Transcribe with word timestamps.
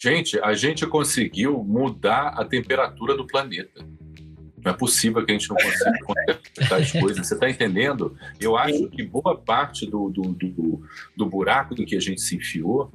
Gente, 0.00 0.38
a 0.40 0.54
gente 0.54 0.86
conseguiu 0.86 1.64
mudar 1.64 2.28
a 2.36 2.44
temperatura 2.44 3.16
do 3.16 3.26
planeta. 3.26 3.84
Não 4.64 4.72
é 4.72 4.76
possível 4.76 5.24
que 5.24 5.32
a 5.32 5.34
gente 5.36 5.48
não 5.48 5.56
consiga 5.56 5.98
consertar 6.06 6.80
as 6.80 6.92
coisas. 6.92 7.26
Você 7.26 7.34
está 7.34 7.50
entendendo? 7.50 8.16
Eu 8.40 8.56
acho 8.56 8.88
que 8.90 9.02
boa 9.02 9.36
parte 9.36 9.90
do, 9.90 10.08
do, 10.08 10.22
do, 10.22 10.82
do 11.16 11.26
buraco 11.26 11.74
em 11.74 11.84
que 11.84 11.96
a 11.96 12.00
gente 12.00 12.20
se 12.20 12.36
enfiou 12.36 12.92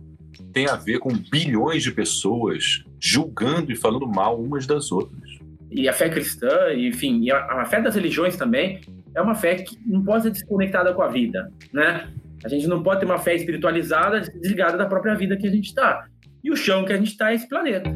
tem 0.53 0.67
a 0.67 0.75
ver 0.75 0.99
com 0.99 1.09
bilhões 1.09 1.83
de 1.83 1.91
pessoas 1.91 2.85
julgando 2.99 3.71
e 3.71 3.75
falando 3.75 4.07
mal 4.07 4.41
umas 4.41 4.65
das 4.65 4.89
outras. 4.89 5.29
E 5.69 5.89
a 5.89 5.93
fé 5.93 6.09
cristã, 6.09 6.73
enfim, 6.73 7.29
a, 7.31 7.61
a 7.61 7.65
fé 7.65 7.81
das 7.81 7.95
religiões 7.95 8.37
também, 8.37 8.79
é 9.13 9.21
uma 9.21 9.35
fé 9.35 9.55
que 9.55 9.77
não 9.85 10.03
pode 10.03 10.23
ser 10.23 10.31
desconectada 10.31 10.93
com 10.93 11.01
a 11.01 11.07
vida, 11.09 11.51
né? 11.71 12.09
A 12.45 12.47
gente 12.47 12.67
não 12.67 12.81
pode 12.81 13.01
ter 13.01 13.05
uma 13.05 13.19
fé 13.19 13.35
espiritualizada 13.35 14.21
desligada 14.21 14.77
da 14.77 14.85
própria 14.85 15.15
vida 15.15 15.35
que 15.35 15.47
a 15.47 15.51
gente 15.51 15.67
está. 15.67 16.07
E 16.43 16.51
o 16.51 16.57
chão 16.57 16.83
que 16.83 16.91
a 16.91 16.97
gente 16.97 17.11
está 17.11 17.31
é 17.31 17.35
esse 17.35 17.47
planeta. 17.47 17.89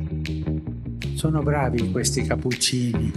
Sono 1.18 1.44
bravi 1.44 1.92
questi 1.92 2.26
cappuccini. 2.26 3.12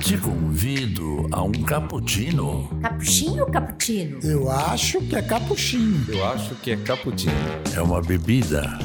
Te 0.00 0.18
convido 0.18 1.26
a 1.32 1.42
um 1.42 1.52
cappuccino. 1.52 2.68
Cappuccino 2.82 3.42
ou 3.42 3.50
cappuccino? 3.50 4.18
Eu 4.22 4.50
acho 4.50 5.00
que 5.00 5.16
é 5.16 5.22
cappuccino. 5.22 6.04
Eu 6.08 6.26
acho 6.26 6.54
que 6.56 6.72
é 6.72 6.76
cappuccino. 6.76 7.32
É 7.74 7.80
uma 7.80 8.02
bebida. 8.02 8.78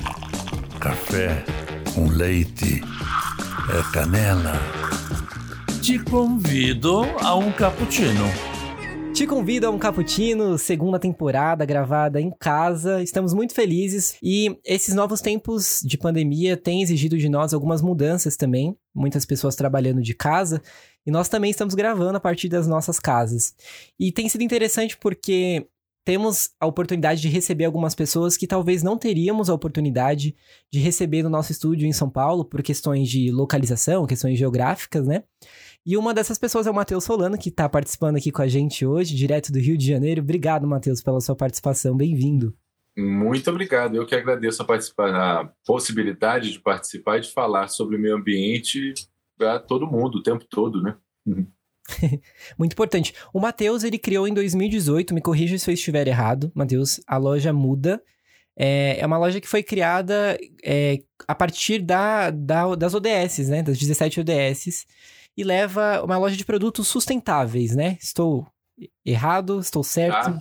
Café 0.80 1.44
com 1.94 2.08
leite. 2.08 2.82
É 3.78 3.92
canela. 3.92 4.54
Te 5.82 6.00
convido 6.00 7.04
a 7.22 7.36
um 7.36 7.52
cappuccino. 7.52 8.49
Te 9.20 9.28
convido 9.28 9.68
a 9.68 9.70
um 9.70 9.78
Cappuccino, 9.78 10.58
segunda 10.58 10.98
temporada 10.98 11.66
gravada 11.66 12.22
em 12.22 12.32
casa. 12.40 13.04
Estamos 13.04 13.34
muito 13.34 13.54
felizes 13.54 14.18
e 14.24 14.58
esses 14.64 14.96
novos 14.96 15.20
tempos 15.20 15.82
de 15.84 15.98
pandemia 15.98 16.56
têm 16.56 16.82
exigido 16.82 17.18
de 17.18 17.28
nós 17.28 17.54
algumas 17.54 17.82
mudanças 17.82 18.38
também. 18.38 18.78
Muitas 18.96 19.26
pessoas 19.26 19.58
trabalhando 19.58 20.02
de 20.02 20.14
casa 20.14 20.62
e 21.06 21.12
nós 21.12 21.28
também 21.28 21.52
estamos 21.52 21.76
gravando 21.76 22.16
a 22.16 22.22
partir 22.22 22.48
das 22.48 22.66
nossas 22.66 22.98
casas. 22.98 23.54
E 24.00 24.10
tem 24.10 24.30
sido 24.30 24.42
interessante 24.42 24.98
porque 24.98 25.68
temos 26.06 26.52
a 26.58 26.66
oportunidade 26.66 27.22
de 27.22 27.28
receber 27.28 27.66
algumas 27.66 27.94
pessoas 27.94 28.38
que 28.38 28.48
talvez 28.48 28.82
não 28.82 28.98
teríamos 28.98 29.50
a 29.50 29.54
oportunidade 29.54 30.34
de 30.72 30.80
receber 30.80 31.24
no 31.24 31.30
nosso 31.30 31.52
estúdio 31.52 31.86
em 31.86 31.92
São 31.92 32.10
Paulo 32.10 32.46
por 32.46 32.64
questões 32.64 33.10
de 33.10 33.32
localização, 33.32 34.08
questões 34.08 34.40
geográficas, 34.40 35.06
né? 35.06 35.24
E 35.86 35.96
uma 35.96 36.14
dessas 36.14 36.38
pessoas 36.38 36.68
é 36.68 36.72
o 36.72 36.74
Matheus 36.74 37.04
Solano, 37.04 37.38
que 37.38 37.50
está 37.50 37.70
participando 37.70 38.18
aqui 38.18 38.32
com 38.32 38.42
a 38.42 38.48
gente 38.48 38.86
hoje, 38.86 39.16
direto 39.16 39.52
do 39.52 39.60
Rio 39.60 39.78
de 39.78 39.88
Janeiro. 39.88 40.22
Obrigado, 40.22 40.68
Matheus, 40.68 41.02
pela 41.02 41.22
sua 41.22 41.36
participação. 41.36 41.96
Bem-vindo. 41.96 42.54
Muito 42.98 43.50
obrigado. 43.50 43.96
Eu 43.96 44.06
que 44.06 44.14
agradeço 44.14 44.62
a, 44.62 45.40
a 45.40 45.50
possibilidade 45.66 46.52
de 46.52 46.60
participar 46.60 47.18
e 47.18 47.22
de 47.22 47.32
falar 47.32 47.70
sobre 47.70 47.96
o 47.96 48.00
meio 48.00 48.16
ambiente 48.16 48.94
para 49.38 49.58
todo 49.58 49.88
mundo, 49.88 50.18
o 50.18 50.24
tempo 50.24 50.46
todo, 50.50 50.82
né? 50.82 50.98
Muito 52.60 52.74
importante. 52.74 53.14
O 53.34 53.40
Matheus, 53.40 53.84
ele 53.84 53.98
criou 53.98 54.28
em 54.28 54.34
2018, 54.34 55.14
me 55.14 55.22
corrija 55.22 55.58
se 55.58 55.70
eu 55.70 55.74
estiver 55.74 56.08
errado, 56.08 56.52
Matheus, 56.54 57.00
a 57.08 57.16
loja 57.16 57.54
Muda. 57.54 58.04
É, 58.56 59.00
é 59.00 59.06
uma 59.06 59.18
loja 59.18 59.40
que 59.40 59.48
foi 59.48 59.64
criada 59.64 60.38
é, 60.62 61.00
a 61.26 61.34
partir 61.34 61.80
da, 61.80 62.30
da, 62.30 62.76
das 62.76 62.94
ODS, 62.94 63.48
né? 63.48 63.64
Das 63.64 63.78
17 63.78 64.20
ODS 64.20 64.86
e 65.40 65.44
leva 65.46 66.04
uma 66.04 66.18
loja 66.18 66.36
de 66.36 66.44
produtos 66.44 66.90
sustentáveis, 66.90 67.74
né? 67.74 67.98
Estou 68.02 68.46
errado? 69.06 69.58
Estou 69.62 69.84
certo? 69.84 70.34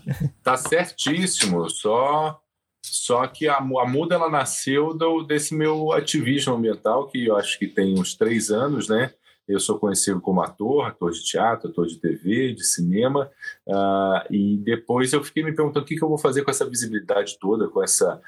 Tá, 0.43 0.57
tá 0.57 0.57
certíssimo. 0.57 1.71
Só 1.71 2.41
só 2.85 3.25
que 3.29 3.47
a, 3.47 3.59
a 3.59 3.87
Muda 3.87 4.17
ela 4.17 4.29
nasceu 4.29 4.93
do, 4.93 5.23
desse 5.23 5.55
meu 5.55 5.93
ativismo 5.93 6.55
ambiental, 6.55 7.07
que 7.07 7.27
eu 7.27 7.37
acho 7.37 7.57
que 7.61 7.69
tem 7.69 7.97
uns 7.97 8.17
três 8.17 8.51
anos, 8.51 8.89
né? 8.89 9.13
Eu 9.47 9.61
sou 9.61 9.79
conhecido 9.79 10.21
como 10.21 10.43
ator, 10.43 10.87
ator 10.87 11.13
de 11.13 11.23
teatro, 11.23 11.71
ator 11.71 11.87
de 11.87 11.97
TV, 11.99 12.53
de 12.53 12.65
cinema, 12.65 13.31
uh, 13.67 14.33
e 14.33 14.59
depois 14.59 15.13
eu 15.13 15.23
fiquei 15.23 15.45
me 15.45 15.55
perguntando 15.55 15.85
o 15.85 15.89
que, 15.89 15.97
que 15.97 16.05
eu 16.05 16.09
vou 16.09 16.19
fazer 16.19 16.43
com 16.43 16.51
essa 16.51 16.69
visibilidade 16.69 17.39
toda, 17.39 17.69
com 17.69 17.83
essa 17.83 18.21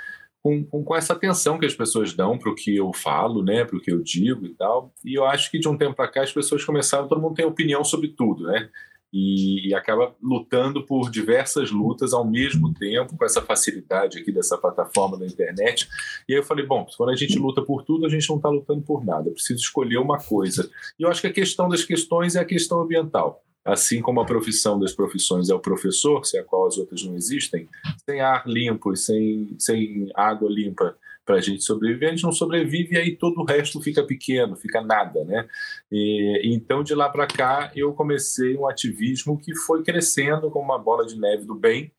com, 0.43 0.65
com, 0.65 0.97
essa 0.97 1.13
atenção 1.13 1.59
que 1.59 1.67
as 1.67 1.75
pessoas 1.75 2.15
dão 2.15 2.39
para 2.39 2.51
o 2.51 2.55
que 2.55 2.75
eu 2.75 2.93
falo, 2.93 3.43
né, 3.43 3.65
para 3.65 3.77
o 3.77 3.81
que 3.81 3.93
eu 3.93 4.03
digo 4.03 4.47
e 4.47 4.55
tal. 4.55 4.93
E 5.05 5.15
eu 5.15 5.25
acho 5.25 5.51
que 5.51 5.59
de 5.59 5.69
um 5.69 5.77
tempo 5.77 5.95
para 5.95 6.09
cá 6.09 6.23
as 6.23 6.33
pessoas 6.33 6.65
começaram, 6.65 7.09
todo 7.09 7.21
mundo 7.21 7.35
tem 7.35 7.45
opinião 7.45 7.85
sobre 7.85 8.09
tudo, 8.09 8.45
né? 8.45 8.69
E, 9.13 9.69
e, 9.69 9.75
acaba 9.75 10.15
lutando 10.23 10.87
por 10.87 11.11
diversas 11.11 11.73
lutas 11.73 12.13
ao 12.13 12.25
mesmo 12.25 12.73
tempo, 12.73 13.17
com 13.17 13.25
essa 13.25 13.43
facilidade 13.43 14.21
aqui 14.21 14.31
dessa 14.31 14.57
plataforma 14.57 15.19
da 15.19 15.27
internet. 15.27 15.89
E 16.29 16.33
aí 16.33 16.39
eu 16.39 16.45
falei, 16.45 16.65
bom, 16.65 16.87
quando 16.97 17.11
a 17.11 17.17
gente 17.17 17.37
luta 17.37 17.61
por 17.61 17.83
tudo, 17.83 18.07
a 18.07 18.09
gente 18.09 18.29
não 18.29 18.37
está 18.37 18.49
lutando 18.49 18.83
por 18.83 19.05
nada, 19.05 19.29
eu 19.29 19.33
preciso 19.33 19.59
escolher 19.59 19.99
uma 19.99 20.19
coisa. 20.19 20.71
E 20.97 21.03
eu 21.03 21.09
acho 21.11 21.21
que 21.21 21.27
a 21.27 21.33
questão 21.33 21.69
das 21.69 21.83
questões 21.83 22.37
é 22.37 22.41
a 22.41 22.45
questão 22.45 22.81
ambiental 22.81 23.43
assim 23.65 24.01
como 24.01 24.21
a 24.21 24.27
profissão 24.27 24.79
das 24.79 24.93
profissões 24.93 25.51
é 25.51 25.55
o 25.55 25.61
professor, 25.61 26.25
sem 26.25 26.41
a 26.41 26.45
qual 26.45 26.67
as 26.67 26.79
outras 26.79 27.03
não 27.05 27.15
existem, 27.15 27.69
sem 28.09 28.21
ar 28.21 28.47
limpo, 28.47 28.95
sem, 28.97 29.55
sem 29.59 30.11
água 30.15 30.49
limpa 30.51 30.97
para 31.25 31.37
a 31.37 31.41
gente 31.41 31.63
sobreviver, 31.63 32.09
a 32.09 32.13
gente 32.13 32.25
não 32.25 32.33
sobrevive 32.33 32.95
e 32.95 32.99
aí 32.99 33.17
todo 33.17 33.41
o 33.41 33.45
resto 33.45 33.81
fica 33.81 34.03
pequeno, 34.03 34.57
fica 34.57 34.81
nada, 34.81 35.25
né? 35.25 35.47
E, 35.93 36.41
então, 36.45 36.83
de 36.83 36.95
lá 36.95 37.09
para 37.09 37.27
cá, 37.27 37.71
eu 37.77 37.93
comecei 37.93 38.57
um 38.57 38.67
ativismo 38.67 39.39
que 39.39 39.55
foi 39.55 39.83
crescendo 39.85 40.51
como 40.51 40.65
uma 40.65 40.79
bola 40.79 41.07
de 41.07 41.19
neve 41.19 41.45
do 41.45 41.55
bem, 41.55 41.93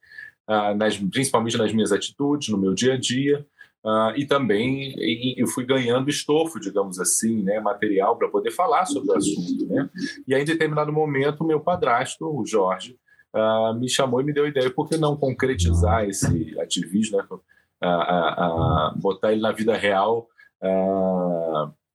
ah, 0.47 0.73
nas, 0.73 0.97
principalmente 0.97 1.57
nas 1.57 1.71
minhas 1.71 1.91
atitudes, 1.91 2.49
no 2.49 2.57
meu 2.57 2.73
dia 2.73 2.95
a 2.95 2.97
dia, 2.97 3.45
Uh, 3.83 4.13
e 4.15 4.27
também 4.27 4.93
eu 5.35 5.47
fui 5.47 5.65
ganhando 5.65 6.07
estofo, 6.07 6.59
digamos 6.59 6.99
assim, 6.99 7.41
né, 7.41 7.59
material 7.59 8.15
para 8.15 8.29
poder 8.29 8.51
falar 8.51 8.85
sobre 8.85 9.11
o 9.11 9.17
assunto. 9.17 9.65
Né? 9.65 9.89
E 10.27 10.35
aí, 10.35 10.43
em 10.43 10.45
determinado 10.45 10.93
momento, 10.93 11.43
meu 11.43 11.59
padrasto, 11.59 12.27
o 12.27 12.45
Jorge, 12.45 12.95
uh, 13.35 13.73
me 13.73 13.89
chamou 13.89 14.21
e 14.21 14.23
me 14.23 14.33
deu 14.33 14.45
a 14.45 14.49
ideia, 14.49 14.69
por 14.69 14.87
que 14.87 14.97
não 14.97 15.17
concretizar 15.17 16.07
esse 16.07 16.59
ativismo, 16.59 17.17
né, 17.17 17.23
uh, 17.31 18.99
botar 18.99 19.31
ele 19.31 19.41
na 19.41 19.51
vida 19.51 19.75
real 19.75 20.27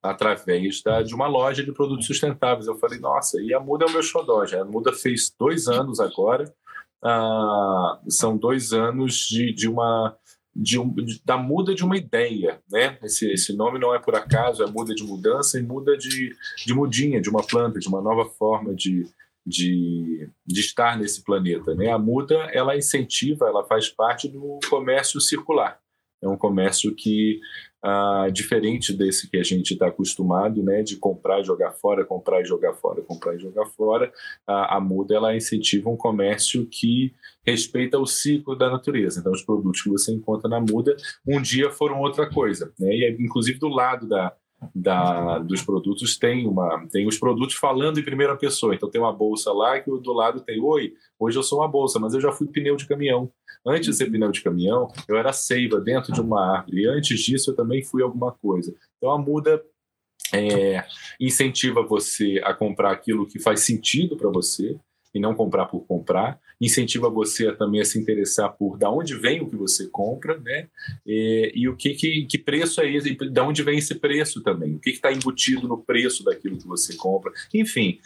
através 0.02 0.82
da, 0.82 1.02
de 1.02 1.14
uma 1.14 1.28
loja 1.28 1.62
de 1.62 1.70
produtos 1.70 2.04
sustentáveis. 2.04 2.66
Eu 2.66 2.74
falei, 2.74 2.98
nossa, 2.98 3.40
e 3.40 3.54
a 3.54 3.60
Muda 3.60 3.84
é 3.84 3.88
o 3.88 3.92
meu 3.92 4.02
xodó, 4.02 4.44
já. 4.44 4.62
a 4.62 4.64
Muda 4.64 4.92
fez 4.92 5.32
dois 5.38 5.68
anos 5.68 6.00
agora, 6.00 6.52
são 8.08 8.36
dois 8.36 8.72
anos 8.72 9.18
de, 9.18 9.52
de 9.52 9.68
uma 9.68 10.16
de 10.58 10.78
um, 10.78 10.94
da 11.24 11.36
muda 11.36 11.74
de 11.74 11.84
uma 11.84 11.96
ideia, 11.96 12.60
né? 12.70 12.98
Esse, 13.02 13.30
esse 13.30 13.54
nome 13.54 13.78
não 13.78 13.94
é 13.94 13.98
por 13.98 14.14
acaso, 14.14 14.62
é 14.62 14.66
muda 14.66 14.94
de 14.94 15.04
mudança 15.04 15.58
e 15.58 15.62
muda 15.62 15.96
de, 15.96 16.34
de 16.64 16.74
mudinha, 16.74 17.20
de 17.20 17.28
uma 17.28 17.46
planta, 17.46 17.78
de 17.78 17.88
uma 17.88 18.00
nova 18.00 18.24
forma 18.24 18.74
de, 18.74 19.06
de, 19.44 20.30
de 20.46 20.60
estar 20.60 20.98
nesse 20.98 21.22
planeta, 21.22 21.74
né? 21.74 21.90
A 21.90 21.98
muda, 21.98 22.34
ela 22.52 22.76
incentiva, 22.76 23.46
ela 23.46 23.66
faz 23.66 23.90
parte 23.90 24.28
do 24.28 24.58
comércio 24.70 25.20
circular. 25.20 25.78
É 26.22 26.28
um 26.28 26.38
comércio 26.38 26.94
que 26.94 27.38
ah, 27.82 28.28
diferente 28.32 28.92
desse 28.92 29.30
que 29.30 29.36
a 29.36 29.42
gente 29.42 29.72
está 29.72 29.88
acostumado, 29.88 30.62
né, 30.62 30.82
de 30.82 30.96
comprar 30.96 31.40
e 31.40 31.44
jogar 31.44 31.72
fora, 31.72 32.04
comprar 32.04 32.40
e 32.40 32.44
jogar 32.44 32.74
fora, 32.74 33.02
comprar 33.02 33.34
e 33.34 33.38
jogar 33.38 33.66
fora, 33.66 34.12
a, 34.46 34.80
Muda 34.80 35.14
ela 35.14 35.36
incentiva 35.36 35.88
um 35.88 35.96
comércio 35.96 36.66
que 36.66 37.14
respeita 37.44 37.98
o 37.98 38.06
ciclo 38.06 38.56
da 38.56 38.70
natureza. 38.70 39.20
Então, 39.20 39.32
os 39.32 39.42
produtos 39.42 39.82
que 39.82 39.88
você 39.88 40.12
encontra 40.12 40.48
na 40.48 40.60
Muda 40.60 40.96
um 41.26 41.40
dia 41.40 41.70
foram 41.70 42.00
outra 42.00 42.28
coisa, 42.28 42.72
né? 42.78 42.94
E 42.94 43.16
inclusive 43.20 43.58
do 43.58 43.68
lado 43.68 44.08
da 44.08 44.34
da, 44.74 45.38
dos 45.38 45.62
produtos 45.62 46.16
tem 46.16 46.46
uma 46.46 46.86
tem 46.90 47.06
os 47.06 47.18
produtos 47.18 47.56
falando 47.56 47.98
em 47.98 48.04
primeira 48.04 48.36
pessoa. 48.36 48.74
Então 48.74 48.90
tem 48.90 49.00
uma 49.00 49.12
bolsa 49.12 49.52
lá 49.52 49.78
que 49.80 49.90
do 49.90 50.12
lado 50.12 50.40
tem 50.40 50.60
oi, 50.60 50.94
hoje 51.18 51.38
eu 51.38 51.42
sou 51.42 51.60
uma 51.60 51.68
bolsa, 51.68 51.98
mas 51.98 52.14
eu 52.14 52.20
já 52.20 52.32
fui 52.32 52.46
pneu 52.46 52.76
de 52.76 52.86
caminhão. 52.86 53.30
Antes 53.66 53.86
de 53.86 53.94
ser 53.94 54.10
pneu 54.10 54.30
de 54.30 54.42
caminhão, 54.42 54.88
eu 55.08 55.16
era 55.16 55.32
seiva 55.32 55.80
dentro 55.80 56.12
de 56.12 56.20
uma 56.20 56.58
árvore. 56.58 56.86
Antes 56.86 57.20
disso 57.20 57.50
eu 57.50 57.56
também 57.56 57.82
fui 57.82 58.02
alguma 58.02 58.32
coisa. 58.32 58.74
Então 58.96 59.10
a 59.10 59.18
muda 59.18 59.62
é, 60.32 60.84
incentiva 61.20 61.82
você 61.82 62.40
a 62.44 62.54
comprar 62.54 62.92
aquilo 62.92 63.26
que 63.26 63.38
faz 63.38 63.60
sentido 63.60 64.16
para 64.16 64.30
você 64.30 64.78
e 65.16 65.20
não 65.20 65.34
comprar 65.34 65.64
por 65.64 65.80
comprar 65.86 66.38
incentiva 66.60 67.08
você 67.08 67.50
também 67.52 67.80
a 67.80 67.84
se 67.86 67.98
interessar 67.98 68.52
por 68.52 68.76
da 68.76 68.90
onde 68.90 69.14
vem 69.14 69.40
o 69.40 69.48
que 69.48 69.56
você 69.56 69.88
compra, 69.88 70.38
né? 70.38 70.68
E, 71.06 71.52
e 71.54 71.68
o 71.68 71.74
que, 71.74 71.94
que, 71.94 72.26
que, 72.26 72.38
preço 72.38 72.82
é 72.82 72.90
esse, 72.90 73.14
da 73.30 73.42
onde 73.42 73.62
vem 73.62 73.78
esse 73.78 73.94
preço 73.94 74.42
também, 74.42 74.74
o 74.74 74.78
que 74.78 74.90
está 74.90 75.10
embutido 75.10 75.66
no 75.66 75.78
preço 75.78 76.22
daquilo 76.22 76.58
que 76.58 76.66
você 76.66 76.94
compra. 76.96 77.32
Enfim, 77.54 77.98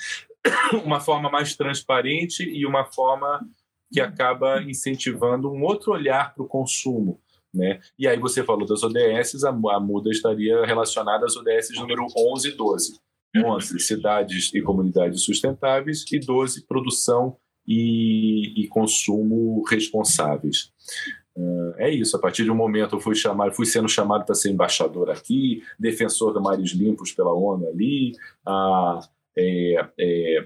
uma 0.84 1.00
forma 1.00 1.28
mais 1.28 1.56
transparente 1.56 2.44
e 2.44 2.64
uma 2.64 2.84
forma 2.84 3.44
que 3.92 4.00
acaba 4.00 4.62
incentivando 4.62 5.50
um 5.50 5.64
outro 5.64 5.92
olhar 5.92 6.32
para 6.32 6.44
o 6.44 6.48
consumo. 6.48 7.20
Né? 7.52 7.80
E 7.98 8.06
aí 8.06 8.18
você 8.20 8.44
falou 8.44 8.64
das 8.64 8.84
ODS, 8.84 9.42
a 9.42 9.80
muda 9.80 10.10
estaria 10.10 10.64
relacionada 10.64 11.26
às 11.26 11.36
ODS 11.36 11.70
número 11.74 12.06
11 12.16 12.48
e 12.48 12.52
12. 12.52 13.00
11, 13.36 13.78
cidades 13.78 14.52
e 14.54 14.60
comunidades 14.60 15.22
sustentáveis, 15.22 16.04
e 16.10 16.18
12, 16.18 16.66
produção 16.66 17.36
e, 17.66 18.64
e 18.64 18.68
consumo 18.68 19.62
responsáveis. 19.68 20.72
É 21.78 21.88
isso, 21.88 22.16
a 22.16 22.20
partir 22.20 22.44
de 22.44 22.50
um 22.50 22.56
momento 22.56 22.96
eu 22.96 23.00
fui 23.00 23.14
chamado, 23.14 23.52
fui 23.52 23.64
sendo 23.64 23.88
chamado 23.88 24.26
para 24.26 24.34
ser 24.34 24.50
embaixador 24.50 25.10
aqui, 25.10 25.62
defensor 25.78 26.34
da 26.34 26.40
mares 26.40 26.72
limpos 26.72 27.12
pela 27.12 27.32
ONU 27.32 27.68
ali, 27.68 28.12
a, 28.44 29.00
é, 29.36 29.88
é, 29.98 30.44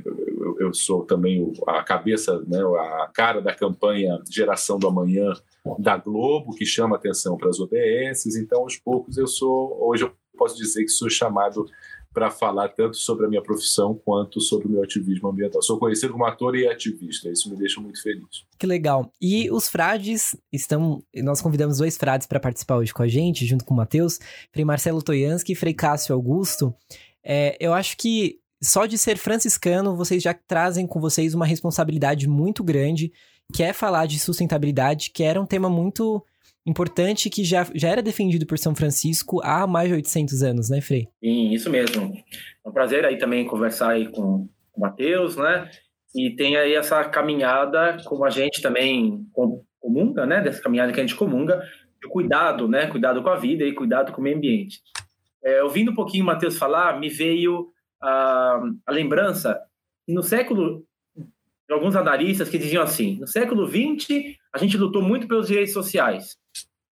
eu 0.60 0.72
sou 0.72 1.04
também 1.04 1.52
a 1.66 1.82
cabeça, 1.82 2.40
né, 2.46 2.58
a 2.62 3.10
cara 3.12 3.40
da 3.40 3.54
campanha 3.54 4.20
Geração 4.30 4.78
do 4.78 4.86
Amanhã 4.86 5.32
da 5.78 5.96
Globo, 5.96 6.54
que 6.54 6.66
chama 6.66 6.96
atenção 6.96 7.36
para 7.36 7.48
as 7.48 7.58
OBS. 7.58 8.36
Então, 8.36 8.60
aos 8.60 8.76
poucos, 8.76 9.16
eu 9.16 9.26
sou, 9.26 9.78
hoje 9.88 10.04
eu 10.04 10.12
posso 10.36 10.56
dizer 10.56 10.82
que 10.82 10.90
sou 10.90 11.08
chamado 11.08 11.64
para 12.14 12.30
falar 12.30 12.68
tanto 12.68 12.96
sobre 12.96 13.26
a 13.26 13.28
minha 13.28 13.42
profissão 13.42 14.00
quanto 14.04 14.40
sobre 14.40 14.68
o 14.68 14.70
meu 14.70 14.84
ativismo 14.84 15.28
ambiental. 15.28 15.60
Sou 15.60 15.78
conhecido 15.78 16.12
como 16.12 16.24
ator 16.24 16.56
e 16.56 16.66
ativista, 16.66 17.28
isso 17.28 17.50
me 17.50 17.56
deixa 17.56 17.80
muito 17.80 18.00
feliz. 18.00 18.44
Que 18.56 18.66
legal. 18.66 19.12
E 19.20 19.50
os 19.50 19.68
frades 19.68 20.36
estão. 20.52 21.02
Nós 21.16 21.42
convidamos 21.42 21.78
dois 21.78 21.96
frades 21.96 22.26
para 22.26 22.38
participar 22.38 22.76
hoje 22.76 22.94
com 22.94 23.02
a 23.02 23.08
gente, 23.08 23.44
junto 23.44 23.64
com 23.64 23.74
o 23.74 23.76
Matheus, 23.76 24.20
Frei 24.52 24.64
Marcelo 24.64 25.02
Toyansky 25.02 25.52
e 25.52 25.56
Frei 25.56 25.74
Cássio 25.74 26.14
Augusto. 26.14 26.72
É, 27.22 27.56
eu 27.58 27.74
acho 27.74 27.96
que 27.96 28.38
só 28.62 28.86
de 28.86 28.96
ser 28.96 29.18
franciscano, 29.18 29.96
vocês 29.96 30.22
já 30.22 30.32
trazem 30.32 30.86
com 30.86 31.00
vocês 31.00 31.34
uma 31.34 31.44
responsabilidade 31.44 32.28
muito 32.28 32.62
grande, 32.62 33.12
que 33.52 33.62
é 33.62 33.72
falar 33.72 34.06
de 34.06 34.18
sustentabilidade, 34.20 35.10
que 35.10 35.22
era 35.22 35.40
um 35.40 35.46
tema 35.46 35.68
muito 35.68 36.24
importante 36.66 37.28
que 37.28 37.44
já, 37.44 37.66
já 37.74 37.88
era 37.88 38.02
defendido 38.02 38.46
por 38.46 38.58
São 38.58 38.74
Francisco 38.74 39.40
há 39.42 39.66
mais 39.66 39.88
de 39.88 39.94
800 39.94 40.42
anos, 40.42 40.70
né, 40.70 40.80
Frei? 40.80 41.08
Sim, 41.22 41.52
isso 41.52 41.70
mesmo. 41.70 42.12
É 42.64 42.68
um 42.68 42.72
prazer 42.72 43.04
aí 43.04 43.18
também 43.18 43.46
conversar 43.46 43.90
aí 43.90 44.08
com 44.08 44.48
o 44.74 44.80
Matheus, 44.80 45.36
né? 45.36 45.70
E 46.14 46.30
tem 46.30 46.56
aí 46.56 46.74
essa 46.74 47.04
caminhada, 47.04 47.98
como 48.04 48.24
a 48.24 48.30
gente 48.30 48.62
também 48.62 49.26
comunga, 49.80 50.24
né? 50.24 50.40
Dessa 50.40 50.62
caminhada 50.62 50.92
que 50.92 51.00
a 51.00 51.02
gente 51.02 51.16
comunga, 51.16 51.60
de 52.02 52.08
cuidado, 52.08 52.68
né? 52.68 52.86
Cuidado 52.86 53.22
com 53.22 53.28
a 53.28 53.36
vida 53.36 53.64
e 53.64 53.74
cuidado 53.74 54.12
com 54.12 54.20
o 54.20 54.24
meio 54.24 54.36
ambiente. 54.36 54.80
É, 55.44 55.62
ouvindo 55.62 55.90
um 55.90 55.94
pouquinho 55.94 56.22
o 56.22 56.26
Matheus 56.26 56.56
falar, 56.56 56.98
me 56.98 57.08
veio 57.08 57.68
a, 58.00 58.62
a 58.86 58.92
lembrança 58.92 59.60
no 60.08 60.22
século 60.22 60.86
de 61.68 61.74
alguns 61.74 61.96
analistas 61.96 62.48
que 62.48 62.58
diziam 62.58 62.82
assim: 62.82 63.18
no 63.18 63.26
século 63.26 63.66
XX 63.66 64.36
a 64.52 64.58
gente 64.58 64.76
lutou 64.76 65.02
muito 65.02 65.26
pelos 65.26 65.48
direitos 65.48 65.72
sociais. 65.72 66.36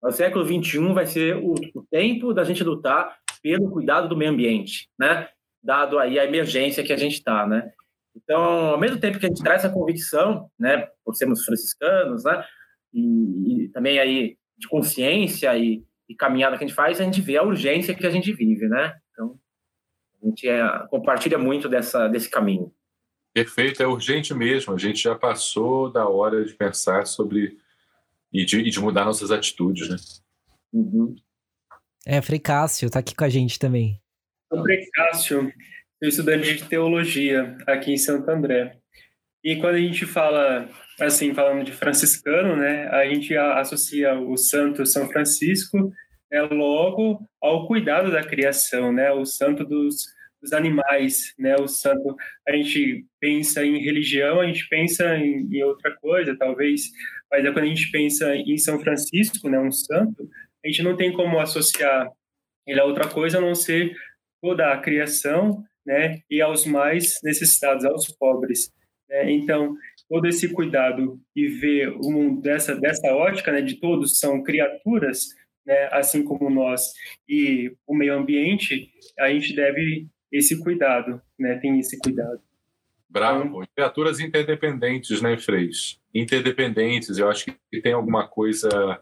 No 0.03 0.11
século 0.11 0.45
XXI 0.45 0.93
vai 0.93 1.07
ser 1.07 1.37
o, 1.37 1.55
o 1.75 1.87
tempo 1.91 2.35
da 2.35 2.43
gente 2.43 2.65
lutar 2.65 3.17
pelo 3.43 3.71
cuidado 3.71 4.09
do 4.09 4.17
meio 4.17 4.33
ambiente, 4.33 4.89
né? 4.99 5.29
Dado 5.63 5.99
aí 5.99 6.19
a 6.19 6.25
emergência 6.25 6.83
que 6.83 6.93
a 6.93 6.97
gente 6.97 7.15
está, 7.15 7.47
né? 7.47 7.71
Então, 8.15 8.43
ao 8.43 8.79
mesmo 8.79 9.01
tempo 9.01 9.19
que 9.19 9.27
a 9.27 9.29
gente 9.29 9.43
traz 9.43 9.65
essa 9.65 9.73
convicção, 9.73 10.51
né, 10.59 10.89
por 11.05 11.15
sermos 11.15 11.45
franciscanos, 11.45 12.25
né, 12.25 12.45
e, 12.93 13.65
e 13.65 13.69
também 13.71 13.99
aí 13.99 14.37
de 14.59 14.69
consciência 14.69 15.57
e, 15.57 15.83
e, 16.09 16.15
caminhada 16.15 16.59
que 16.59 16.65
a 16.65 16.67
gente 16.67 16.77
faz, 16.77 17.01
a 17.01 17.05
gente 17.05 17.23
vê 17.23 17.37
a 17.37 17.43
urgência 17.43 17.95
que 17.95 18.07
a 18.07 18.11
gente 18.11 18.33
vive, 18.33 18.69
né? 18.69 18.95
Então, 19.11 19.39
a 20.23 20.27
gente 20.27 20.47
é, 20.47 20.63
compartilha 20.91 21.39
muito 21.39 21.69
dessa, 21.69 22.07
desse 22.07 22.29
caminho. 22.29 22.73
Perfeito, 23.35 23.83
é 23.83 23.87
urgente 23.87 24.35
mesmo. 24.35 24.75
A 24.75 24.79
gente 24.79 25.03
já 25.03 25.15
passou 25.15 25.91
da 25.91 26.07
hora 26.07 26.45
de 26.45 26.53
pensar 26.55 27.07
sobre 27.07 27.57
e 28.33 28.45
de, 28.45 28.61
e 28.61 28.71
de 28.71 28.81
mudar 28.81 29.05
nossas 29.05 29.31
atitudes, 29.31 29.89
né? 29.89 29.97
Uhum. 30.73 31.15
É, 32.07 32.21
Frei 32.21 32.39
Cássio 32.39 32.91
tá 32.91 32.99
aqui 32.99 33.15
com 33.15 33.25
a 33.25 33.29
gente 33.29 33.59
também. 33.59 34.01
O 34.51 34.63
Frei 34.63 34.87
Cássio, 34.93 35.53
eu 36.01 36.09
estudante 36.09 36.55
de 36.55 36.65
teologia 36.65 37.57
aqui 37.67 37.93
em 37.93 37.99
Santo 37.99 38.31
André. 38.31 38.79
E 39.45 39.57
quando 39.57 39.75
a 39.75 39.81
gente 39.81 40.07
fala, 40.07 40.69
assim, 41.01 41.35
falando 41.35 41.65
de 41.65 41.73
franciscano, 41.73 42.57
né, 42.57 42.89
a 42.89 43.07
gente 43.07 43.37
associa 43.37 44.15
o 44.19 44.37
santo 44.37 44.87
São 44.87 45.09
Francisco 45.09 45.93
é 46.31 46.41
logo 46.41 47.29
ao 47.41 47.67
cuidado 47.67 48.11
da 48.11 48.25
criação, 48.25 48.91
né? 48.91 49.13
O 49.13 49.27
santo 49.27 49.65
dos, 49.65 50.07
dos 50.43 50.53
animais, 50.53 51.33
né? 51.39 51.55
O 51.57 51.69
santo, 51.69 52.17
a 52.47 52.53
gente 52.53 53.07
pensa 53.21 53.65
em 53.65 53.79
religião, 53.79 54.41
a 54.41 54.47
gente 54.47 54.69
pensa 54.69 55.17
em, 55.17 55.49
em 55.51 55.63
outra 55.63 55.95
coisa, 55.97 56.37
talvez, 56.37 56.91
mas 57.31 57.45
é 57.45 57.53
quando 57.53 57.65
a 57.65 57.69
gente 57.69 57.91
pensa 57.91 58.35
em 58.35 58.59
São 58.59 58.81
Francisco, 58.81 59.49
né? 59.49 59.59
Um 59.59 59.71
santo, 59.71 60.29
a 60.65 60.69
gente 60.69 60.83
não 60.83 60.97
tem 60.97 61.13
como 61.13 61.39
associar 61.39 62.11
ele 62.67 62.81
a 62.81 62.85
outra 62.85 63.09
coisa 63.09 63.39
a 63.39 63.41
não 63.41 63.55
ser 63.55 63.95
toda 64.43 64.73
a 64.73 64.79
criação, 64.79 65.63
né? 65.87 66.21
E 66.29 66.41
aos 66.41 66.67
mais 66.67 67.19
necessitados, 67.23 67.85
aos 67.85 68.09
pobres. 68.09 68.73
Né? 69.09 69.31
Então, 69.33 69.77
todo 70.09 70.27
esse 70.27 70.49
cuidado 70.49 71.21
e 71.35 71.47
ver 71.47 71.89
o 71.89 72.11
mundo 72.11 72.41
dessa 72.41 72.75
dessa 72.75 73.15
ótica, 73.15 73.53
né? 73.53 73.63
De 73.63 73.77
todos 73.77 74.19
são 74.19 74.43
criaturas 74.43 75.29
né, 75.65 75.89
assim 75.93 76.25
como 76.25 76.51
nós, 76.51 76.93
e 77.29 77.73
o 77.87 77.95
meio 77.95 78.15
ambiente, 78.15 78.91
a 79.19 79.29
gente 79.31 79.55
deve 79.55 80.07
esse 80.33 80.59
cuidado, 80.59 81.21
né, 81.39 81.59
tem 81.59 81.79
esse 81.79 81.99
cuidado. 81.99 82.41
Bravo. 83.09 83.45
Então, 83.45 83.65
Criaturas 83.77 84.21
interdependentes, 84.21 85.21
né, 85.21 85.37
Freis? 85.37 86.01
Interdependentes, 86.15 87.19
eu 87.19 87.29
acho 87.29 87.45
que 87.45 87.83
tem 87.83 87.93
alguma 87.93 88.27
coisa 88.27 89.01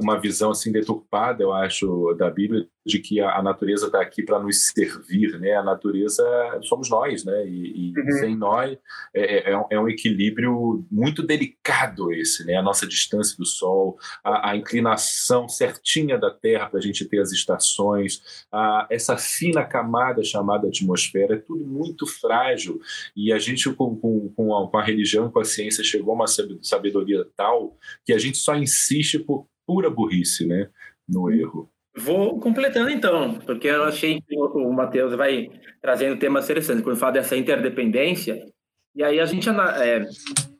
uma 0.00 0.18
visão 0.18 0.50
assim 0.50 0.72
deturpada, 0.72 1.42
eu 1.42 1.52
acho, 1.52 2.14
da 2.14 2.30
Bíblia 2.30 2.66
de 2.84 2.98
que 2.98 3.20
a, 3.20 3.42
natureza 3.42 3.86
está 3.86 4.00
aqui 4.00 4.22
para 4.22 4.38
nos 4.38 4.68
servir, 4.68 5.38
né? 5.38 5.54
A 5.54 5.62
natureza 5.62 6.24
somos 6.62 6.88
nós, 6.88 7.24
né? 7.24 7.46
E, 7.46 7.90
e 7.90 8.00
uhum. 8.00 8.12
sem 8.18 8.36
nós 8.36 8.78
é, 9.14 9.50
é, 9.50 9.66
é, 9.70 9.80
um 9.80 9.88
equilíbrio 9.88 10.86
muito 10.90 11.22
delicado 11.22 12.12
esse, 12.12 12.44
né? 12.46 12.56
A 12.56 12.62
nossa 12.62 12.86
distância 12.86 13.36
do 13.36 13.44
Sol, 13.44 13.98
a, 14.24 14.50
a 14.50 14.56
inclinação 14.56 15.48
certinha 15.48 16.18
da 16.18 16.30
Terra 16.30 16.68
para 16.68 16.78
a 16.78 16.82
gente 16.82 17.04
ter 17.04 17.20
as 17.20 17.32
estações, 17.32 18.22
a, 18.50 18.86
essa 18.90 19.16
fina 19.16 19.64
camada 19.64 20.24
chamada 20.24 20.68
atmosfera, 20.68 21.34
é 21.34 21.38
tudo 21.38 21.66
muito 21.66 22.06
frágil 22.06 22.80
e 23.14 23.32
a 23.32 23.38
gente 23.38 23.70
com, 23.74 23.94
com, 23.96 24.28
com, 24.30 24.56
a, 24.56 24.70
com 24.70 24.78
a 24.78 24.84
religião 24.84 25.28
e 25.28 25.32
com 25.32 25.40
a 25.40 25.44
ciência 25.44 25.84
chegou 25.84 26.12
a 26.12 26.16
uma 26.16 26.26
sabedoria 26.62 27.26
tal 27.36 27.76
que 28.04 28.12
a 28.12 28.18
gente 28.18 28.38
só 28.38 28.54
insiste 28.56 29.18
por 29.18 29.46
pura 29.66 29.90
burrice, 29.90 30.46
né, 30.46 30.68
no 31.08 31.30
erro. 31.30 31.70
Vou 31.96 32.38
completando 32.38 32.90
então, 32.90 33.34
porque 33.40 33.66
eu 33.66 33.84
achei 33.84 34.20
que 34.20 34.38
o 34.38 34.72
Matheus 34.72 35.14
vai 35.14 35.50
trazendo 35.82 36.18
temas 36.18 36.44
interessantes, 36.44 36.84
quando 36.84 36.98
fala 36.98 37.12
dessa 37.12 37.36
interdependência, 37.36 38.44
e 38.94 39.02
aí 39.02 39.18
a 39.20 39.24
gente, 39.24 39.48
é, 39.48 40.06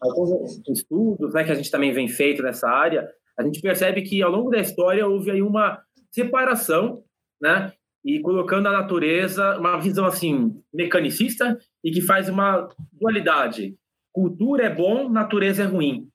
alguns 0.00 0.60
estudos 0.68 1.34
né, 1.34 1.44
que 1.44 1.52
a 1.52 1.54
gente 1.54 1.70
também 1.70 1.92
vem 1.92 2.08
feito 2.08 2.42
nessa 2.42 2.68
área, 2.68 3.08
a 3.38 3.44
gente 3.44 3.60
percebe 3.60 4.02
que 4.02 4.22
ao 4.22 4.30
longo 4.30 4.50
da 4.50 4.58
história 4.58 5.06
houve 5.06 5.30
aí 5.30 5.42
uma 5.42 5.80
separação, 6.10 7.02
né, 7.40 7.72
e 8.04 8.20
colocando 8.20 8.66
a 8.66 8.72
natureza, 8.72 9.58
uma 9.58 9.78
visão 9.78 10.06
assim, 10.06 10.60
mecanicista, 10.72 11.58
e 11.84 11.90
que 11.90 12.00
faz 12.00 12.28
uma 12.28 12.68
dualidade. 12.92 13.76
Cultura 14.12 14.64
é 14.64 14.74
bom, 14.74 15.08
natureza 15.08 15.62
é 15.62 15.66
ruim. 15.66 16.08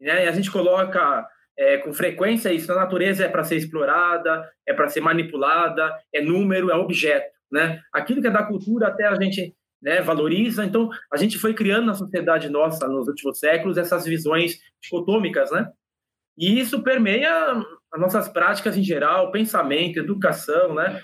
Né? 0.00 0.24
E 0.24 0.28
a 0.28 0.32
gente 0.32 0.50
coloca 0.50 1.26
é, 1.58 1.78
com 1.78 1.92
frequência 1.92 2.52
isso 2.52 2.68
na 2.68 2.80
natureza 2.80 3.24
é 3.24 3.28
para 3.28 3.44
ser 3.44 3.56
explorada, 3.56 4.48
é 4.66 4.72
para 4.72 4.88
ser 4.88 5.00
manipulada, 5.00 5.96
é 6.12 6.20
número, 6.20 6.70
é 6.70 6.74
objeto, 6.74 7.30
né? 7.50 7.80
Aquilo 7.92 8.20
que 8.20 8.26
é 8.26 8.30
da 8.30 8.42
cultura 8.42 8.88
até 8.88 9.06
a 9.06 9.14
gente 9.14 9.54
né, 9.82 10.00
valoriza. 10.00 10.64
Então, 10.64 10.88
a 11.12 11.16
gente 11.16 11.38
foi 11.38 11.54
criando 11.54 11.86
na 11.86 11.94
sociedade 11.94 12.48
nossa 12.48 12.88
nos 12.88 13.06
últimos 13.06 13.38
séculos 13.38 13.76
essas 13.76 14.04
visões 14.04 14.58
dicotômicas, 14.82 15.50
né? 15.50 15.70
E 16.36 16.58
isso 16.58 16.82
permeia 16.82 17.52
as 17.92 18.00
nossas 18.00 18.28
práticas 18.28 18.76
em 18.76 18.82
geral, 18.82 19.30
pensamento, 19.30 19.98
educação, 19.98 20.74
né? 20.74 21.00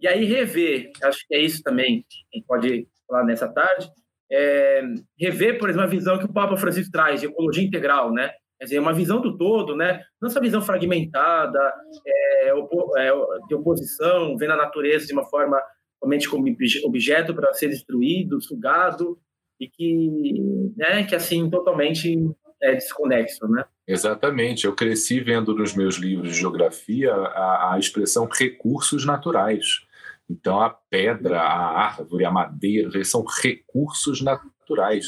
E 0.00 0.08
aí 0.08 0.24
rever, 0.24 0.90
acho 1.02 1.26
que 1.28 1.34
é 1.34 1.40
isso 1.40 1.62
também, 1.62 2.06
a 2.32 2.36
gente 2.36 2.46
pode 2.46 2.88
falar 3.06 3.24
nessa 3.24 3.52
tarde, 3.52 3.86
é, 4.32 4.82
rever, 5.18 5.58
por 5.58 5.68
exemplo, 5.68 5.86
a 5.86 5.90
visão 5.90 6.18
que 6.18 6.24
o 6.24 6.32
Papa 6.32 6.56
Francisco 6.56 6.92
traz 6.92 7.20
de 7.20 7.26
ecologia 7.26 7.64
integral, 7.64 8.12
né? 8.12 8.30
Quer 8.60 8.64
dizer, 8.64 8.78
uma 8.78 8.92
visão 8.92 9.22
do 9.22 9.38
todo, 9.38 9.74
né? 9.74 10.04
Não 10.20 10.28
essa 10.28 10.38
visão 10.38 10.60
fragmentada, 10.60 11.58
é, 12.06 12.52
opo 12.52 12.94
é, 12.98 13.10
de 13.48 13.54
oposição, 13.54 14.36
vendo 14.36 14.52
a 14.52 14.56
natureza 14.56 15.06
de 15.06 15.14
uma 15.14 15.24
forma 15.24 15.58
somente 15.98 16.28
como 16.28 16.46
objeto 16.84 17.34
para 17.34 17.54
ser 17.54 17.68
destruído, 17.68 18.40
sugado, 18.42 19.18
e 19.58 19.66
que, 19.66 20.72
né, 20.76 21.04
que 21.04 21.14
assim, 21.14 21.48
totalmente 21.48 22.14
é 22.62 22.74
desconexo, 22.74 23.48
né? 23.48 23.64
Exatamente. 23.88 24.66
Eu 24.66 24.74
cresci 24.74 25.20
vendo 25.20 25.54
nos 25.54 25.74
meus 25.74 25.96
livros 25.96 26.28
de 26.28 26.38
geografia 26.38 27.14
a, 27.14 27.74
a 27.74 27.78
expressão 27.78 28.28
recursos 28.30 29.06
naturais. 29.06 29.86
Então, 30.28 30.60
a 30.60 30.68
pedra, 30.70 31.40
a 31.40 31.86
árvore, 31.86 32.26
a 32.26 32.30
madeira, 32.30 33.02
são 33.04 33.24
recursos 33.24 34.20
naturais. 34.20 35.06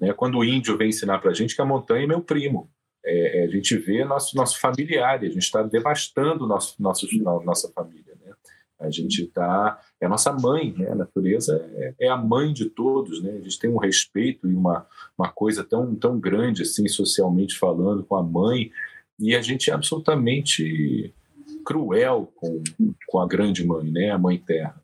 Né? 0.00 0.12
Quando 0.14 0.38
o 0.38 0.44
índio 0.44 0.76
vem 0.76 0.88
ensinar 0.88 1.18
para 1.18 1.30
a 1.30 1.34
gente 1.34 1.54
que 1.54 1.62
a 1.62 1.66
montanha 1.66 2.04
é 2.04 2.06
meu 2.06 2.22
primo, 2.22 2.70
é, 3.04 3.40
é, 3.40 3.44
a 3.44 3.48
gente 3.48 3.76
vê 3.76 4.04
nosso, 4.04 4.34
nosso 4.36 4.58
familiar, 4.58 5.20
a 5.20 5.26
gente 5.26 5.38
está 5.38 5.62
devastando 5.62 6.46
nosso, 6.46 6.74
nosso, 6.80 7.06
nossa 7.44 7.70
família. 7.72 8.16
Né? 8.24 8.32
A 8.80 8.90
gente 8.90 9.24
está. 9.24 9.80
É 10.00 10.06
a 10.06 10.08
nossa 10.08 10.32
mãe, 10.32 10.74
né? 10.76 10.90
a 10.90 10.94
natureza 10.94 11.70
é, 11.74 11.94
é, 12.00 12.08
a 12.08 12.16
mãe 12.16 12.52
de 12.52 12.70
todos. 12.70 13.22
Né? 13.22 13.32
A 13.32 13.40
gente 13.40 13.58
tem 13.58 13.70
um 13.70 13.78
respeito 13.78 14.48
e 14.48 14.54
uma, 14.54 14.86
uma 15.18 15.30
coisa 15.30 15.62
tão, 15.62 15.94
tão 15.94 16.18
grande, 16.18 16.62
assim, 16.62 16.88
socialmente 16.88 17.58
falando, 17.58 18.04
com 18.04 18.16
a 18.16 18.22
mãe. 18.22 18.70
e 19.18 19.36
a 19.36 19.42
gente 19.42 19.70
é 19.70 19.74
absolutamente 19.74 21.12
cruel 21.64 22.32
com, 22.36 22.62
com 23.08 23.18
a 23.20 23.26
grande 23.26 23.66
mãe, 23.66 23.90
né, 23.90 24.10
a 24.10 24.18
mãe 24.18 24.38
terra. 24.38 24.80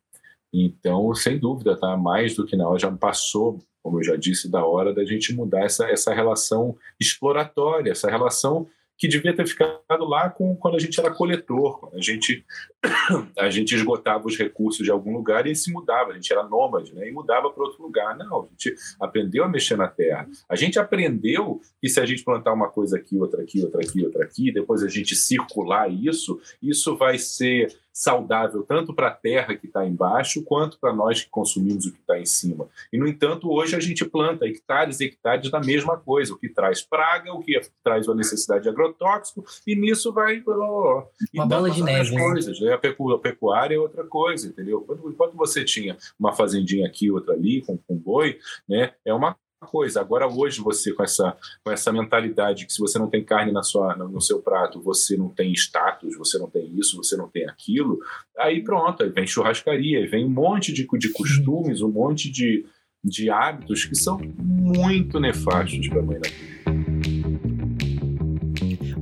Então, 0.53 1.15
sem 1.15 1.39
dúvida, 1.39 1.79
tá 1.79 1.97
mais 1.97 2.35
do 2.35 2.45
que 2.45 2.57
na 2.57 2.69
hora, 2.69 2.79
já 2.79 2.91
passou, 2.91 3.61
como 3.83 3.99
eu 3.99 4.05
já 4.05 4.17
disse, 4.17 4.51
da 4.51 4.65
hora 4.65 4.93
da 4.93 5.05
gente 5.05 5.35
mudar 5.35 5.65
essa, 5.65 5.87
essa 5.89 6.15
relação 6.15 6.77
exploratória, 6.99 7.93
essa 7.93 8.11
relação 8.11 8.69
que 9.01 9.09
devia 9.09 9.35
ter 9.35 9.47
ficado 9.47 10.05
lá 10.05 10.29
com, 10.29 10.55
quando 10.55 10.77
a 10.77 10.79
gente 10.79 11.01
era 11.01 11.11
coletor, 11.11 11.81
quando 11.81 11.97
a 11.97 12.03
gente, 12.03 12.45
a 13.39 13.49
gente 13.49 13.75
esgotava 13.75 14.27
os 14.27 14.37
recursos 14.37 14.85
de 14.85 14.91
algum 14.91 15.15
lugar 15.15 15.47
e 15.47 15.57
se 15.57 15.73
mudava, 15.73 16.11
a 16.11 16.15
gente 16.15 16.31
era 16.31 16.43
nômade, 16.43 16.95
né? 16.95 17.09
E 17.09 17.11
mudava 17.11 17.51
para 17.51 17.65
outro 17.65 17.83
lugar. 17.83 18.15
Não, 18.19 18.43
a 18.43 18.47
gente 18.51 18.77
aprendeu 19.01 19.43
a 19.43 19.49
mexer 19.49 19.75
na 19.75 19.89
terra. 19.89 20.29
A 20.47 20.55
gente 20.55 20.79
aprendeu 20.79 21.63
que 21.81 21.89
se 21.89 21.99
a 21.99 22.05
gente 22.05 22.23
plantar 22.23 22.53
uma 22.53 22.69
coisa 22.69 22.99
aqui, 22.99 23.17
outra 23.17 23.41
aqui, 23.41 23.65
outra 23.65 23.81
aqui, 23.81 24.05
outra 24.05 24.23
aqui, 24.23 24.53
depois 24.53 24.83
a 24.83 24.89
gente 24.89 25.17
circular 25.17 25.91
isso, 25.91 26.39
isso 26.63 26.95
vai 26.95 27.17
ser 27.17 27.75
saudável 27.93 28.63
tanto 28.63 28.95
para 28.95 29.09
a 29.09 29.15
terra 29.15 29.55
que 29.55 29.67
está 29.67 29.87
embaixo 29.87 30.43
quanto 30.45 30.79
para 30.79 30.93
nós 30.93 31.23
que 31.23 31.31
consumimos 31.31 31.87
o 31.87 31.93
que 31.93 31.99
está 31.99 32.19
em 32.19 32.27
cima. 32.27 32.69
E, 32.93 32.99
no 32.99 33.07
entanto, 33.07 33.51
hoje 33.51 33.77
a 33.77 33.81
gente 33.81 34.05
planta 34.05 34.47
hectares 34.47 35.01
e 35.01 35.05
hectares 35.05 35.51
da 35.51 35.61
mesma 35.61 35.97
coisa, 35.97 36.33
o 36.33 36.39
que 36.39 36.49
traz 36.49 36.83
praga, 36.83 37.33
o 37.33 37.41
que 37.41 37.61
traz 37.83 38.07
uma 38.07 38.15
necessidade 38.15 38.63
de 38.63 38.69
agrotóxico, 38.69 39.45
e 39.67 39.75
nisso 39.75 40.13
vai. 40.13 40.43
Oh, 40.47 41.03
uma 41.35 41.47
bola 41.47 41.71
de 41.71 41.83
neve. 41.83 42.15
Né? 42.15 42.23
Coisas, 42.23 42.61
né? 42.61 42.73
A 42.73 43.19
pecuária 43.19 43.75
é 43.75 43.79
outra 43.79 44.05
coisa, 44.05 44.49
entendeu? 44.49 44.87
Enquanto 45.07 45.37
você 45.37 45.65
tinha 45.65 45.97
uma 46.19 46.33
fazendinha 46.33 46.87
aqui, 46.87 47.11
outra 47.11 47.35
ali, 47.35 47.63
com, 47.63 47.77
com 47.77 47.97
boi, 47.97 48.39
né? 48.69 48.93
é 49.05 49.13
uma 49.13 49.37
coisa. 49.67 50.01
Agora 50.01 50.27
hoje 50.27 50.61
você 50.61 50.93
com 50.93 51.03
essa 51.03 51.37
com 51.63 51.71
essa 51.71 51.93
mentalidade 51.93 52.67
que 52.67 52.73
se 52.73 52.81
você 52.81 52.99
não 52.99 53.09
tem 53.09 53.23
carne 53.23 53.53
na 53.53 53.63
sua 53.63 53.95
no 53.95 54.21
seu 54.21 54.41
prato, 54.41 54.81
você 54.81 55.17
não 55.17 55.29
tem 55.29 55.53
status, 55.53 56.17
você 56.17 56.39
não 56.39 56.49
tem 56.49 56.67
isso, 56.79 56.97
você 56.97 57.17
não 57.17 57.29
tem 57.29 57.49
aquilo, 57.49 57.99
aí 58.39 58.63
pronto, 58.63 59.03
aí 59.03 59.11
vem 59.11 59.27
churrascaria, 59.27 59.99
aí 59.99 60.07
vem 60.07 60.25
um 60.25 60.31
monte 60.31 60.73
de, 60.73 60.87
de 60.87 61.09
costumes, 61.11 61.83
um 61.83 61.91
monte 61.91 62.31
de, 62.31 62.65
de 63.05 63.31
hábitos 63.31 63.85
que 63.85 63.95
são 63.95 64.19
muito 64.39 65.21
nefastos 65.21 65.89
para 65.89 66.01
a 66.01 66.03
mãe 66.03 66.17
natureza. 66.17 66.61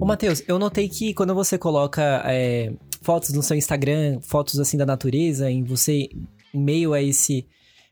Ô, 0.00 0.04
Matheus, 0.04 0.42
eu 0.46 0.58
notei 0.58 0.88
que 0.88 1.12
quando 1.12 1.34
você 1.34 1.58
coloca 1.58 2.22
é, 2.26 2.72
fotos 3.02 3.32
no 3.32 3.42
seu 3.42 3.56
Instagram, 3.56 4.20
fotos 4.20 4.58
assim 4.58 4.76
da 4.76 4.86
natureza, 4.86 5.50
em 5.50 5.62
você, 5.64 6.08
em 6.54 6.60
meio 6.60 6.92
a 6.92 7.02
esse 7.02 7.46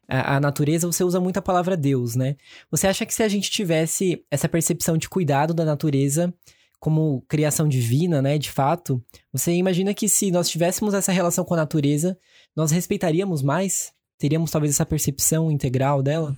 a, 0.08 0.36
a, 0.36 0.40
natureza, 0.40 0.86
você 0.86 1.02
usa 1.02 1.20
muito 1.20 1.38
a 1.38 1.42
palavra 1.42 1.76
Deus, 1.76 2.14
né? 2.14 2.36
Você 2.70 2.86
acha 2.86 3.04
que 3.04 3.14
se 3.14 3.22
a 3.22 3.28
gente 3.28 3.50
tivesse 3.50 4.24
essa 4.30 4.48
percepção 4.48 4.96
de 4.96 5.08
cuidado 5.08 5.52
da 5.52 5.64
natureza 5.64 6.32
como 6.78 7.24
criação 7.28 7.66
divina, 7.66 8.20
né, 8.20 8.38
de 8.38 8.50
fato, 8.50 9.02
você 9.32 9.52
imagina 9.52 9.94
que 9.94 10.08
se 10.08 10.30
nós 10.30 10.48
tivéssemos 10.48 10.94
essa 10.94 11.10
relação 11.10 11.44
com 11.44 11.54
a 11.54 11.56
natureza, 11.56 12.18
nós 12.54 12.70
respeitaríamos 12.70 13.42
mais? 13.42 13.92
Teríamos 14.18 14.50
talvez 14.50 14.74
essa 14.74 14.86
percepção 14.86 15.50
integral 15.50 16.02
dela? 16.02 16.36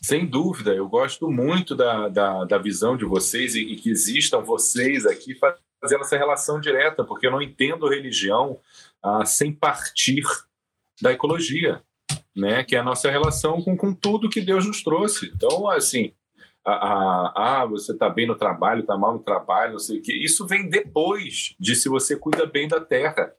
Sem 0.00 0.26
dúvida, 0.26 0.74
eu 0.74 0.88
gosto 0.88 1.30
muito 1.30 1.74
da, 1.74 2.08
da, 2.08 2.44
da 2.44 2.58
visão 2.58 2.96
de 2.96 3.04
vocês 3.04 3.54
e, 3.54 3.60
e 3.60 3.76
que 3.76 3.90
existam 3.90 4.40
vocês 4.40 5.06
aqui 5.06 5.34
fazendo 5.34 6.02
essa 6.02 6.16
relação 6.16 6.60
direta, 6.60 7.04
porque 7.04 7.26
eu 7.26 7.30
não 7.30 7.42
entendo 7.42 7.88
religião 7.88 8.58
ah, 9.02 9.24
sem 9.24 9.52
partir 9.52 10.22
da 11.00 11.12
ecologia 11.12 11.82
né? 12.34 12.64
Que 12.64 12.76
é 12.76 12.78
a 12.78 12.84
nossa 12.84 13.10
relação 13.10 13.62
com, 13.62 13.76
com 13.76 13.94
tudo 13.94 14.28
que 14.28 14.40
Deus 14.40 14.66
nos 14.66 14.82
trouxe. 14.82 15.30
Então, 15.34 15.68
assim, 15.68 16.12
a, 16.64 16.72
a, 16.72 17.62
a 17.62 17.66
você 17.66 17.92
está 17.92 18.08
bem 18.08 18.26
no 18.26 18.34
trabalho, 18.34 18.80
está 18.80 18.96
mal 18.96 19.12
no 19.12 19.22
trabalho, 19.22 19.72
não 19.72 19.78
sei 19.78 19.98
o 19.98 20.02
que. 20.02 20.12
Isso 20.12 20.46
vem 20.46 20.68
depois 20.68 21.54
de 21.60 21.76
se 21.76 21.88
você 21.88 22.16
cuida 22.16 22.46
bem 22.46 22.66
da 22.66 22.80
terra, 22.80 23.32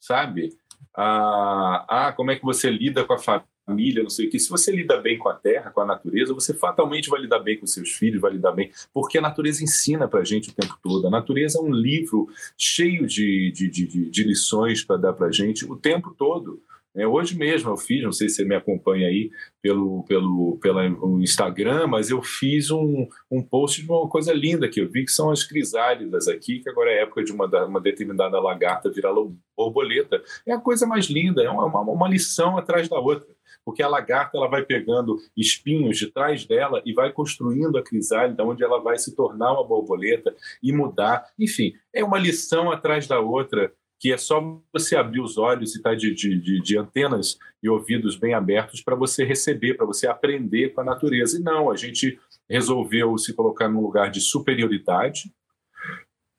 sabe? 0.00 0.56
Ah, 0.96 1.86
ah, 1.88 2.12
como 2.12 2.30
é 2.30 2.36
que 2.36 2.44
você 2.44 2.70
lida 2.70 3.04
com 3.04 3.12
a 3.12 3.18
família, 3.18 4.02
não 4.02 4.10
sei 4.10 4.26
o 4.26 4.30
que. 4.30 4.38
Se 4.38 4.50
você 4.50 4.72
lida 4.72 5.00
bem 5.00 5.18
com 5.18 5.28
a 5.28 5.34
terra, 5.34 5.70
com 5.70 5.80
a 5.80 5.86
natureza, 5.86 6.34
você 6.34 6.52
fatalmente 6.54 7.08
vai 7.08 7.20
lidar 7.20 7.38
bem 7.38 7.58
com 7.58 7.66
seus 7.66 7.90
filhos, 7.90 8.20
vai 8.20 8.32
lidar 8.32 8.52
bem, 8.52 8.70
porque 8.92 9.18
a 9.18 9.22
natureza 9.22 9.62
ensina 9.62 10.08
para 10.08 10.20
a 10.20 10.24
gente 10.24 10.50
o 10.50 10.54
tempo 10.54 10.76
todo. 10.82 11.06
A 11.06 11.10
natureza 11.10 11.58
é 11.58 11.62
um 11.62 11.72
livro 11.72 12.28
cheio 12.56 13.06
de, 13.06 13.52
de, 13.52 13.70
de, 13.70 14.10
de 14.10 14.24
lições 14.24 14.82
para 14.82 14.96
dar 14.96 15.12
para 15.12 15.28
a 15.28 15.32
gente 15.32 15.64
o 15.64 15.76
tempo 15.76 16.14
todo. 16.16 16.62
É, 16.94 17.06
hoje 17.06 17.36
mesmo 17.36 17.70
eu 17.70 17.76
fiz, 17.76 18.02
não 18.02 18.12
sei 18.12 18.28
se 18.28 18.36
você 18.36 18.44
me 18.44 18.54
acompanha 18.54 19.08
aí 19.08 19.30
pelo, 19.62 20.04
pelo, 20.04 20.58
pelo 20.58 21.22
Instagram, 21.22 21.86
mas 21.86 22.10
eu 22.10 22.22
fiz 22.22 22.70
um, 22.70 23.08
um 23.30 23.42
post 23.42 23.82
de 23.82 23.90
uma 23.90 24.06
coisa 24.08 24.32
linda 24.32 24.68
que 24.68 24.80
eu 24.80 24.90
vi, 24.90 25.04
que 25.04 25.10
são 25.10 25.30
as 25.30 25.42
crisálidas 25.42 26.28
aqui, 26.28 26.60
que 26.60 26.68
agora 26.68 26.90
é 26.90 27.02
época 27.02 27.24
de 27.24 27.32
uma, 27.32 27.46
uma 27.64 27.80
determinada 27.80 28.38
lagarta 28.38 28.90
virar 28.90 29.14
borboleta. 29.56 30.22
É 30.46 30.52
a 30.52 30.60
coisa 30.60 30.86
mais 30.86 31.06
linda, 31.06 31.42
é 31.42 31.48
uma, 31.48 31.80
uma, 31.80 32.08
lição 32.08 32.58
atrás 32.58 32.88
da 32.88 32.98
outra 32.98 33.26
porque 33.64 33.82
a 33.82 33.88
lagarta 33.88 34.36
ela 34.36 34.48
vai 34.48 34.64
pegando 34.64 35.18
espinhos 35.36 35.96
de 35.96 36.10
trás 36.10 36.44
dela 36.44 36.82
e 36.84 36.92
vai 36.92 37.12
construindo 37.12 37.78
a 37.78 37.82
crisálida, 37.82 38.44
onde 38.44 38.64
ela 38.64 38.80
vai 38.80 38.98
se 38.98 39.14
tornar 39.14 39.52
uma 39.52 39.64
borboleta 39.64 40.34
e 40.62 40.72
mudar. 40.72 41.24
Enfim, 41.38 41.72
é 41.92 42.02
uma 42.02 42.18
lição 42.18 42.72
atrás 42.72 43.06
da 43.06 43.20
outra 43.20 43.72
que 44.02 44.12
é 44.12 44.18
só 44.18 44.60
você 44.72 44.96
abrir 44.96 45.20
os 45.20 45.38
olhos 45.38 45.74
e 45.74 45.76
estar 45.76 45.90
tá 45.90 45.94
de, 45.94 46.12
de, 46.12 46.60
de, 46.60 46.76
antenas 46.76 47.38
e 47.62 47.68
ouvidos 47.68 48.16
bem 48.16 48.34
abertos 48.34 48.82
para 48.82 48.96
você 48.96 49.24
receber, 49.24 49.74
para 49.74 49.86
você 49.86 50.08
aprender 50.08 50.70
com 50.70 50.80
a 50.80 50.84
natureza. 50.84 51.38
E 51.38 51.40
não, 51.40 51.70
a 51.70 51.76
gente 51.76 52.18
resolveu 52.50 53.16
se 53.16 53.32
colocar 53.32 53.68
num 53.68 53.80
lugar 53.80 54.10
de 54.10 54.20
superioridade 54.20 55.32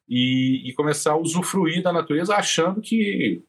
e, 0.09 0.69
e 0.69 0.73
começar 0.73 1.13
a 1.13 1.17
usufruir 1.17 1.81
da 1.81 1.93
natureza 1.93 2.35
achando 2.35 2.81
que, 2.81 3.41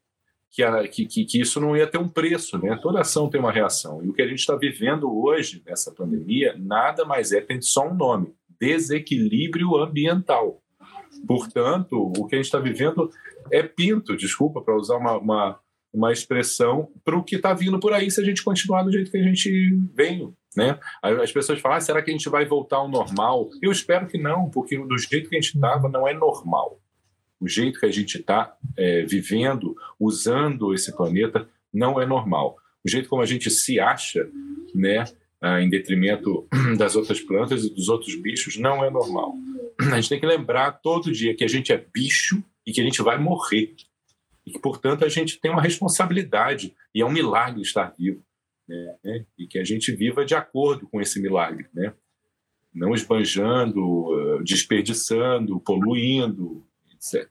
que, 0.53 0.63
a, 0.63 0.87
que, 0.87 1.07
que, 1.07 1.41
isso 1.41 1.61
não 1.61 1.77
ia 1.77 1.89
ter 1.89 1.99
um 1.99 2.09
preço, 2.09 2.57
né? 2.57 2.79
Toda 2.81 3.01
ação 3.01 3.29
tem 3.29 3.41
uma 3.41 3.51
reação. 3.51 4.01
E 4.05 4.09
o 4.09 4.13
que 4.13 4.23
a 4.23 4.29
gente 4.29 4.39
está 4.39 4.55
vivendo 4.55 5.13
hoje, 5.13 5.61
nessa 5.67 5.91
pandemia, 5.91 6.55
nada 6.57 7.05
mais 7.05 7.33
é, 7.33 7.41
tem 7.41 7.61
só 7.61 7.89
um 7.89 7.95
nome: 7.95 8.33
desequilíbrio 8.61 9.77
ambiental. 9.77 10.63
Portanto, 11.27 12.13
o 12.17 12.27
que 12.27 12.35
a 12.35 12.39
gente 12.39 12.47
está 12.47 12.59
vivendo 12.59 13.11
é 13.51 13.63
pinto, 13.63 14.17
desculpa 14.17 14.61
para 14.61 14.77
usar 14.77 14.97
uma, 14.97 15.19
uma, 15.19 15.61
uma 15.93 16.13
expressão, 16.13 16.91
para 17.05 17.17
o 17.17 17.23
que 17.23 17.37
está 17.37 17.53
vindo 17.53 17.79
por 17.79 17.93
aí 17.93 18.11
se 18.11 18.21
a 18.21 18.25
gente 18.25 18.43
continuar 18.43 18.83
do 18.83 18.93
jeito 18.93 19.11
que 19.11 19.17
a 19.17 19.23
gente 19.23 19.79
veio. 19.95 20.35
Né? 20.57 20.79
As 21.03 21.33
pessoas 21.33 21.61
falam, 21.61 21.79
ah, 21.79 21.81
será 21.81 22.01
que 22.03 22.11
a 22.11 22.13
gente 22.13 22.29
vai 22.29 22.45
voltar 22.45 22.77
ao 22.77 22.89
normal? 22.89 23.49
Eu 23.61 23.73
espero 23.73 24.07
que 24.07 24.19
não, 24.19 24.49
porque 24.51 24.79
do 24.79 24.99
jeito 24.99 25.29
que 25.29 25.37
a 25.37 25.41
gente 25.41 25.55
estava 25.55 25.89
não 25.89 26.07
é 26.07 26.15
normal. 26.15 26.81
O 27.41 27.49
jeito 27.49 27.81
que 27.81 27.87
a 27.87 27.91
gente 27.91 28.19
está 28.19 28.57
é, 28.77 29.03
vivendo, 29.03 29.77
usando 29.99 30.73
esse 30.73 30.95
planeta, 30.97 31.49
não 31.73 32.01
é 32.01 32.07
normal. 32.07 32.57
O 32.85 32.89
jeito 32.89 33.09
como 33.09 33.23
a 33.23 33.27
gente 33.27 33.51
se 33.51 33.81
acha, 33.81 34.29
né, 34.75 35.05
ah, 35.45 35.61
em 35.61 35.69
detrimento 35.69 36.49
das 36.79 36.97
outras 36.97 37.21
plantas 37.21 37.65
e 37.65 37.75
dos 37.75 37.91
outros 37.91 38.15
bichos, 38.15 38.57
não 38.57 38.83
é 38.83 38.91
normal. 38.91 39.35
A 39.93 39.97
gente 39.97 40.09
tem 40.09 40.19
que 40.19 40.25
lembrar 40.25 40.73
todo 40.73 41.13
dia 41.13 41.37
que 41.37 41.45
a 41.45 41.49
gente 41.49 41.71
é 41.71 41.77
bicho 41.77 42.43
e 42.67 42.73
que 42.73 42.81
a 42.81 42.85
gente 42.85 43.03
vai 43.03 43.19
morrer. 43.19 43.75
E 44.47 44.53
que, 44.53 44.59
portanto, 44.59 45.05
a 45.05 45.09
gente 45.09 45.39
tem 45.41 45.51
uma 45.51 45.61
responsabilidade, 45.61 46.75
e 46.95 47.03
é 47.03 47.05
um 47.05 47.11
milagre 47.11 47.61
estar 47.61 47.95
vivo. 47.99 48.23
Né? 48.69 49.27
E 49.39 49.47
que 49.47 49.59
a 49.59 49.65
gente 49.65 49.91
viva 49.93 50.25
de 50.25 50.35
acordo 50.35 50.87
com 50.87 51.01
esse 51.01 51.21
milagre. 51.21 51.67
Né? 51.75 51.93
Não 52.73 52.95
esbanjando, 52.95 54.41
desperdiçando, 54.45 55.61
poluindo, 55.61 56.65
etc. 56.95 57.29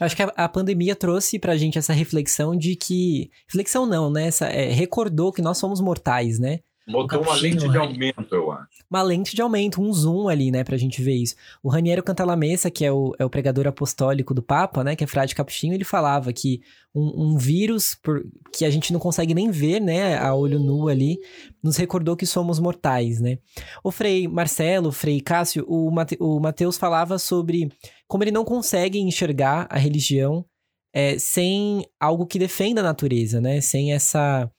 Eu 0.00 0.06
acho 0.06 0.16
que 0.16 0.22
a, 0.22 0.32
a 0.36 0.48
pandemia 0.48 0.96
trouxe 0.96 1.38
pra 1.38 1.56
gente 1.56 1.78
essa 1.78 1.92
reflexão 1.92 2.56
de 2.56 2.74
que. 2.74 3.30
Reflexão 3.46 3.86
não, 3.86 4.10
né? 4.10 4.26
Essa, 4.26 4.46
é, 4.46 4.70
recordou 4.72 5.32
que 5.32 5.42
nós 5.42 5.58
somos 5.58 5.80
mortais, 5.80 6.38
né? 6.38 6.60
Botou 6.90 7.22
uma 7.22 7.34
lente 7.34 7.68
de 7.68 7.76
aumento, 7.76 8.34
eu 8.34 8.50
acho. 8.50 8.68
Uma 8.90 9.02
lente 9.02 9.34
de 9.34 9.42
aumento, 9.42 9.80
um 9.80 9.92
zoom 9.92 10.28
ali, 10.28 10.50
né, 10.50 10.64
pra 10.64 10.76
gente 10.76 11.02
ver 11.02 11.14
isso. 11.14 11.34
O 11.62 11.68
Raniero 11.68 12.02
Cantalamessa, 12.02 12.70
que 12.70 12.84
é 12.84 12.92
o, 12.92 13.14
é 13.18 13.24
o 13.24 13.30
pregador 13.30 13.66
apostólico 13.66 14.34
do 14.34 14.42
Papa, 14.42 14.82
né, 14.82 14.96
que 14.96 15.04
é 15.04 15.06
frade 15.06 15.34
capuchinho, 15.34 15.74
ele 15.74 15.84
falava 15.84 16.32
que 16.32 16.60
um, 16.94 17.34
um 17.34 17.36
vírus 17.36 17.94
por, 17.94 18.22
que 18.52 18.64
a 18.64 18.70
gente 18.70 18.92
não 18.92 18.98
consegue 18.98 19.34
nem 19.34 19.50
ver, 19.50 19.80
né, 19.80 20.18
a 20.18 20.34
olho 20.34 20.58
nu 20.58 20.88
ali, 20.88 21.18
nos 21.62 21.76
recordou 21.76 22.16
que 22.16 22.26
somos 22.26 22.58
mortais, 22.58 23.20
né. 23.20 23.38
O 23.84 23.90
Frei 23.90 24.26
Marcelo, 24.26 24.88
o 24.88 24.92
Frei 24.92 25.20
Cássio, 25.20 25.64
o, 25.68 25.90
Mate, 25.90 26.16
o 26.20 26.40
Mateus 26.40 26.76
falava 26.76 27.18
sobre 27.18 27.70
como 28.08 28.24
ele 28.24 28.32
não 28.32 28.44
consegue 28.44 28.98
enxergar 28.98 29.66
a 29.70 29.78
religião 29.78 30.44
é, 30.92 31.18
sem 31.18 31.86
algo 32.00 32.26
que 32.26 32.38
defenda 32.38 32.80
a 32.80 32.84
natureza, 32.84 33.40
né, 33.40 33.60
sem 33.60 33.92
essa 33.92 34.50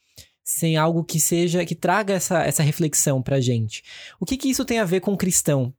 sem 0.44 0.78
algo 0.78 1.04
que 1.04 1.20
seja 1.20 1.66
que 1.66 1.76
traga 1.76 2.14
essa, 2.14 2.44
essa 2.44 2.64
reflexão 2.64 3.22
pra 3.22 3.40
gente. 3.40 3.84
O 4.20 4.26
que 4.26 4.38
que 4.38 4.50
isso 4.50 4.66
tem 4.66 4.80
a 4.80 4.86
ver 4.86 5.00
com 5.00 5.16
cristão? 5.16 5.74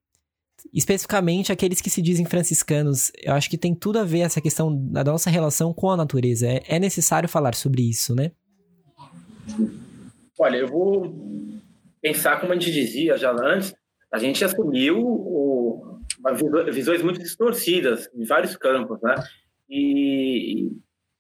Especificamente 0.72 1.50
aqueles 1.50 1.80
que 1.80 1.90
se 1.90 2.00
dizem 2.00 2.24
franciscanos, 2.24 3.10
eu 3.20 3.34
acho 3.34 3.50
que 3.50 3.58
tem 3.58 3.74
tudo 3.74 3.98
a 3.98 4.04
ver 4.04 4.20
essa 4.20 4.40
questão 4.40 4.74
da 4.90 5.02
nossa 5.02 5.28
relação 5.28 5.74
com 5.74 5.90
a 5.90 5.96
natureza. 5.96 6.46
É, 6.46 6.62
é 6.66 6.78
necessário 6.78 7.28
falar 7.28 7.54
sobre 7.54 7.82
isso, 7.82 8.14
né? 8.14 8.30
Olha, 10.38 10.56
eu 10.56 10.68
vou 10.68 11.12
pensar 12.00 12.40
como 12.40 12.52
a 12.52 12.54
gente 12.54 12.72
dizia 12.72 13.16
já 13.16 13.32
antes, 13.32 13.74
a 14.12 14.18
gente 14.18 14.44
assumiu 14.44 14.98
o, 15.00 15.98
visões 16.72 17.02
muito 17.02 17.20
distorcidas 17.20 18.08
em 18.14 18.24
vários 18.24 18.56
campos, 18.56 19.00
né? 19.02 19.14
E, 19.68 20.70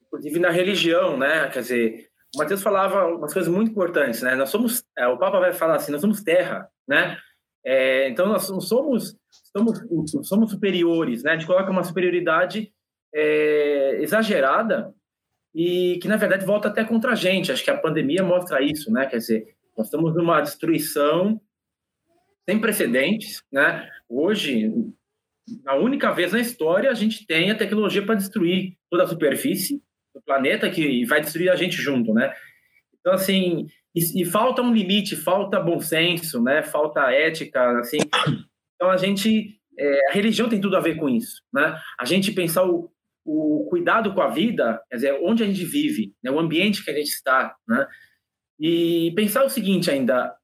inclusive 0.06 0.38
na 0.38 0.50
religião, 0.50 1.16
né? 1.16 1.48
Quer 1.48 1.60
dizer, 1.60 2.11
o 2.34 2.38
Mateus 2.38 2.62
falava 2.62 3.06
umas 3.06 3.32
coisas 3.32 3.52
muito 3.52 3.70
importantes, 3.70 4.22
né? 4.22 4.34
Nós 4.34 4.48
somos, 4.48 4.82
é, 4.96 5.06
o 5.06 5.18
Papa 5.18 5.38
vai 5.38 5.52
falar 5.52 5.76
assim, 5.76 5.92
nós 5.92 6.00
somos 6.00 6.22
terra, 6.22 6.68
né? 6.88 7.18
É, 7.64 8.08
então 8.08 8.26
nós 8.26 8.48
não 8.48 8.60
somos, 8.60 9.16
somos, 9.56 9.78
somos 10.26 10.50
superiores, 10.50 11.22
né? 11.22 11.32
A 11.32 11.34
gente 11.36 11.46
coloca 11.46 11.70
uma 11.70 11.84
superioridade 11.84 12.72
é, 13.14 13.98
exagerada 14.00 14.94
e 15.54 15.98
que 16.00 16.08
na 16.08 16.16
verdade 16.16 16.46
volta 16.46 16.68
até 16.68 16.84
contra 16.84 17.12
a 17.12 17.14
gente. 17.14 17.52
Acho 17.52 17.62
que 17.62 17.70
a 17.70 17.78
pandemia 17.78 18.22
mostra 18.22 18.62
isso, 18.62 18.90
né? 18.90 19.06
Quer 19.06 19.18
dizer, 19.18 19.54
nós 19.76 19.86
estamos 19.86 20.14
numa 20.14 20.40
destruição 20.40 21.40
sem 22.48 22.58
precedentes, 22.58 23.42
né? 23.52 23.88
Hoje, 24.08 24.72
a 25.66 25.76
única 25.76 26.10
vez 26.12 26.32
na 26.32 26.40
história, 26.40 26.90
a 26.90 26.94
gente 26.94 27.26
tem 27.26 27.50
a 27.50 27.56
tecnologia 27.56 28.04
para 28.04 28.14
destruir 28.14 28.76
toda 28.90 29.04
a 29.04 29.06
superfície 29.06 29.82
do 30.14 30.22
planeta 30.22 30.68
que 30.70 31.04
vai 31.06 31.20
destruir 31.20 31.50
a 31.50 31.56
gente 31.56 31.76
junto, 31.76 32.12
né? 32.12 32.32
Então, 33.00 33.12
assim, 33.12 33.66
e, 33.94 34.22
e, 34.22 34.24
falta 34.24 34.62
um 34.62 34.72
limite, 34.72 35.16
falta 35.16 35.60
bom 35.60 35.80
senso, 35.80 36.42
né? 36.42 36.62
Falta 36.62 37.10
ética, 37.10 37.78
assim. 37.78 37.98
Então, 38.74 38.90
a 38.90 38.96
gente... 38.96 39.58
É, 39.78 40.10
a 40.10 40.12
religião 40.12 40.48
tem 40.48 40.60
tudo 40.60 40.76
a 40.76 40.80
ver 40.80 40.96
com 40.96 41.08
isso, 41.08 41.40
né? 41.52 41.80
A 41.98 42.04
gente 42.04 42.32
pensar 42.32 42.64
o, 42.66 42.90
o 43.24 43.66
cuidado 43.70 44.12
com 44.12 44.20
a 44.20 44.28
vida, 44.28 44.82
quer 44.90 44.96
dizer, 44.96 45.18
onde 45.22 45.42
a 45.42 45.46
gente 45.46 45.64
vive, 45.64 46.14
né? 46.22 46.30
o 46.30 46.38
ambiente 46.38 46.84
que 46.84 46.90
a 46.90 46.94
gente 46.94 47.08
está, 47.08 47.54
né? 47.66 47.86
E 48.60 49.12
pensar 49.16 49.44
o 49.44 49.48
seguinte 49.48 49.90
ainda, 49.90 50.34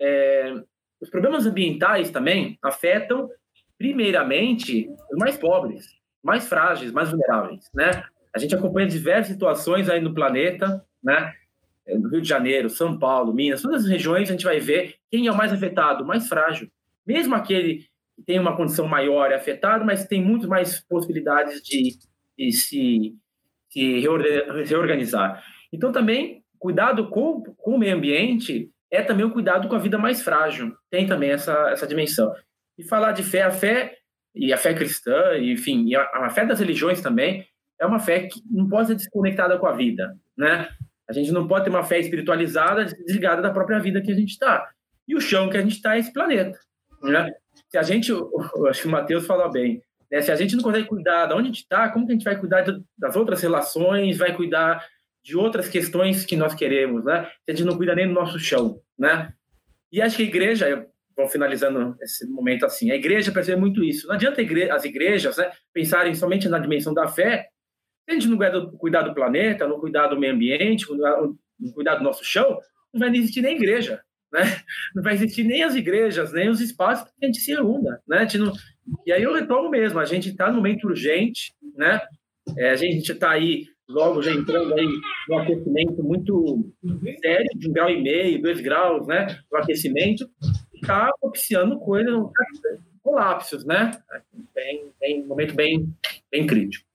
é, 0.00 0.54
os 1.00 1.10
problemas 1.10 1.46
ambientais 1.46 2.10
também 2.10 2.58
afetam, 2.62 3.28
primeiramente, 3.76 4.88
os 5.10 5.18
mais 5.18 5.36
pobres, 5.36 5.86
mais 6.22 6.48
frágeis, 6.48 6.92
mais 6.92 7.10
vulneráveis, 7.10 7.68
né? 7.74 7.90
A 8.34 8.38
gente 8.38 8.54
acompanha 8.54 8.86
diversas 8.86 9.32
situações 9.32 9.88
aí 9.88 10.00
no 10.00 10.14
planeta, 10.14 10.84
né? 11.02 11.32
No 11.86 12.10
Rio 12.10 12.20
de 12.20 12.28
Janeiro, 12.28 12.68
São 12.68 12.98
Paulo, 12.98 13.32
Minas, 13.32 13.62
todas 13.62 13.84
as 13.84 13.90
regiões 13.90 14.28
a 14.28 14.32
gente 14.32 14.44
vai 14.44 14.60
ver 14.60 14.96
quem 15.10 15.26
é 15.26 15.32
o 15.32 15.36
mais 15.36 15.52
afetado, 15.52 16.04
o 16.04 16.06
mais 16.06 16.28
frágil. 16.28 16.68
Mesmo 17.06 17.34
aquele 17.34 17.86
que 18.14 18.22
tem 18.26 18.38
uma 18.38 18.56
condição 18.56 18.86
maior 18.86 19.30
é 19.30 19.36
afetado, 19.36 19.84
mas 19.84 20.06
tem 20.06 20.22
muito 20.22 20.46
mais 20.48 20.80
possibilidades 20.86 21.62
de, 21.62 21.96
de 22.36 22.52
se, 22.52 23.14
se 23.70 24.00
reorganizar. 24.00 25.42
Então, 25.72 25.90
também, 25.90 26.42
cuidado 26.58 27.08
com, 27.08 27.42
com 27.56 27.74
o 27.76 27.78
meio 27.78 27.96
ambiente 27.96 28.70
é 28.90 29.02
também 29.02 29.24
o 29.24 29.30
cuidado 29.30 29.68
com 29.68 29.74
a 29.74 29.78
vida 29.78 29.96
mais 29.96 30.20
frágil. 30.20 30.74
Tem 30.90 31.06
também 31.06 31.30
essa, 31.30 31.70
essa 31.70 31.86
dimensão. 31.86 32.34
E 32.76 32.84
falar 32.84 33.12
de 33.12 33.22
fé, 33.22 33.42
a 33.42 33.50
fé, 33.50 33.98
e 34.34 34.52
a 34.52 34.56
fé 34.56 34.74
cristã, 34.74 35.36
enfim, 35.38 35.88
e 35.88 35.96
a, 35.96 36.02
a 36.02 36.30
fé 36.30 36.46
das 36.46 36.60
religiões 36.60 37.00
também, 37.00 37.46
é 37.80 37.86
uma 37.86 37.98
fé 37.98 38.26
que 38.26 38.42
não 38.50 38.68
pode 38.68 38.88
ser 38.88 38.94
desconectada 38.96 39.58
com 39.58 39.66
a 39.66 39.72
vida, 39.72 40.16
né? 40.36 40.68
A 41.08 41.12
gente 41.12 41.32
não 41.32 41.46
pode 41.46 41.64
ter 41.64 41.70
uma 41.70 41.84
fé 41.84 41.98
espiritualizada 41.98 42.84
desligada 42.84 43.40
da 43.40 43.50
própria 43.50 43.78
vida 43.78 44.02
que 44.02 44.12
a 44.12 44.14
gente 44.14 44.30
está. 44.30 44.68
E 45.06 45.14
o 45.14 45.20
chão 45.20 45.48
que 45.48 45.56
a 45.56 45.62
gente 45.62 45.76
está 45.76 45.96
é 45.96 46.00
esse 46.00 46.12
planeta, 46.12 46.58
né? 47.02 47.32
Se 47.70 47.78
a 47.78 47.82
gente, 47.82 48.12
acho 48.68 48.82
que 48.82 48.88
o 48.88 48.90
Mateus 48.90 49.26
fala 49.26 49.50
bem, 49.50 49.82
né? 50.10 50.20
se 50.20 50.30
a 50.30 50.36
gente 50.36 50.56
não 50.56 50.62
consegue 50.62 50.86
cuidar 50.86 51.26
de 51.26 51.34
onde 51.34 51.42
a 51.42 51.46
gente 51.46 51.62
está, 51.62 51.88
como 51.88 52.06
que 52.06 52.12
a 52.12 52.14
gente 52.14 52.24
vai 52.24 52.36
cuidar 52.36 52.64
das 52.96 53.16
outras 53.16 53.40
relações, 53.42 54.18
vai 54.18 54.34
cuidar 54.34 54.84
de 55.22 55.36
outras 55.36 55.68
questões 55.68 56.24
que 56.24 56.36
nós 56.36 56.54
queremos, 56.54 57.04
né? 57.04 57.24
Se 57.44 57.50
a 57.50 57.54
gente 57.54 57.66
não 57.66 57.76
cuida 57.76 57.94
nem 57.94 58.06
do 58.06 58.14
nosso 58.14 58.38
chão, 58.38 58.80
né? 58.98 59.32
E 59.90 60.00
acho 60.00 60.16
que 60.16 60.22
a 60.22 60.26
igreja, 60.26 60.86
vou 61.16 61.28
finalizando 61.28 61.96
esse 62.00 62.26
momento 62.26 62.64
assim, 62.64 62.90
a 62.90 62.96
igreja 62.96 63.32
percebe 63.32 63.60
muito 63.60 63.82
isso. 63.82 64.06
Não 64.06 64.14
adianta 64.14 64.42
as 64.72 64.84
igrejas 64.84 65.36
né, 65.36 65.50
pensarem 65.72 66.14
somente 66.14 66.48
na 66.48 66.58
dimensão 66.58 66.94
da 66.94 67.08
fé, 67.08 67.48
se 68.08 68.10
a 68.10 68.14
gente 68.14 68.28
não 68.28 68.38
cuidar 68.78 69.02
do 69.02 69.14
planeta, 69.14 69.68
não 69.68 69.78
cuidar 69.78 70.06
do 70.06 70.18
meio 70.18 70.32
ambiente, 70.32 70.86
não 70.90 71.72
cuidar 71.74 71.96
do 71.96 72.04
nosso 72.04 72.24
chão, 72.24 72.58
não 72.92 73.00
vai 73.00 73.14
existir 73.14 73.42
nem 73.42 73.54
igreja, 73.54 74.00
né? 74.32 74.40
Não 74.94 75.02
vai 75.02 75.12
existir 75.12 75.44
nem 75.44 75.62
as 75.62 75.74
igrejas, 75.74 76.32
nem 76.32 76.48
os 76.48 76.60
espaços 76.60 77.10
que 77.10 77.24
a 77.24 77.26
gente 77.26 77.40
se 77.40 77.52
reúna, 77.52 78.00
né? 78.08 78.26
Não... 78.38 78.52
E 79.06 79.12
aí 79.12 79.22
eu 79.22 79.34
retomo 79.34 79.68
mesmo, 79.68 79.98
a 79.98 80.06
gente 80.06 80.30
está 80.30 80.48
no 80.48 80.56
momento 80.56 80.86
urgente, 80.86 81.52
né? 81.76 82.00
É, 82.56 82.70
a 82.70 82.76
gente 82.76 83.12
está 83.12 83.30
aí 83.30 83.66
logo 83.86 84.22
já 84.22 84.32
entrando 84.32 84.72
aí 84.74 84.88
no 85.28 85.38
aquecimento 85.38 86.02
muito 86.02 86.72
sério, 87.20 87.50
de 87.56 87.68
um 87.68 87.72
grau 87.72 87.90
e 87.90 88.00
meio, 88.00 88.40
dois 88.40 88.60
graus, 88.60 89.06
né, 89.06 89.38
do 89.50 89.56
aquecimento, 89.56 90.28
está 90.74 91.10
propiciando 91.20 91.78
coisas, 91.78 92.14
colapsos, 93.02 93.64
né, 93.64 93.90
bem, 94.54 94.92
bem, 95.00 95.22
um 95.22 95.26
momento 95.26 95.54
bem, 95.54 95.94
bem 96.30 96.46
crítico. 96.46 96.87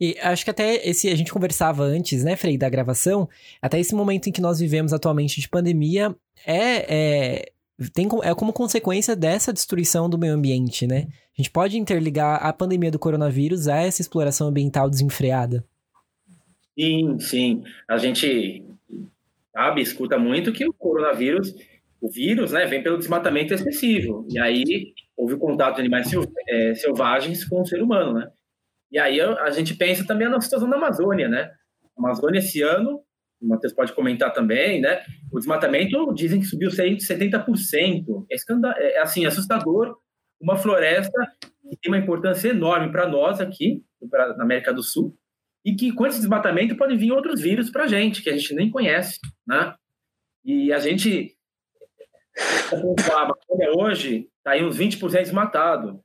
E 0.00 0.16
acho 0.20 0.44
que 0.44 0.50
até 0.50 0.88
esse 0.88 1.08
a 1.08 1.16
gente 1.16 1.32
conversava 1.32 1.82
antes, 1.82 2.22
né, 2.22 2.36
Frei, 2.36 2.56
da 2.56 2.68
gravação, 2.68 3.28
até 3.60 3.80
esse 3.80 3.94
momento 3.94 4.28
em 4.28 4.32
que 4.32 4.40
nós 4.40 4.60
vivemos 4.60 4.92
atualmente 4.92 5.40
de 5.40 5.48
pandemia 5.48 6.14
é, 6.46 6.94
é 6.94 7.52
tem, 7.92 8.08
é 8.22 8.34
como 8.34 8.52
consequência 8.52 9.14
dessa 9.14 9.52
destruição 9.52 10.10
do 10.10 10.18
meio 10.18 10.34
ambiente, 10.34 10.86
né? 10.86 11.06
A 11.32 11.36
gente 11.36 11.50
pode 11.50 11.78
interligar 11.78 12.44
a 12.44 12.52
pandemia 12.52 12.90
do 12.90 12.98
coronavírus 12.98 13.68
a 13.68 13.76
essa 13.76 14.02
exploração 14.02 14.48
ambiental 14.48 14.90
desenfreada? 14.90 15.64
Sim, 16.76 17.18
sim. 17.20 17.62
A 17.88 17.96
gente 17.96 18.64
sabe, 19.52 19.80
escuta 19.80 20.18
muito 20.18 20.52
que 20.52 20.66
o 20.66 20.72
coronavírus, 20.72 21.54
o 22.00 22.10
vírus, 22.10 22.52
né, 22.52 22.66
vem 22.66 22.82
pelo 22.82 22.98
desmatamento 22.98 23.54
excessivo. 23.54 24.26
E 24.28 24.38
aí 24.38 24.92
houve 25.16 25.34
o 25.34 25.38
contato 25.38 25.76
de 25.76 25.80
animais 25.80 26.08
é, 26.48 26.74
selvagens 26.74 27.44
com 27.44 27.62
o 27.62 27.66
ser 27.66 27.80
humano, 27.80 28.12
né? 28.14 28.28
E 28.90 28.98
aí 28.98 29.20
a 29.20 29.50
gente 29.50 29.74
pensa 29.74 30.06
também 30.06 30.28
na 30.28 30.40
situação 30.40 30.68
da 30.68 30.76
Amazônia, 30.76 31.28
né? 31.28 31.50
A 31.96 32.00
Amazônia 32.00 32.38
esse 32.38 32.62
ano 32.62 33.02
o 33.40 33.46
Matheus 33.46 33.72
pode 33.72 33.92
comentar 33.92 34.32
também, 34.32 34.80
né? 34.80 35.02
O 35.30 35.38
desmatamento 35.38 36.12
dizem 36.12 36.40
que 36.40 36.46
subiu 36.46 36.70
70%. 36.70 38.26
É, 38.30 38.34
escanda 38.34 38.70
é 38.76 38.98
assim, 39.00 39.26
assustador. 39.26 39.96
Uma 40.40 40.56
floresta 40.56 41.26
que 41.70 41.76
tem 41.80 41.92
uma 41.92 41.98
importância 41.98 42.48
enorme 42.48 42.90
para 42.90 43.08
nós 43.08 43.40
aqui, 43.40 43.84
na 44.00 44.42
América 44.42 44.72
do 44.72 44.82
Sul, 44.82 45.16
e 45.64 45.74
que 45.74 45.92
com 45.92 46.06
esse 46.06 46.18
desmatamento 46.18 46.76
podem 46.76 46.96
vir 46.96 47.12
outros 47.12 47.40
vírus 47.40 47.70
para 47.70 47.84
a 47.84 47.86
gente, 47.86 48.22
que 48.22 48.30
a 48.30 48.36
gente 48.36 48.54
nem 48.54 48.70
conhece, 48.70 49.18
né? 49.46 49.74
E 50.44 50.72
a 50.72 50.78
gente. 50.78 51.36
A 52.72 53.22
Amazônia 53.22 53.72
hoje 53.76 54.28
está 54.38 54.56
em 54.56 54.64
uns 54.64 54.78
20% 54.78 55.22
desmatado. 55.22 56.00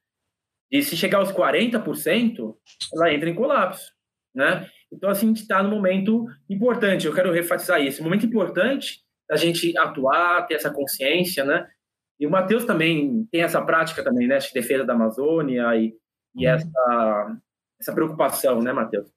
E 0.73 0.81
se 0.81 0.97
chegar 0.97 1.19
aos 1.19 1.31
40%, 1.31 2.55
ela 2.95 3.13
entra 3.13 3.29
em 3.29 3.35
colapso, 3.35 3.91
né? 4.33 4.67
Então, 4.91 5.07
assim, 5.07 5.27
a 5.27 5.29
gente 5.29 5.41
está 5.43 5.61
no 5.61 5.69
momento 5.69 6.25
importante. 6.49 7.05
Eu 7.05 7.13
quero 7.13 7.31
refatizar 7.31 7.79
isso. 7.79 8.03
Momento 8.03 8.25
importante 8.25 9.03
da 9.29 9.35
gente 9.35 9.77
atuar, 9.77 10.47
ter 10.47 10.55
essa 10.55 10.71
consciência, 10.71 11.45
né? 11.45 11.67
E 12.19 12.25
o 12.25 12.31
Matheus 12.31 12.65
também 12.65 13.27
tem 13.31 13.43
essa 13.43 13.61
prática 13.61 14.03
também, 14.03 14.27
né? 14.27 14.39
De 14.39 14.51
defesa 14.51 14.83
da 14.83 14.93
Amazônia 14.93 15.75
e, 15.75 15.95
e 16.35 16.47
uhum. 16.47 16.53
essa, 16.53 17.37
essa 17.79 17.93
preocupação, 17.93 18.59
né, 18.59 18.73
Matheus? 18.73 19.11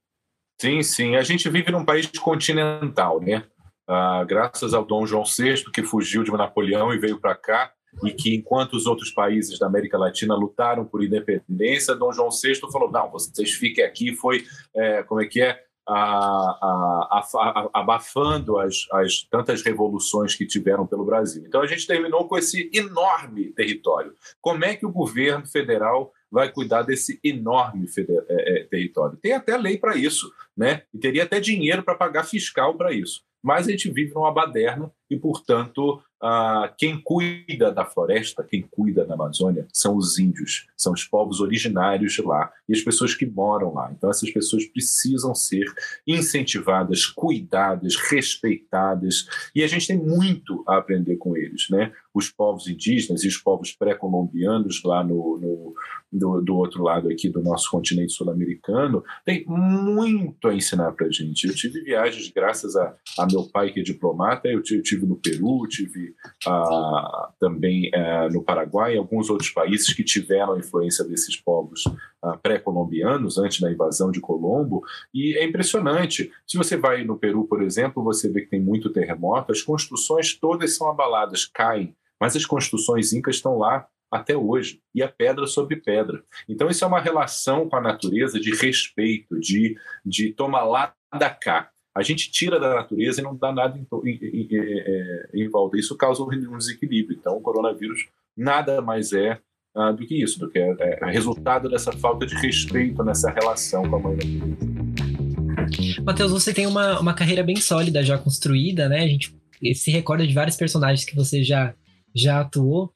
Sim, 0.61 0.83
sim. 0.83 1.16
A 1.16 1.23
gente 1.23 1.49
vive 1.49 1.73
num 1.73 1.87
país 1.87 2.07
continental, 2.19 3.19
né? 3.19 3.42
Ah, 3.88 4.23
graças 4.25 4.75
ao 4.75 4.85
Dom 4.85 5.07
João 5.07 5.25
VI, 5.25 5.71
que 5.73 5.83
fugiu 5.83 6.23
de 6.23 6.31
Napoleão 6.33 6.92
e 6.92 6.99
veio 6.99 7.19
para 7.19 7.35
cá, 7.35 7.73
e 8.04 8.12
que 8.12 8.35
enquanto 8.35 8.74
os 8.74 8.87
outros 8.87 9.11
países 9.11 9.59
da 9.59 9.66
América 9.66 9.98
Latina 9.98 10.35
lutaram 10.35 10.85
por 10.85 11.02
independência, 11.02 11.94
Dom 11.94 12.12
João 12.12 12.30
VI 12.30 12.56
falou: 12.72 12.90
não, 12.90 13.11
vocês 13.11 13.52
fiquem 13.52 13.85
aqui. 13.85 14.14
Foi, 14.14 14.44
é, 14.74 15.02
como 15.02 15.20
é 15.20 15.26
que 15.26 15.40
é? 15.40 15.66
a, 15.87 15.94
a, 15.94 17.20
a, 17.20 17.70
abafando 17.72 18.59
as, 18.59 18.87
as 18.92 19.22
tantas 19.30 19.62
revoluções 19.62 20.35
que 20.35 20.44
tiveram 20.44 20.87
pelo 20.87 21.04
Brasil. 21.04 21.44
Então 21.46 21.62
a 21.62 21.66
gente 21.66 21.87
terminou 21.87 22.26
com 22.26 22.37
esse 22.37 22.68
enorme 22.74 23.52
território. 23.52 24.12
Como 24.40 24.64
é 24.64 24.74
que 24.74 24.85
o 24.85 24.92
governo 24.92 25.46
federal 25.46 26.12
vai 26.30 26.50
cuidar 26.50 26.82
desse 26.82 27.20
enorme 27.22 27.87
é, 27.96 28.61
é, 28.61 28.64
território? 28.64 29.16
Tem 29.18 29.32
até 29.32 29.56
lei 29.56 29.78
para 29.78 29.96
isso, 29.96 30.32
né? 30.56 30.82
E 30.92 30.98
teria 30.98 31.22
até 31.22 31.38
dinheiro 31.38 31.85
para 31.85 31.94
pagar 31.94 32.24
fiscal 32.24 32.76
para 32.76 32.92
isso. 32.92 33.22
Mas 33.42 33.68
a 33.68 33.70
gente 33.70 33.88
vive 33.92 34.12
numa 34.12 34.32
baderna 34.32 34.90
e, 35.09 35.16
portanto, 35.16 36.02
ah, 36.28 36.74
quem 36.76 37.00
cuida 37.00 37.70
da 37.70 37.84
floresta, 37.84 38.42
quem 38.42 38.62
cuida 38.62 39.04
da 39.04 39.14
Amazônia, 39.14 39.68
são 39.72 39.96
os 39.96 40.18
índios, 40.18 40.66
são 40.76 40.92
os 40.92 41.04
povos 41.04 41.40
originários 41.40 42.14
de 42.14 42.22
lá 42.22 42.52
e 42.68 42.72
as 42.74 42.80
pessoas 42.82 43.14
que 43.14 43.24
moram 43.24 43.72
lá. 43.72 43.92
Então, 43.96 44.10
essas 44.10 44.28
pessoas 44.32 44.66
precisam 44.66 45.36
ser 45.36 45.64
incentivadas, 46.04 47.06
cuidadas, 47.06 47.94
respeitadas, 47.94 49.28
e 49.54 49.62
a 49.62 49.68
gente 49.68 49.86
tem 49.86 49.96
muito 49.96 50.64
a 50.66 50.78
aprender 50.78 51.16
com 51.16 51.36
eles. 51.36 51.68
Né? 51.70 51.92
Os 52.12 52.28
povos 52.28 52.66
indígenas 52.66 53.22
e 53.22 53.28
os 53.28 53.36
povos 53.36 53.70
pré-colombianos 53.70 54.82
lá 54.82 55.04
no, 55.04 55.38
no 55.38 55.74
do, 56.12 56.40
do, 56.40 56.56
outro 56.56 56.82
lado 56.82 57.08
aqui 57.08 57.28
do 57.28 57.42
nosso 57.42 57.70
continente 57.70 58.12
sul-americano, 58.12 59.04
tem 59.24 59.44
muito 59.46 60.48
a 60.48 60.54
ensinar 60.54 60.92
para 60.92 61.06
a 61.06 61.10
gente. 61.10 61.46
Eu 61.46 61.54
tive 61.54 61.82
viagens, 61.82 62.30
graças 62.30 62.74
a, 62.76 62.94
a, 63.18 63.26
meu 63.26 63.44
pai 63.44 63.72
que 63.72 63.80
é 63.80 63.82
diplomata, 63.82 64.48
eu 64.48 64.62
tive, 64.62 64.80
eu 64.80 64.82
tive 64.82 65.06
no 65.06 65.16
Peru, 65.16 65.66
tive 65.68 66.14
ah, 66.46 67.31
também 67.38 67.90
ah, 67.94 68.29
no 68.31 68.42
Paraguai 68.42 68.94
e 68.94 68.98
alguns 68.98 69.31
outros 69.31 69.50
países 69.50 69.92
que 69.92 70.05
tiveram 70.05 70.55
a 70.55 70.59
influência 70.59 71.05
desses 71.05 71.37
povos 71.37 71.85
ah, 72.22 72.37
pré-colombianos 72.37 73.38
antes 73.38 73.61
da 73.61 73.70
invasão 73.70 74.11
de 74.11 74.20
Colombo. 74.20 74.83
E 75.12 75.37
é 75.37 75.44
impressionante. 75.44 76.33
Se 76.46 76.57
você 76.57 76.76
vai 76.76 77.05
no 77.05 77.18
Peru, 77.18 77.44
por 77.44 77.62
exemplo, 77.62 78.02
você 78.02 78.29
vê 78.29 78.42
que 78.42 78.50
tem 78.50 78.61
muito 78.61 78.90
terremoto, 78.90 79.52
as 79.52 79.62
construções 79.62 80.35
todas 80.35 80.76
são 80.76 80.88
abaladas, 80.88 81.44
caem, 81.44 81.94
mas 82.20 82.37
as 82.37 82.44
construções 82.44 83.12
incas 83.12 83.37
estão 83.37 83.59
lá 83.59 83.87
até 84.11 84.37
hoje, 84.37 84.81
e 84.94 85.02
a 85.02 85.09
pedra 85.09 85.46
sobre 85.46 85.76
pedra. 85.76 86.22
Então, 86.48 86.68
isso 86.68 86.85
é 86.85 86.87
uma 86.87 87.00
relação 87.00 87.68
com 87.68 87.76
a 87.76 87.81
natureza 87.81 88.38
de 88.38 88.55
respeito, 88.55 89.38
de, 89.40 89.76
de 90.05 90.33
tomar 90.33 90.64
lá 90.64 90.94
da 91.18 91.29
cá. 91.29 91.70
A 91.96 92.02
gente 92.02 92.30
tira 92.30 92.61
da 92.61 92.74
natureza 92.74 93.20
e 93.20 93.24
não 93.24 93.35
dá 93.35 93.50
nada 93.50 93.78
em, 93.78 93.87
em, 94.04 94.18
em, 94.22 94.48
é, 94.52 95.28
em 95.32 95.48
volta. 95.48 95.78
Isso 95.78 95.96
causa 95.96 96.22
um 96.22 96.59
desequilíbrio. 96.59 97.16
Então, 97.18 97.38
o 97.38 97.40
coronavírus 97.40 98.06
nada 98.37 98.82
mais 98.82 99.14
é 99.14 99.40
uh, 99.74 99.94
do 99.94 100.06
que 100.06 100.22
isso, 100.22 100.38
do 100.38 100.50
que 100.50 100.59
é, 100.59 100.76
é, 100.78 101.11
resultado 101.11 101.70
dessa 101.70 101.90
falta 101.92 102.26
de 102.26 102.35
respeito 102.35 103.02
nessa 103.02 103.30
relação 103.30 103.88
com 103.88 103.96
a 103.96 103.98
mãe 103.98 104.16
natureza. 104.16 106.02
Matheus, 106.04 106.32
você 106.32 106.52
tem 106.52 106.66
uma, 106.66 107.00
uma 107.00 107.14
carreira 107.14 107.42
bem 107.42 107.56
sólida 107.56 108.02
já 108.02 108.18
construída, 108.18 108.90
né? 108.90 109.02
A 109.02 109.09
gente 109.09 109.35
se 109.74 109.90
recorda 109.90 110.26
de 110.26 110.35
vários 110.35 110.56
personagens 110.56 111.04
que 111.04 111.16
você 111.16 111.42
já, 111.42 111.74
já 112.14 112.40
atuou. 112.40 112.92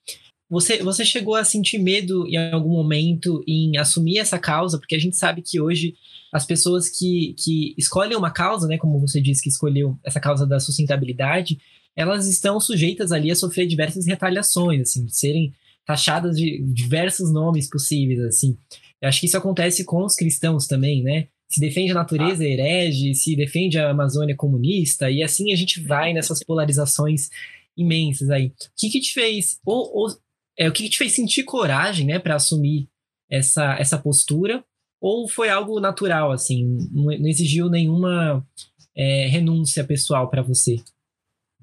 Você, 0.50 0.82
você 0.82 1.04
chegou 1.04 1.36
a 1.36 1.44
sentir 1.44 1.78
medo 1.78 2.26
em 2.26 2.36
algum 2.36 2.70
momento 2.70 3.42
em 3.46 3.76
assumir 3.76 4.18
essa 4.18 4.36
causa? 4.36 4.78
Porque 4.78 4.96
a 4.96 4.98
gente 4.98 5.16
sabe 5.16 5.42
que 5.42 5.60
hoje 5.60 5.94
as 6.32 6.44
pessoas 6.44 6.88
que, 6.88 7.34
que 7.38 7.72
escolhem 7.78 8.16
uma 8.16 8.32
causa, 8.32 8.66
né, 8.66 8.76
como 8.76 8.98
você 8.98 9.20
disse 9.20 9.42
que 9.42 9.48
escolheu 9.48 9.96
essa 10.04 10.18
causa 10.18 10.44
da 10.44 10.58
sustentabilidade, 10.58 11.58
elas 11.94 12.26
estão 12.26 12.58
sujeitas 12.58 13.12
ali 13.12 13.30
a 13.30 13.36
sofrer 13.36 13.66
diversas 13.66 14.06
retaliações, 14.06 14.80
assim, 14.80 15.04
de 15.04 15.16
serem 15.16 15.52
taxadas 15.86 16.36
de 16.36 16.60
diversos 16.62 17.32
nomes 17.32 17.68
possíveis, 17.68 18.20
assim. 18.20 18.56
Eu 19.00 19.08
acho 19.08 19.20
que 19.20 19.26
isso 19.26 19.36
acontece 19.36 19.84
com 19.84 20.04
os 20.04 20.16
cristãos 20.16 20.66
também, 20.66 21.02
né? 21.02 21.28
Se 21.48 21.60
defende 21.60 21.92
a 21.92 21.94
natureza 21.94 22.42
ah. 22.42 22.46
herege, 22.46 23.14
se 23.14 23.36
defende 23.36 23.78
a 23.78 23.90
Amazônia 23.90 24.36
comunista, 24.36 25.10
e 25.10 25.22
assim 25.22 25.52
a 25.52 25.56
gente 25.56 25.80
vai 25.80 26.12
nessas 26.14 26.42
polarizações 26.42 27.28
imensas 27.76 28.30
aí. 28.30 28.46
O 28.46 28.52
que 28.76 28.90
que 28.90 29.00
te 29.00 29.12
fez, 29.12 29.58
ou, 29.64 29.90
ou 29.94 30.08
é, 30.58 30.68
o 30.68 30.72
que 30.72 30.88
te 30.88 30.98
fez 30.98 31.12
sentir 31.12 31.44
coragem, 31.44 32.06
né, 32.06 32.18
para 32.18 32.36
assumir 32.36 32.88
essa, 33.30 33.74
essa 33.78 33.98
postura? 33.98 34.64
Ou 35.00 35.26
foi 35.28 35.48
algo 35.48 35.80
natural, 35.80 36.30
assim, 36.30 36.64
não, 36.92 37.04
não 37.04 37.28
exigiu 37.28 37.70
nenhuma 37.70 38.46
é, 38.94 39.26
renúncia 39.26 39.82
pessoal 39.82 40.28
para 40.28 40.42
você? 40.42 40.76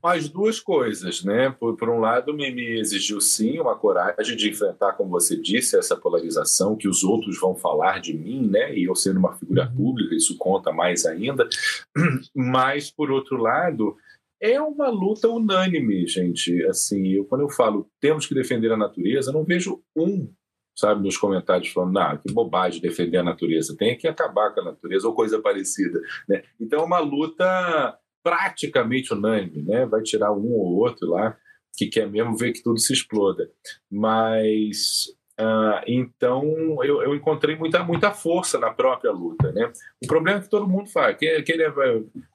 As 0.03 0.29
duas 0.29 0.59
coisas, 0.59 1.23
né? 1.23 1.49
Por, 1.49 1.75
por 1.75 1.89
um 1.89 1.99
lado, 1.99 2.33
me, 2.33 2.49
me, 2.51 2.79
exigiu 2.79 3.19
sim 3.19 3.59
uma 3.59 3.75
coragem 3.75 4.37
de 4.37 4.49
enfrentar, 4.49 4.93
como 4.93 5.09
você 5.09 5.35
disse, 5.35 5.77
essa 5.77 5.97
polarização 5.97 6.75
que 6.75 6.87
os 6.87 7.03
outros 7.03 7.39
vão 7.39 7.55
falar 7.55 7.99
de 7.99 8.13
mim, 8.13 8.47
né? 8.47 8.75
E 8.75 8.85
eu 8.85 8.95
sendo 8.95 9.19
uma 9.19 9.35
figura 9.35 9.67
uhum. 9.67 9.75
pública, 9.75 10.15
isso 10.15 10.37
conta 10.37 10.71
mais 10.71 11.05
ainda. 11.05 11.47
Mas, 12.33 12.89
por 12.89 13.11
outro 13.11 13.37
lado, 13.37 13.97
é 14.41 14.61
uma 14.61 14.89
luta 14.89 15.27
unânime, 15.27 16.07
gente. 16.07 16.63
Assim, 16.65 17.07
eu, 17.13 17.25
quando 17.25 17.41
eu 17.41 17.49
falo 17.49 17.89
temos 17.99 18.25
que 18.25 18.35
defender 18.35 18.71
a 18.71 18.77
natureza, 18.77 19.31
não 19.31 19.43
vejo 19.43 19.81
um, 19.95 20.31
sabe, 20.75 21.03
nos 21.03 21.17
comentários 21.17 21.69
falando, 21.69 21.97
ah, 21.97 22.17
que 22.17 22.31
bobagem 22.31 22.81
defender 22.81 23.17
a 23.17 23.23
natureza, 23.23 23.75
tem 23.77 23.97
que 23.97 24.07
acabar 24.07 24.53
com 24.53 24.61
a 24.61 24.65
natureza 24.65 25.07
ou 25.07 25.15
coisa 25.15 25.41
parecida, 25.41 25.99
né? 26.29 26.43
Então 26.59 26.79
é 26.79 26.83
uma 26.83 26.99
luta 26.99 27.97
praticamente 28.23 29.13
unânime, 29.13 29.63
né? 29.63 29.85
Vai 29.85 30.01
tirar 30.03 30.31
um 30.31 30.51
ou 30.53 30.75
outro 30.75 31.09
lá 31.09 31.35
que 31.75 31.87
quer 31.87 32.09
mesmo 32.09 32.35
ver 32.35 32.53
que 32.53 32.63
tudo 32.63 32.79
se 32.79 32.91
exploda, 32.91 33.49
mas 33.89 35.05
Uh, 35.39 35.81
então 35.85 36.43
eu, 36.83 37.03
eu, 37.03 37.15
encontrei 37.15 37.55
muita, 37.55 37.83
muita 37.83 38.11
força 38.11 38.57
na 38.57 38.71
própria 38.71 39.11
luta. 39.11 39.51
Né? 39.51 39.71
O 40.03 40.07
problema 40.07 40.39
é 40.39 40.41
que 40.41 40.49
todo 40.49 40.67
mundo 40.67 40.89
faz. 40.89 41.15
Que, 41.15 41.41
que 41.43 41.51
ele, 41.51 41.63
é, 41.63 41.71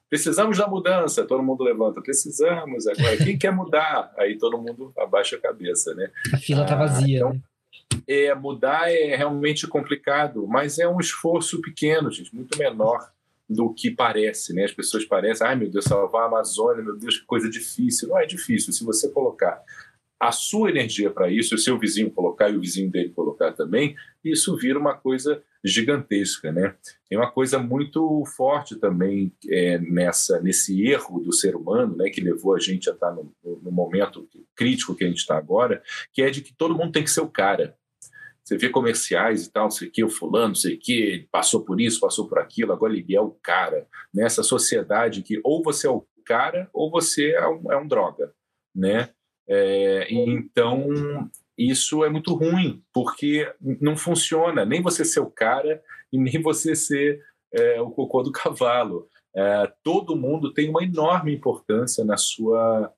precisamos 0.09 0.57
da 0.57 0.67
mudança, 0.67 1.25
todo 1.25 1.43
mundo 1.43 1.63
levanta. 1.63 2.01
Precisamos 2.01 2.87
agora. 2.87 3.17
Quem 3.17 3.37
quer 3.37 3.51
mudar? 3.51 4.13
Aí 4.17 4.37
todo 4.37 4.57
mundo 4.57 4.93
abaixa 4.97 5.35
a 5.35 5.41
cabeça. 5.41 5.93
Né? 5.93 6.09
A 6.33 6.37
fila 6.37 6.63
está 6.63 6.75
ah, 6.75 6.77
vazia. 6.77 7.17
Então, 7.17 7.33
né? 7.33 7.41
é, 8.07 8.33
mudar 8.33 8.91
é 8.91 9.15
realmente 9.15 9.67
complicado, 9.67 10.47
mas 10.47 10.79
é 10.79 10.87
um 10.87 10.99
esforço 10.99 11.61
pequeno, 11.61 12.11
gente, 12.11 12.33
muito 12.33 12.57
menor 12.57 13.11
do 13.49 13.73
que 13.73 13.91
parece, 13.91 14.53
né? 14.53 14.63
As 14.63 14.71
pessoas 14.71 15.05
parecem, 15.05 15.45
ai 15.45 15.55
meu 15.55 15.69
Deus, 15.69 15.85
salvar 15.85 16.23
a 16.23 16.25
Amazônia, 16.27 16.83
meu 16.83 16.97
Deus, 16.97 17.17
que 17.17 17.25
coisa 17.25 17.49
difícil. 17.49 18.07
Não 18.07 18.17
é 18.17 18.25
difícil. 18.25 18.71
Se 18.73 18.83
você 18.83 19.09
colocar 19.09 19.61
a 20.27 20.31
sua 20.31 20.69
energia 20.69 21.09
para 21.09 21.29
isso, 21.29 21.55
o 21.55 21.57
seu 21.57 21.77
vizinho 21.77 22.11
colocar 22.11 22.49
e 22.49 22.55
o 22.55 22.61
vizinho 22.61 22.89
dele 22.89 23.09
colocar 23.09 23.51
também, 23.51 23.95
isso 24.23 24.55
vira 24.55 24.79
uma 24.79 24.93
coisa 24.93 25.43
gigantesca, 25.63 26.51
né? 26.51 26.75
Tem 27.09 27.17
uma 27.17 27.31
coisa 27.31 27.59
muito 27.59 28.23
forte 28.35 28.75
também 28.75 29.33
é, 29.49 29.77
nessa 29.79 30.41
nesse 30.41 30.85
erro 30.85 31.19
do 31.19 31.33
ser 31.33 31.55
humano, 31.55 31.95
né, 31.95 32.09
que 32.09 32.21
levou 32.21 32.55
a 32.55 32.59
gente 32.59 32.89
a 32.89 32.93
estar 32.93 33.09
tá 33.09 33.15
no, 33.15 33.33
no 33.43 33.71
momento 33.71 34.27
crítico 34.55 34.95
que 34.95 35.03
a 35.03 35.07
gente 35.07 35.19
está 35.19 35.37
agora, 35.37 35.81
que 36.11 36.21
é 36.21 36.29
de 36.29 36.41
que 36.41 36.53
todo 36.53 36.75
mundo 36.75 36.91
tem 36.91 37.03
que 37.03 37.11
ser 37.11 37.21
o 37.21 37.29
cara. 37.29 37.75
Você 38.43 38.57
vê 38.57 38.67
comerciais 38.69 39.45
e 39.45 39.51
tal, 39.51 39.65
não 39.65 39.71
sei 39.71 39.87
o 39.87 39.91
que, 39.91 40.03
o 40.03 40.09
fulano, 40.09 40.49
não 40.49 40.55
sei 40.55 40.75
o 40.75 40.79
que, 40.79 41.27
passou 41.31 41.63
por 41.63 41.79
isso, 41.79 42.01
passou 42.01 42.27
por 42.27 42.39
aquilo, 42.39 42.73
agora 42.73 42.93
ele 42.93 43.15
é 43.15 43.21
o 43.21 43.31
cara. 43.31 43.87
Nessa 44.13 44.43
sociedade 44.43 45.21
que 45.21 45.39
ou 45.43 45.63
você 45.63 45.87
é 45.87 45.89
o 45.89 46.05
cara 46.25 46.69
ou 46.73 46.91
você 46.91 47.31
é 47.31 47.47
um, 47.47 47.71
é 47.71 47.77
um 47.77 47.87
droga, 47.87 48.33
né? 48.75 49.09
É, 49.47 50.07
então, 50.13 51.29
isso 51.57 52.03
é 52.03 52.09
muito 52.09 52.33
ruim, 52.33 52.83
porque 52.93 53.51
não 53.59 53.95
funciona 53.95 54.65
nem 54.65 54.81
você 54.81 55.05
ser 55.05 55.19
o 55.19 55.29
cara 55.29 55.81
e 56.11 56.17
nem 56.17 56.41
você 56.41 56.75
ser 56.75 57.21
é, 57.51 57.81
o 57.81 57.91
cocô 57.91 58.23
do 58.23 58.31
cavalo. 58.33 59.07
É, 59.35 59.71
todo 59.83 60.15
mundo 60.15 60.53
tem 60.53 60.69
uma 60.69 60.83
enorme 60.83 61.33
importância 61.33 62.03
na 62.03 62.17
sua, 62.17 62.93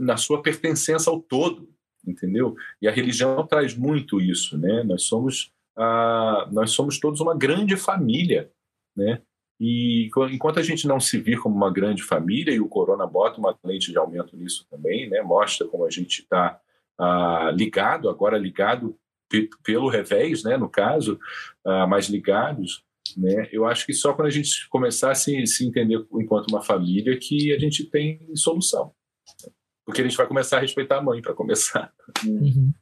na 0.00 0.16
sua 0.16 0.42
pertencença 0.42 1.10
ao 1.10 1.20
todo, 1.20 1.68
entendeu? 2.06 2.54
E 2.80 2.88
a 2.88 2.92
religião 2.92 3.46
traz 3.46 3.74
muito 3.76 4.20
isso, 4.20 4.58
né? 4.58 4.82
Nós 4.82 5.04
somos, 5.04 5.52
ah, 5.76 6.48
nós 6.52 6.70
somos 6.72 7.00
todos 7.00 7.20
uma 7.20 7.34
grande 7.34 7.76
família, 7.76 8.50
né? 8.94 9.22
E 9.58 10.10
enquanto 10.30 10.58
a 10.58 10.62
gente 10.62 10.86
não 10.86 11.00
se 11.00 11.18
vir 11.18 11.38
como 11.38 11.56
uma 11.56 11.72
grande 11.72 12.02
família, 12.02 12.52
e 12.52 12.60
o 12.60 12.68
Corona 12.68 13.06
bota 13.06 13.38
uma 13.40 13.56
lente 13.64 13.90
de 13.90 13.98
aumento 13.98 14.36
nisso 14.36 14.66
também, 14.70 15.08
né? 15.08 15.22
mostra 15.22 15.66
como 15.66 15.84
a 15.86 15.90
gente 15.90 16.20
está 16.20 16.60
ah, 16.98 17.50
ligado, 17.54 18.08
agora 18.08 18.36
ligado 18.36 18.96
pelo 19.64 19.88
revés, 19.88 20.44
né? 20.44 20.56
no 20.56 20.68
caso, 20.68 21.18
ah, 21.64 21.86
mais 21.86 22.08
ligados, 22.08 22.84
né? 23.16 23.48
eu 23.50 23.64
acho 23.64 23.86
que 23.86 23.94
só 23.94 24.12
quando 24.12 24.28
a 24.28 24.30
gente 24.30 24.68
começar 24.68 25.10
a 25.10 25.14
se, 25.14 25.46
se 25.46 25.66
entender 25.66 26.04
enquanto 26.12 26.50
uma 26.50 26.62
família 26.62 27.18
que 27.18 27.52
a 27.52 27.58
gente 27.58 27.84
tem 27.84 28.20
solução. 28.34 28.92
Porque 29.86 30.00
a 30.02 30.04
gente 30.04 30.16
vai 30.16 30.26
começar 30.26 30.58
a 30.58 30.60
respeitar 30.60 30.98
a 30.98 31.02
mãe, 31.02 31.22
para 31.22 31.32
começar. 31.32 31.92
Uhum. 32.26 32.72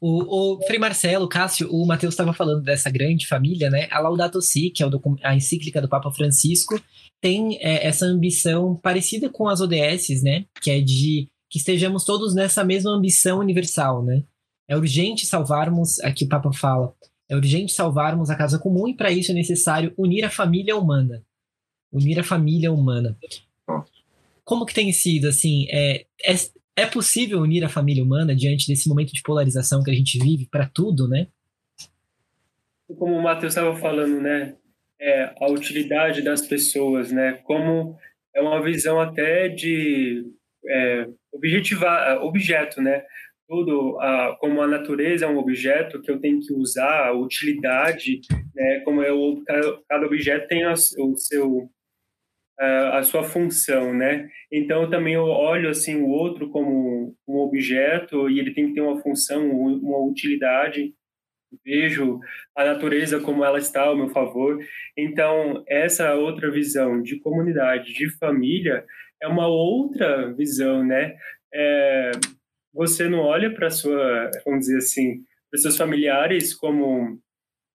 O, 0.00 0.54
o 0.56 0.66
Frei 0.66 0.78
Marcelo, 0.78 1.28
Cássio, 1.28 1.70
o 1.70 1.86
Matheus 1.86 2.14
estava 2.14 2.32
falando 2.32 2.62
dessa 2.62 2.90
grande 2.90 3.26
família, 3.26 3.70
né? 3.70 3.88
A 3.90 3.98
Laudato 4.00 4.40
Si, 4.40 4.70
que 4.70 4.82
é 4.82 4.86
a 5.22 5.34
encíclica 5.34 5.80
do 5.80 5.88
Papa 5.88 6.10
Francisco, 6.10 6.80
tem 7.20 7.56
é, 7.60 7.86
essa 7.86 8.04
ambição 8.04 8.76
parecida 8.76 9.28
com 9.28 9.48
as 9.48 9.60
ODS, 9.60 10.22
né? 10.22 10.44
Que 10.60 10.70
é 10.70 10.80
de 10.80 11.28
que 11.48 11.58
estejamos 11.58 12.04
todos 12.04 12.34
nessa 12.34 12.64
mesma 12.64 12.90
ambição 12.90 13.38
universal, 13.38 14.04
né? 14.04 14.24
É 14.68 14.76
urgente 14.76 15.26
salvarmos, 15.26 16.00
aqui 16.00 16.24
o 16.24 16.28
Papa 16.28 16.52
fala, 16.52 16.94
é 17.28 17.36
urgente 17.36 17.72
salvarmos 17.72 18.30
a 18.30 18.36
casa 18.36 18.58
comum 18.58 18.88
e 18.88 18.94
para 18.94 19.10
isso 19.10 19.30
é 19.30 19.34
necessário 19.34 19.94
unir 19.96 20.24
a 20.24 20.30
família 20.30 20.76
humana. 20.76 21.24
Unir 21.92 22.18
a 22.18 22.24
família 22.24 22.72
humana. 22.72 23.16
Como 24.44 24.66
que 24.66 24.74
tem 24.74 24.92
sido, 24.92 25.28
assim, 25.28 25.66
é, 25.70 26.04
é 26.24 26.34
é 26.76 26.86
possível 26.86 27.40
unir 27.40 27.64
a 27.64 27.68
família 27.68 28.02
humana 28.02 28.34
diante 28.34 28.66
desse 28.66 28.88
momento 28.88 29.12
de 29.12 29.22
polarização 29.22 29.82
que 29.82 29.90
a 29.90 29.94
gente 29.94 30.18
vive 30.18 30.48
para 30.50 30.66
tudo, 30.66 31.08
né? 31.08 31.28
Como 32.98 33.16
o 33.16 33.22
Matheus 33.22 33.52
estava 33.52 33.76
falando, 33.76 34.20
né? 34.20 34.56
É, 35.00 35.34
a 35.40 35.50
utilidade 35.50 36.22
das 36.22 36.46
pessoas, 36.46 37.12
né? 37.12 37.34
Como 37.44 37.96
é 38.34 38.40
uma 38.40 38.62
visão 38.62 39.00
até 39.00 39.48
de 39.48 40.24
é, 40.66 41.06
objetivar 41.32 42.22
objeto, 42.22 42.82
né? 42.82 43.04
Tudo, 43.46 43.98
a, 44.00 44.36
como 44.40 44.60
a 44.62 44.66
natureza 44.66 45.26
é 45.26 45.28
um 45.28 45.38
objeto 45.38 46.00
que 46.00 46.10
eu 46.10 46.18
tenho 46.18 46.40
que 46.40 46.52
usar, 46.54 47.08
a 47.08 47.12
utilidade, 47.12 48.20
né? 48.54 48.80
Como 48.80 49.02
é 49.02 49.12
o, 49.12 49.42
cada, 49.88 50.06
objeto 50.06 50.48
tem 50.48 50.66
o 50.66 50.76
seu 50.76 51.70
a 52.58 53.02
sua 53.02 53.24
função, 53.24 53.92
né? 53.92 54.28
Então 54.50 54.88
também 54.88 55.14
eu 55.14 55.24
olho 55.24 55.68
assim 55.68 55.96
o 55.96 56.08
outro 56.08 56.50
como 56.50 57.16
um 57.26 57.36
objeto 57.36 58.30
e 58.30 58.38
ele 58.38 58.54
tem 58.54 58.68
que 58.68 58.74
ter 58.74 58.80
uma 58.80 59.00
função, 59.00 59.50
uma 59.50 59.98
utilidade. 59.98 60.94
Vejo 61.64 62.18
a 62.56 62.64
natureza 62.64 63.20
como 63.20 63.44
ela 63.44 63.58
está 63.58 63.82
ao 63.82 63.96
meu 63.96 64.08
favor. 64.08 64.58
Então 64.96 65.64
essa 65.68 66.14
outra 66.14 66.50
visão 66.50 67.02
de 67.02 67.18
comunidade, 67.20 67.92
de 67.92 68.08
família, 68.18 68.84
é 69.22 69.28
uma 69.28 69.46
outra 69.48 70.32
visão, 70.32 70.84
né? 70.84 71.16
é, 71.54 72.10
você 72.72 73.08
não 73.08 73.20
olha 73.20 73.54
para 73.54 73.70
sua, 73.70 74.30
vamos 74.44 74.66
dizer 74.66 74.78
assim, 74.78 75.22
para 75.50 75.60
seus 75.60 75.76
familiares 75.76 76.52
como 76.52 77.20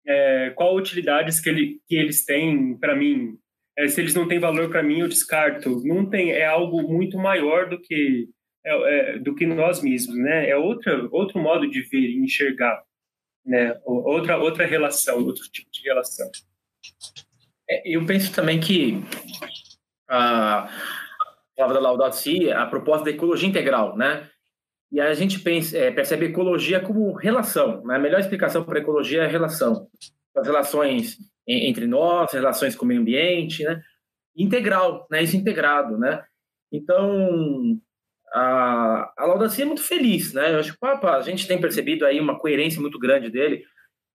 é, 0.05 0.49
qual 0.55 0.75
utilidades 0.75 1.39
que, 1.39 1.49
ele, 1.49 1.79
que 1.87 1.95
eles 1.95 2.25
têm 2.25 2.75
para 2.77 2.95
mim. 2.95 3.37
É, 3.77 3.87
se 3.87 4.01
eles 4.01 4.15
não 4.15 4.27
têm 4.27 4.39
valor 4.39 4.69
para 4.69 4.81
mim, 4.81 4.99
eu 4.99 5.07
descarto. 5.07 5.81
Não 5.85 6.09
tem, 6.09 6.31
é 6.31 6.45
algo 6.45 6.81
muito 6.81 7.17
maior 7.17 7.69
do 7.69 7.79
que 7.79 8.27
é, 8.65 9.15
é, 9.15 9.19
do 9.19 9.35
que 9.35 9.45
nós 9.45 9.81
mesmos, 9.81 10.17
né? 10.17 10.49
É 10.49 10.57
outra 10.57 11.07
outro 11.11 11.39
modo 11.39 11.69
de 11.69 11.81
ver 11.83 12.09
e 12.09 12.17
enxergar, 12.17 12.83
né? 13.45 13.79
Outra 13.85 14.37
outra 14.37 14.65
relação, 14.65 15.23
outro 15.23 15.43
tipo 15.49 15.69
de 15.71 15.81
relação. 15.83 16.29
É, 17.69 17.95
eu 17.95 18.05
penso 18.05 18.33
também 18.33 18.59
que 18.59 19.01
a 20.07 20.69
palavra 21.55 21.75
da 21.75 21.79
Laudato 21.79 22.15
Si, 22.15 22.51
a 22.51 22.65
proposta 22.65 23.05
da 23.05 23.11
ecologia 23.11 23.47
integral, 23.47 23.95
né? 23.95 24.29
E 24.91 24.99
a 24.99 25.13
gente 25.13 25.39
pensa, 25.39 25.77
é, 25.77 25.91
percebe 25.91 26.27
ecologia 26.27 26.79
como 26.79 27.13
relação. 27.13 27.83
Né? 27.83 27.95
A 27.95 27.99
melhor 27.99 28.19
explicação 28.19 28.63
para 28.63 28.79
ecologia 28.79 29.23
é 29.23 29.27
relação. 29.27 29.87
As 30.37 30.45
relações 30.45 31.17
entre 31.47 31.87
nós, 31.87 32.31
relações 32.31 32.75
com 32.75 32.85
o 32.85 32.87
meio 32.87 33.01
ambiente, 33.01 33.63
né? 33.63 33.81
Integral, 34.35 35.07
né? 35.09 35.23
Isso 35.23 35.35
integrado, 35.35 35.97
né? 35.97 36.23
Então, 36.71 37.79
a, 38.33 39.13
a 39.17 39.25
Laudacia 39.25 39.63
é 39.63 39.67
muito 39.67 39.83
feliz, 39.83 40.33
né? 40.33 40.53
Eu 40.53 40.59
acho 40.59 40.73
que 40.73 40.79
Papa, 40.79 41.15
a 41.15 41.21
gente 41.21 41.47
tem 41.47 41.59
percebido 41.59 42.05
aí 42.05 42.19
uma 42.19 42.37
coerência 42.37 42.81
muito 42.81 42.99
grande 42.99 43.29
dele 43.29 43.63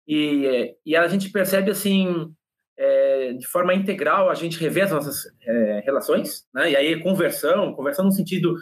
e, 0.06 0.74
e 0.84 0.96
a 0.96 1.08
gente 1.08 1.30
percebe, 1.30 1.70
assim, 1.70 2.32
é, 2.78 3.32
de 3.32 3.46
forma 3.46 3.74
integral, 3.74 4.28
a 4.28 4.34
gente 4.34 4.58
revê 4.58 4.82
as 4.82 4.90
nossas 4.90 5.24
é, 5.46 5.80
relações, 5.84 6.44
né? 6.54 6.70
E 6.70 6.76
aí 6.76 7.00
conversão, 7.02 7.74
conversão 7.74 8.04
no 8.04 8.12
sentido 8.12 8.54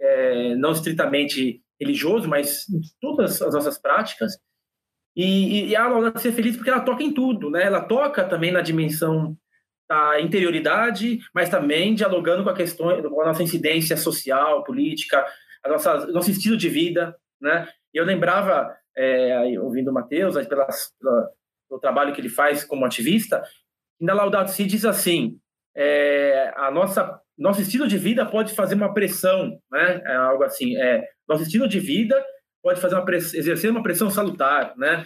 é, 0.00 0.54
não 0.56 0.72
estritamente 0.72 1.62
religioso, 1.80 2.28
mas 2.28 2.68
em 2.68 2.80
todas 3.00 3.40
as 3.40 3.54
nossas 3.54 3.78
práticas. 3.78 4.32
E, 5.18 5.70
e 5.70 5.74
a 5.74 5.82
aula 5.82 6.16
ser 6.16 6.30
feliz 6.30 6.54
porque 6.54 6.70
ela 6.70 6.78
toca 6.78 7.02
em 7.02 7.12
tudo, 7.12 7.50
né? 7.50 7.64
Ela 7.64 7.80
toca 7.80 8.22
também 8.22 8.52
na 8.52 8.60
dimensão 8.60 9.36
da 9.90 10.20
interioridade, 10.20 11.18
mas 11.34 11.48
também 11.48 11.92
dialogando 11.92 12.44
com 12.44 12.50
a 12.50 12.54
questão, 12.54 13.02
com 13.02 13.20
a 13.22 13.26
nossa 13.26 13.42
incidência 13.42 13.96
social, 13.96 14.62
política, 14.62 15.26
a 15.64 15.68
nossa 15.68 16.06
nosso 16.06 16.30
estilo 16.30 16.56
de 16.56 16.68
vida, 16.68 17.16
né? 17.40 17.66
Eu 17.92 18.04
lembrava, 18.04 18.72
é, 18.96 19.58
ouvindo 19.60 19.90
o 19.90 19.92
Matheus, 19.92 20.36
pela, 20.46 20.68
pelo 21.68 21.80
trabalho 21.80 22.14
que 22.14 22.20
ele 22.20 22.28
faz 22.28 22.62
como 22.62 22.84
ativista, 22.84 23.42
na 24.00 24.14
Laudato 24.14 24.52
Si 24.52 24.66
diz 24.66 24.84
assim, 24.84 25.36
é, 25.76 26.52
a 26.56 26.70
nossa 26.70 27.20
nosso 27.36 27.60
estilo 27.60 27.88
de 27.88 27.98
vida 27.98 28.24
pode 28.24 28.54
fazer 28.54 28.76
uma 28.76 28.94
pressão, 28.94 29.58
né? 29.68 30.00
É 30.06 30.14
algo 30.14 30.44
assim, 30.44 30.76
é, 30.76 31.04
nosso 31.28 31.42
estilo 31.42 31.66
de 31.66 31.80
vida 31.80 32.24
pode 32.62 32.80
fazer 32.80 32.94
uma 32.96 33.10
exercer 33.10 33.70
uma 33.70 33.82
pressão 33.82 34.10
salutar, 34.10 34.76
né? 34.76 35.04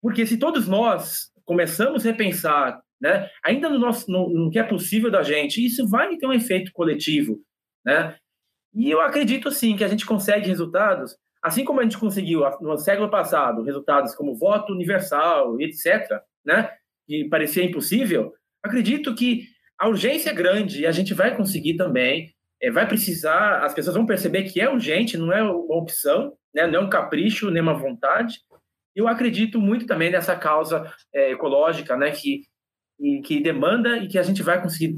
Porque 0.00 0.26
se 0.26 0.38
todos 0.38 0.68
nós 0.68 1.30
começamos 1.44 2.04
a 2.04 2.10
repensar, 2.10 2.80
né, 3.00 3.28
ainda 3.44 3.68
no 3.68 3.78
nosso 3.78 4.10
no, 4.10 4.28
no 4.28 4.50
que 4.50 4.58
é 4.58 4.62
possível 4.62 5.10
da 5.10 5.22
gente, 5.22 5.64
isso 5.64 5.88
vai 5.88 6.16
ter 6.16 6.26
um 6.26 6.32
efeito 6.32 6.72
coletivo, 6.72 7.38
né? 7.84 8.16
E 8.74 8.90
eu 8.90 9.00
acredito 9.00 9.50
sim 9.50 9.76
que 9.76 9.84
a 9.84 9.88
gente 9.88 10.06
consegue 10.06 10.46
resultados, 10.46 11.16
assim 11.42 11.64
como 11.64 11.80
a 11.80 11.82
gente 11.82 11.98
conseguiu 11.98 12.42
no 12.60 12.76
século 12.76 13.10
passado 13.10 13.62
resultados 13.62 14.14
como 14.14 14.36
voto 14.36 14.72
universal, 14.72 15.60
etc, 15.60 16.20
né? 16.44 16.70
Que 17.06 17.28
parecia 17.28 17.64
impossível. 17.64 18.32
Acredito 18.62 19.14
que 19.14 19.44
a 19.78 19.88
urgência 19.88 20.30
é 20.30 20.34
grande 20.34 20.82
e 20.82 20.86
a 20.86 20.92
gente 20.92 21.14
vai 21.14 21.36
conseguir 21.36 21.76
também. 21.76 22.34
É, 22.60 22.70
vai 22.70 22.86
precisar, 22.86 23.64
as 23.64 23.72
pessoas 23.72 23.94
vão 23.94 24.06
perceber 24.06 24.44
que 24.44 24.60
é 24.60 24.68
urgente, 24.68 25.16
não 25.16 25.32
é 25.32 25.42
uma 25.42 25.76
opção, 25.76 26.36
né? 26.54 26.66
não 26.66 26.80
é 26.80 26.84
um 26.84 26.90
capricho, 26.90 27.50
nem 27.50 27.62
uma 27.62 27.74
vontade. 27.74 28.40
Eu 28.94 29.06
acredito 29.06 29.60
muito 29.60 29.86
também 29.86 30.10
nessa 30.10 30.36
causa 30.36 30.92
é, 31.14 31.30
ecológica, 31.30 31.96
né? 31.96 32.10
Que, 32.10 32.42
e, 32.98 33.20
que 33.22 33.40
demanda 33.40 33.96
e 33.98 34.08
que 34.08 34.18
a 34.18 34.22
gente 34.22 34.42
vai 34.42 34.60
conseguir 34.60 34.96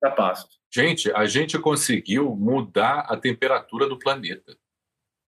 dar 0.00 0.12
passos. 0.12 0.60
Gente, 0.72 1.10
a 1.12 1.26
gente 1.26 1.58
conseguiu 1.58 2.36
mudar 2.36 3.00
a 3.08 3.16
temperatura 3.16 3.88
do 3.88 3.98
planeta. 3.98 4.56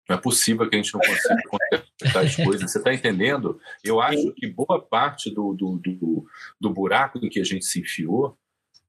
Não 0.09 0.16
é 0.16 0.21
possível 0.21 0.68
que 0.68 0.77
a 0.77 0.83
gente 0.83 0.95
não 0.95 1.01
consiga 1.01 1.42
consertar 1.49 2.25
as 2.25 2.37
coisas. 2.37 2.71
Você 2.71 2.79
está 2.79 2.95
entendendo? 2.95 3.61
Eu 3.83 4.01
acho 4.01 4.33
que 4.35 4.47
boa 4.47 4.81
parte 4.81 5.31
do, 5.31 5.53
do, 5.53 5.79
do, 5.79 6.27
do 6.61 6.71
buraco 6.71 7.18
em 7.18 7.29
que 7.29 7.40
a 7.40 7.45
gente 7.45 7.64
se 7.64 7.81
enfiou 7.81 8.38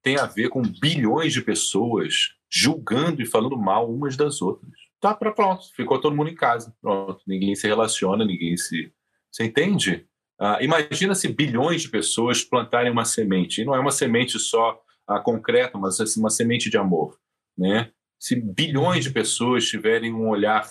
tem 0.04 0.18
a 0.20 0.26
ver 0.26 0.50
com 0.50 0.62
bilhões 0.62 1.34
de 1.34 1.42
pessoas 1.42 2.36
julgando 2.52 3.22
e 3.22 3.26
falando 3.26 3.58
mal 3.58 3.92
umas 3.92 4.16
das 4.16 4.42
outras. 4.42 4.72
Tá 5.00 5.14
para 5.14 5.32
pronto, 5.32 5.74
ficou 5.76 6.00
todo 6.00 6.16
mundo 6.16 6.30
em 6.30 6.36
casa. 6.36 6.76
Pronto, 6.82 7.22
ninguém 7.26 7.56
se 7.56 7.68
relaciona, 7.68 8.24
ninguém 8.24 8.56
se. 8.56 8.92
Você 9.32 9.46
entende? 9.46 10.06
Ah, 10.40 10.60
imagina 10.62 11.16
se 11.16 11.28
bilhões 11.28 11.82
de 11.82 11.90
pessoas 11.90 12.44
plantarem 12.44 12.92
uma 12.92 13.06
semente. 13.06 13.62
E 13.62 13.66
não 13.66 13.74
é 13.74 13.80
uma 13.80 13.92
semente 13.92 14.38
só 14.38 14.80
ah, 15.08 15.20
concreta, 15.20 15.78
mas 15.78 16.00
assim, 16.00 16.20
uma 16.20 16.30
semente 16.30 16.70
de 16.70 16.78
amor. 16.78 17.18
Né? 17.58 17.92
Se 18.24 18.38
bilhões 18.38 19.04
de 19.04 19.12
pessoas 19.12 19.68
tiverem 19.68 20.14
um 20.14 20.30
olhar 20.30 20.66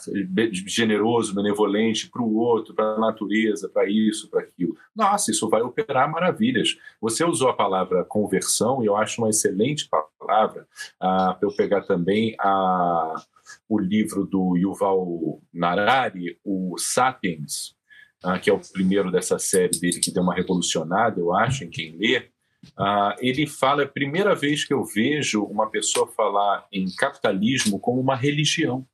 generoso, 0.67 1.35
benevolente 1.35 2.09
para 2.09 2.23
o 2.23 2.35
outro, 2.35 2.73
para 2.73 2.95
a 2.95 2.99
natureza, 2.99 3.69
para 3.69 3.87
isso, 3.87 4.31
para 4.31 4.41
aquilo, 4.41 4.75
nossa, 4.97 5.31
isso 5.31 5.51
vai 5.51 5.61
operar 5.61 6.11
maravilhas. 6.11 6.79
Você 6.99 7.23
usou 7.23 7.51
a 7.51 7.55
palavra 7.55 8.07
conversão, 8.07 8.83
e 8.83 8.87
eu 8.87 8.97
acho 8.97 9.21
uma 9.21 9.29
excelente 9.29 9.87
palavra 10.19 10.67
ah, 10.99 11.37
para 11.38 11.47
eu 11.47 11.55
pegar 11.55 11.83
também 11.83 12.35
a, 12.41 13.23
o 13.69 13.79
livro 13.79 14.25
do 14.25 14.57
Yuval 14.57 15.43
Narari, 15.53 16.38
o 16.43 16.75
Sapiens, 16.79 17.77
ah, 18.25 18.38
que 18.38 18.49
é 18.49 18.53
o 18.55 18.61
primeiro 18.73 19.12
dessa 19.12 19.38
série 19.38 19.79
dele 19.79 20.01
que 20.01 20.11
deu 20.11 20.23
uma 20.23 20.35
revolucionada, 20.35 21.21
eu 21.21 21.35
acho, 21.35 21.65
em 21.65 21.69
quem 21.69 21.99
lê. 21.99 22.32
Uh, 22.79 23.14
ele 23.18 23.46
fala, 23.46 23.83
é 23.83 23.85
a 23.85 23.88
primeira 23.88 24.35
vez 24.35 24.64
que 24.64 24.72
eu 24.72 24.85
vejo 24.85 25.42
uma 25.44 25.68
pessoa 25.68 26.07
falar 26.07 26.66
em 26.72 26.87
capitalismo 26.94 27.79
como 27.79 28.01
uma 28.01 28.14
religião. 28.14 28.87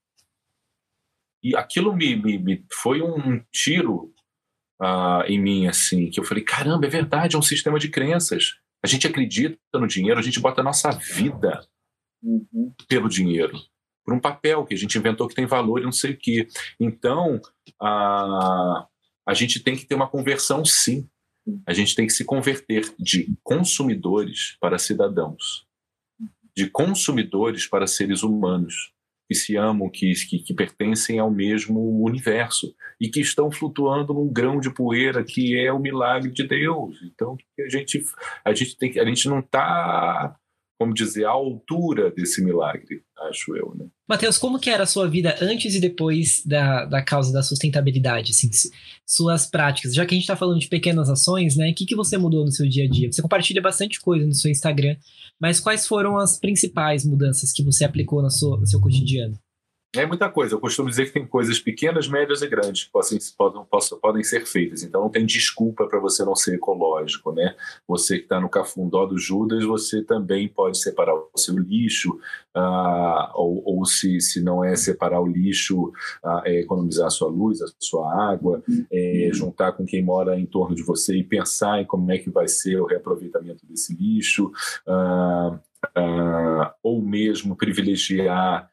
E 1.43 1.55
aquilo 1.55 1.95
me, 1.95 2.17
me, 2.17 2.39
me 2.39 2.65
foi 2.73 3.03
um 3.03 3.41
tiro 3.53 4.13
uh, 4.81 5.23
em 5.27 5.41
mim, 5.41 5.67
assim, 5.67 6.11
que 6.11 6.19
eu 6.19 6.25
falei, 6.25 6.43
caramba, 6.43 6.87
é 6.87 6.91
verdade, 6.91 7.37
é 7.37 7.39
um 7.39 7.43
sistema 7.43 7.79
de 7.79 7.89
crenças. 7.89 8.55
A 8.83 8.87
gente 8.87 9.07
acredita 9.07 9.59
no 9.75 9.87
dinheiro, 9.87 10.19
a 10.19 10.23
gente 10.23 10.41
bota 10.41 10.61
a 10.61 10.65
nossa 10.65 10.91
vida 10.91 11.61
uhum. 12.23 12.73
pelo 12.89 13.09
dinheiro, 13.09 13.57
por 14.05 14.15
um 14.15 14.21
papel 14.21 14.65
que 14.65 14.75
a 14.75 14.79
gente 14.79 14.97
inventou 14.97 15.29
que 15.29 15.35
tem 15.35 15.47
valor 15.47 15.81
e 15.81 15.85
não 15.85 15.93
sei 15.93 16.13
o 16.13 16.19
quê. 16.19 16.49
Então, 16.81 17.37
uh, 17.83 18.87
a 19.27 19.35
gente 19.35 19.61
tem 19.61 19.77
que 19.77 19.85
ter 19.85 19.95
uma 19.95 20.09
conversão, 20.09 20.65
sim 20.65 21.09
a 21.67 21.73
gente 21.73 21.95
tem 21.95 22.07
que 22.07 22.13
se 22.13 22.25
converter 22.25 22.93
de 22.99 23.35
consumidores 23.43 24.57
para 24.61 24.79
cidadãos, 24.79 25.67
de 26.57 26.69
consumidores 26.69 27.67
para 27.67 27.87
seres 27.87 28.23
humanos 28.23 28.93
que 29.29 29.35
se 29.35 29.57
amam, 29.57 29.91
que, 29.91 30.11
que, 30.15 30.39
que, 30.39 30.55
pertencem 30.55 31.19
ao 31.19 31.31
mesmo 31.31 32.03
universo 32.03 32.75
e 32.99 33.11
que 33.11 33.21
estão 33.21 33.51
flutuando 33.51 34.15
num 34.15 34.33
grão 34.33 34.59
de 34.59 34.73
poeira 34.73 35.23
que 35.23 35.59
é 35.59 35.71
o 35.71 35.79
milagre 35.79 36.31
de 36.31 36.45
Deus. 36.45 36.99
Então 37.03 37.37
a 37.61 37.69
gente 37.69 38.03
a 38.43 38.55
gente 38.55 38.77
tem 38.77 38.99
a 38.99 39.05
gente 39.05 39.29
não 39.29 39.41
está 39.41 40.35
como 40.79 40.95
dizer, 40.95 41.25
à 41.25 41.31
altura 41.31 42.11
desse 42.11 42.43
milagre, 42.43 43.03
acho 43.23 43.57
eu, 43.57 43.75
né? 43.77 43.87
Matheus, 44.09 44.39
como 44.39 44.59
que 44.59 44.71
era 44.71 44.85
a 44.85 44.87
sua 44.87 45.09
vida 45.09 45.37
antes 45.41 45.75
e 45.75 45.81
depois 45.81 46.43
da, 46.45 46.85
da 46.85 47.03
causa 47.03 47.33
da 47.33 47.43
sustentabilidade, 47.43 48.33
assim, 48.33 48.51
suas 49.07 49.47
práticas? 49.47 49.95
Já 49.95 50.07
que 50.07 50.15
a 50.15 50.17
gente 50.17 50.25
está 50.25 50.37
falando 50.37 50.61
de 50.61 50.69
pequenas 50.69 51.11
ações, 51.11 51.57
né, 51.57 51.71
o 51.71 51.75
que, 51.75 51.87
que 51.87 51.97
você 51.97 52.17
mudou 52.17 52.45
no 52.45 52.53
seu 52.53 52.69
dia 52.69 52.85
a 52.85 52.89
dia? 52.89 53.11
Você 53.11 53.21
compartilha 53.21 53.61
bastante 53.61 54.01
coisa 54.01 54.27
no 54.27 54.35
seu 54.35 54.51
Instagram, 54.51 54.97
mas 55.39 55.61
quais 55.61 55.87
foram 55.87 56.17
as 56.17 56.39
principais 56.39 57.05
mudanças 57.05 57.53
que 57.53 57.63
você 57.63 57.85
aplicou 57.85 58.23
no 58.23 58.31
seu, 58.31 58.57
no 58.57 58.67
seu 58.67 58.81
cotidiano? 58.81 59.39
É 59.97 60.05
muita 60.05 60.29
coisa. 60.29 60.55
Eu 60.55 60.61
costumo 60.61 60.91
dizer 60.91 61.07
que 61.07 61.13
tem 61.13 61.27
coisas 61.27 61.59
pequenas, 61.59 62.07
médias 62.07 62.43
e 62.43 62.47
grandes 62.47 62.85
que 62.85 62.91
podem, 63.39 63.63
podem 64.03 64.23
ser 64.23 64.45
feitas. 64.45 64.83
Então 64.83 65.01
não 65.01 65.09
tem 65.09 65.25
desculpa 65.25 65.87
para 65.87 65.99
você 65.99 66.23
não 66.27 66.37
ser 66.37 66.57
ecológico, 66.57 67.33
né? 67.33 67.57
Você 67.87 68.19
que 68.19 68.25
está 68.25 68.39
no 68.39 68.51
cafundó 68.51 69.07
do 69.07 69.17
Judas, 69.17 69.65
você 69.65 70.03
também 70.03 70.47
pode 70.47 70.79
separar 70.79 71.15
o 71.15 71.31
seu 71.39 71.59
lixo, 71.59 72.21
ah, 72.55 73.33
ou, 73.35 73.63
ou 73.65 73.87
se, 73.87 74.21
se 74.21 74.43
não 74.43 74.63
é 74.63 74.77
separar 74.77 75.23
o 75.23 75.27
lixo, 75.27 75.91
ah, 76.23 76.43
é 76.45 76.61
economizar 76.61 77.07
a 77.07 77.11
sua 77.11 77.31
luz, 77.31 77.63
a 77.63 77.67
sua 77.79 78.31
água, 78.31 78.63
é 78.93 79.31
juntar 79.33 79.73
com 79.73 79.87
quem 79.87 80.05
mora 80.05 80.39
em 80.39 80.45
torno 80.45 80.77
de 80.77 80.83
você 80.83 81.17
e 81.17 81.25
pensar 81.25 81.81
em 81.81 81.87
como 81.87 82.13
é 82.13 82.19
que 82.19 82.29
vai 82.29 82.47
ser 82.47 82.79
o 82.79 82.85
reaproveitamento 82.85 83.65
desse 83.67 83.97
lixo. 83.97 84.53
Ah, 84.87 85.59
uh, 85.97 86.71
ou 86.83 87.01
mesmo 87.01 87.57
privilegiar 87.57 88.69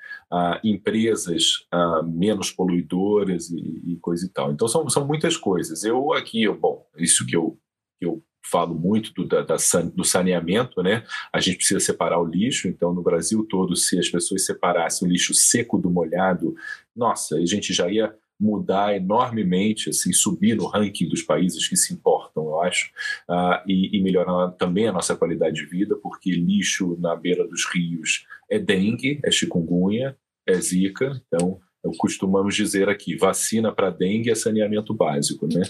empresas 0.63 1.65
menos 2.05 2.51
poluidoras 2.51 3.49
e, 3.49 3.93
e, 3.93 3.97
coisa 3.97 4.25
e 4.25 4.29
tal. 4.29 4.51
Então 4.51 4.67
são, 4.67 4.89
são 4.89 5.05
muitas 5.05 5.37
coisas. 5.37 5.83
Eu 5.83 6.13
aqui, 6.13 6.43
eu, 6.43 6.57
bom, 6.57 6.85
isso 6.97 7.25
que 7.25 7.35
eu, 7.35 7.57
que 7.99 8.05
eu 8.05 8.23
falo 8.49 8.75
muito 8.75 9.13
do, 9.13 9.25
da, 9.25 9.41
da, 9.41 9.55
do 9.93 10.03
saneamento, 10.03 10.81
né? 10.81 11.03
A 11.33 11.39
gente 11.39 11.57
precisa 11.57 11.79
separar 11.79 12.19
o 12.19 12.25
lixo, 12.25 12.67
então 12.67 12.93
no 12.93 13.01
Brasil 13.01 13.45
todo, 13.49 13.75
se 13.75 13.97
as 13.97 14.09
pessoas 14.09 14.45
separassem 14.45 15.07
o 15.07 15.11
lixo 15.11 15.33
seco 15.33 15.77
do 15.77 15.89
molhado, 15.89 16.55
nossa, 16.95 17.37
a 17.37 17.45
gente 17.45 17.73
já 17.73 17.89
ia 17.89 18.13
mudar 18.39 18.95
enormemente, 18.95 19.89
assim, 19.89 20.11
subir 20.11 20.55
no 20.55 20.67
ranking 20.67 21.07
dos 21.07 21.21
países 21.21 21.67
que 21.67 21.75
se 21.77 21.93
importam, 21.93 22.43
eu 22.43 22.61
acho, 22.61 22.91
uh, 23.29 23.63
e, 23.65 23.97
e, 23.97 24.01
melhorar 24.01 24.51
também 24.51 24.87
a 24.87 24.91
nossa 24.91 25.15
qualidade 25.15 25.55
de 25.55 25.65
vida, 25.65 25.95
porque 25.95 26.31
lixo 26.31 26.97
na 26.99 27.15
beira 27.15 27.47
dos 27.47 27.65
rios 27.73 28.25
é 28.49 28.59
dengue, 28.59 29.21
é 29.23 29.31
chikungunya, 29.31 30.17
é 30.47 30.55
zika, 30.55 31.21
então 31.27 31.59
costumamos 31.97 32.55
dizer 32.55 32.89
aqui, 32.89 33.15
vacina 33.15 33.71
para 33.71 33.89
dengue 33.89 34.31
é 34.31 34.35
saneamento 34.35 34.93
básico, 34.93 35.47
né? 35.47 35.61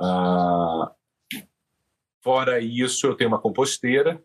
Uh, 0.00 0.88
fora 2.22 2.60
isso, 2.60 3.06
eu 3.06 3.14
tenho 3.14 3.28
uma 3.28 3.40
composteira, 3.40 4.22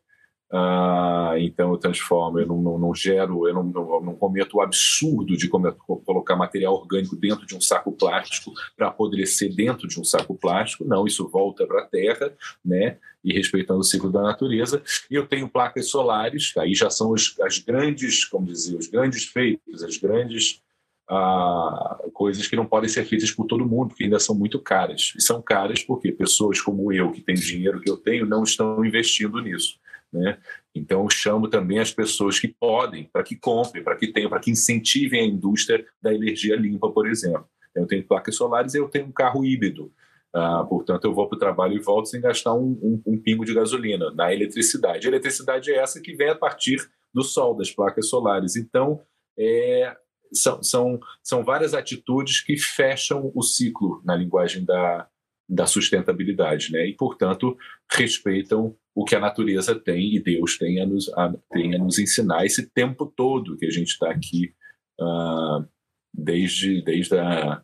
ah, 0.56 1.34
então 1.40 1.72
eu 1.72 1.78
transformo, 1.80 2.38
eu 2.40 2.46
não, 2.46 2.62
não, 2.62 2.78
não 2.78 2.94
gero, 2.94 3.48
eu 3.48 3.56
não, 3.56 3.64
não, 3.64 4.02
não, 4.02 4.16
cometo 4.16 4.58
o 4.58 4.62
absurdo 4.62 5.36
de 5.36 5.50
colocar 5.50 6.36
material 6.36 6.76
orgânico 6.76 7.16
dentro 7.16 7.44
de 7.44 7.56
um 7.56 7.62
saco 7.62 7.92
plástico 7.92 8.54
para 8.78 8.90
apodrecer 8.90 9.52
dentro 9.56 9.88
de 9.88 10.00
um 10.00 10.04
saco 10.04 10.36
plástico. 10.36 10.86
Não, 10.86 11.08
isso 11.08 11.28
volta 11.28 11.66
para 11.66 11.82
a 11.82 11.88
terra, 11.88 12.32
né? 12.64 12.98
E 13.24 13.34
respeitando 13.34 13.80
o 13.80 13.84
ciclo 13.84 14.12
da 14.12 14.22
natureza. 14.22 14.84
E 15.10 15.16
eu 15.16 15.26
tenho 15.26 15.50
placas 15.50 15.90
solares, 15.90 16.56
aí 16.56 16.76
já 16.76 16.92
são 16.92 17.10
os, 17.10 17.36
as 17.42 17.58
grandes, 17.58 18.24
como 18.24 18.46
dizer, 18.46 18.78
os 18.78 18.86
grandes 18.86 19.26
feitos, 19.26 19.82
as 19.82 19.98
grandes 19.98 20.62
ah, 21.10 21.98
coisas 22.14 22.48
que 22.48 22.56
não 22.56 22.68
podem 22.68 22.90
ser 22.90 23.06
feitas 23.06 23.32
por 23.32 23.48
todo 23.48 23.66
mundo, 23.66 23.88
porque 23.90 24.04
ainda 24.04 24.20
são 24.20 24.36
muito 24.36 24.60
caras. 24.60 25.14
E 25.18 25.22
são 25.22 25.42
caras 25.42 25.82
porque 25.82 26.12
pessoas 26.12 26.62
como 26.62 26.94
eu, 26.94 27.12
que 27.12 27.22
têm 27.22 27.34
dinheiro 27.34 27.82
que 27.82 27.90
eu 27.90 27.98
tenho, 27.98 28.28
não 28.28 28.44
estão 28.44 28.86
investindo 28.86 29.42
nisso. 29.42 29.82
Né? 30.14 30.38
Então, 30.76 31.10
chamo 31.10 31.48
também 31.48 31.80
as 31.80 31.92
pessoas 31.92 32.40
que 32.40 32.48
podem, 32.48 33.10
para 33.12 33.24
que 33.24 33.36
comprem, 33.36 33.84
para 33.84 33.96
que 33.96 34.08
tenham, 34.08 34.30
para 34.30 34.40
que 34.40 34.52
incentivem 34.52 35.22
a 35.22 35.26
indústria 35.26 35.86
da 36.02 36.14
energia 36.14 36.56
limpa, 36.56 36.92
por 36.92 37.08
exemplo. 37.08 37.48
Eu 37.76 37.88
tenho 37.88 38.06
placas 38.06 38.36
solares 38.36 38.76
e 38.76 38.78
eu 38.78 38.88
tenho 38.88 39.08
um 39.08 39.12
carro 39.12 39.44
híbrido. 39.44 39.92
Ah, 40.32 40.64
portanto, 40.68 41.06
eu 41.06 41.14
vou 41.14 41.28
para 41.28 41.36
o 41.36 41.40
trabalho 41.40 41.76
e 41.76 41.80
volto 41.80 42.10
sem 42.10 42.22
gastar 42.22 42.54
um, 42.54 42.80
um, 42.82 43.02
um, 43.06 43.18
pingo 43.18 43.46
de 43.46 43.54
gasolina 43.54 44.12
na 44.12 44.34
eletricidade. 44.34 45.08
A 45.08 45.10
eletricidade 45.10 45.72
é 45.72 45.78
essa 45.78 46.02
que 46.02 46.14
vem 46.14 46.30
a 46.30 46.36
partir 46.36 46.78
do 47.14 47.24
sol, 47.24 47.56
das 47.56 47.72
placas 47.72 48.10
solares. 48.10 48.56
Então, 48.56 49.02
é, 49.38 49.96
são, 50.32 50.62
são, 50.62 51.00
são 51.24 51.44
várias 51.44 51.74
atitudes 51.74 52.42
que 52.42 52.58
fecham 52.58 53.32
o 53.34 53.44
ciclo 53.44 54.02
na 54.04 54.16
linguagem 54.16 54.66
da, 54.66 55.08
da 55.48 55.68
sustentabilidade, 55.68 56.72
né? 56.72 56.88
E, 56.88 56.94
portanto, 56.94 57.56
respeitam 57.92 58.76
o 58.96 59.04
que 59.04 59.16
a 59.16 59.20
natureza 59.20 59.74
tem 59.76 60.16
e 60.16 60.20
Deus 60.20 60.58
tem 60.58 60.82
a 60.82 60.86
nos, 60.86 61.10
a, 61.14 61.34
tem 61.52 61.76
a 61.76 61.78
nos 61.78 61.98
ensinar 61.98 62.46
esse 62.46 62.70
tempo 62.70 63.06
todo 63.06 63.58
que 63.58 63.66
a 63.66 63.72
gente 63.72 63.90
está 63.90 64.10
aqui 64.10 64.54
uh, 65.00 65.66
desde, 66.14 66.82
desde 66.84 67.18
a, 67.18 67.62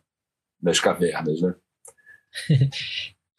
das 0.60 0.80
cavernas, 0.80 1.40
né? 1.40 1.54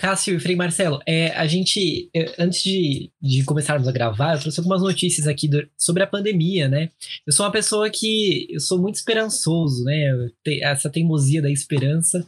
Cássio 0.01 0.35
e 0.35 0.39
Frei 0.39 0.55
Marcelo, 0.55 0.99
é, 1.05 1.27
a 1.33 1.45
gente, 1.45 2.09
antes 2.39 2.63
de, 2.63 3.11
de 3.21 3.43
começarmos 3.43 3.87
a 3.87 3.91
gravar, 3.91 4.33
eu 4.33 4.39
trouxe 4.39 4.59
algumas 4.59 4.81
notícias 4.81 5.27
aqui 5.27 5.47
do, 5.47 5.63
sobre 5.77 6.01
a 6.01 6.07
pandemia, 6.07 6.67
né? 6.67 6.89
Eu 7.23 7.31
sou 7.31 7.45
uma 7.45 7.51
pessoa 7.51 7.87
que, 7.87 8.47
eu 8.49 8.59
sou 8.59 8.81
muito 8.81 8.95
esperançoso, 8.95 9.83
né? 9.83 10.29
Te, 10.43 10.63
essa 10.63 10.89
teimosia 10.89 11.39
da 11.39 11.51
esperança 11.51 12.25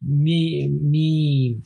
me, 0.00 0.68
me 0.68 1.58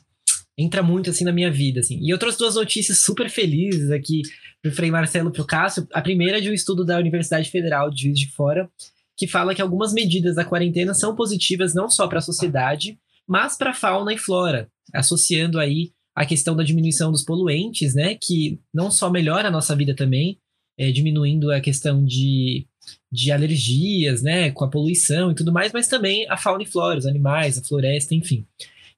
entra 0.61 0.83
muito 0.83 1.11
assim 1.11 1.25
na 1.25 1.33
minha 1.33 1.51
vida, 1.51 1.81
assim. 1.81 1.99
E 2.01 2.11
eu 2.11 2.19
trouxe 2.19 2.39
duas 2.39 2.55
notícias 2.55 2.99
super 2.99 3.29
felizes 3.31 3.91
aqui 3.91 4.23
pro 4.63 4.73
Frei 4.73 4.91
Marcelo 4.91 5.31
pro 5.31 5.47
Cássio. 5.47 5.87
A 5.93 6.03
primeira 6.03 6.39
é 6.39 6.41
de 6.41 6.51
um 6.51 6.55
estudo 6.55 6.85
da 6.85 6.99
Universidade 6.99 7.51
Federal 7.51 7.91
de 7.91 8.03
Juiz 8.03 8.19
de 8.19 8.31
Fora, 8.31 8.69
que 9.17 9.27
fala 9.27 9.55
que 9.55 9.63
algumas 9.63 9.93
medidas 9.93 10.37
da 10.37 10.45
quarentena 10.45 10.95
são 10.95 11.15
positivas 11.15 11.75
não 11.75 11.89
só 11.89 12.07
para 12.07 12.19
a 12.19 12.23
sociedade, 12.23 12.99
mas 13.27 13.57
para 13.57 13.71
a 13.71 13.75
fauna 13.75 14.13
e 14.13 14.19
flora, 14.19 14.69
associando 14.95 15.59
aí 15.59 15.93
a 16.15 16.27
questão 16.27 16.57
da 16.57 16.65
diminuição 16.65 17.13
dos 17.13 17.25
poluentes, 17.25 17.95
né, 17.95 18.17
que 18.21 18.59
não 18.75 18.91
só 18.91 19.11
melhora 19.11 19.49
a 19.49 19.51
nossa 19.51 19.77
vida 19.77 19.95
também, 19.95 20.39
é, 20.77 20.91
diminuindo 20.91 21.53
a 21.53 21.61
questão 21.61 22.05
de, 22.05 22.67
de 23.13 23.31
alergias, 23.31 24.23
né, 24.23 24.51
com 24.51 24.65
a 24.65 24.71
poluição 24.71 25.31
e 25.31 25.35
tudo 25.35 25.53
mais, 25.53 25.73
mas 25.73 25.87
também 25.87 26.29
a 26.29 26.37
fauna 26.37 26.63
e 26.63 26.67
flora, 26.67 26.99
os 26.99 27.07
animais, 27.07 27.59
a 27.59 27.63
floresta, 27.63 28.15
enfim. 28.15 28.45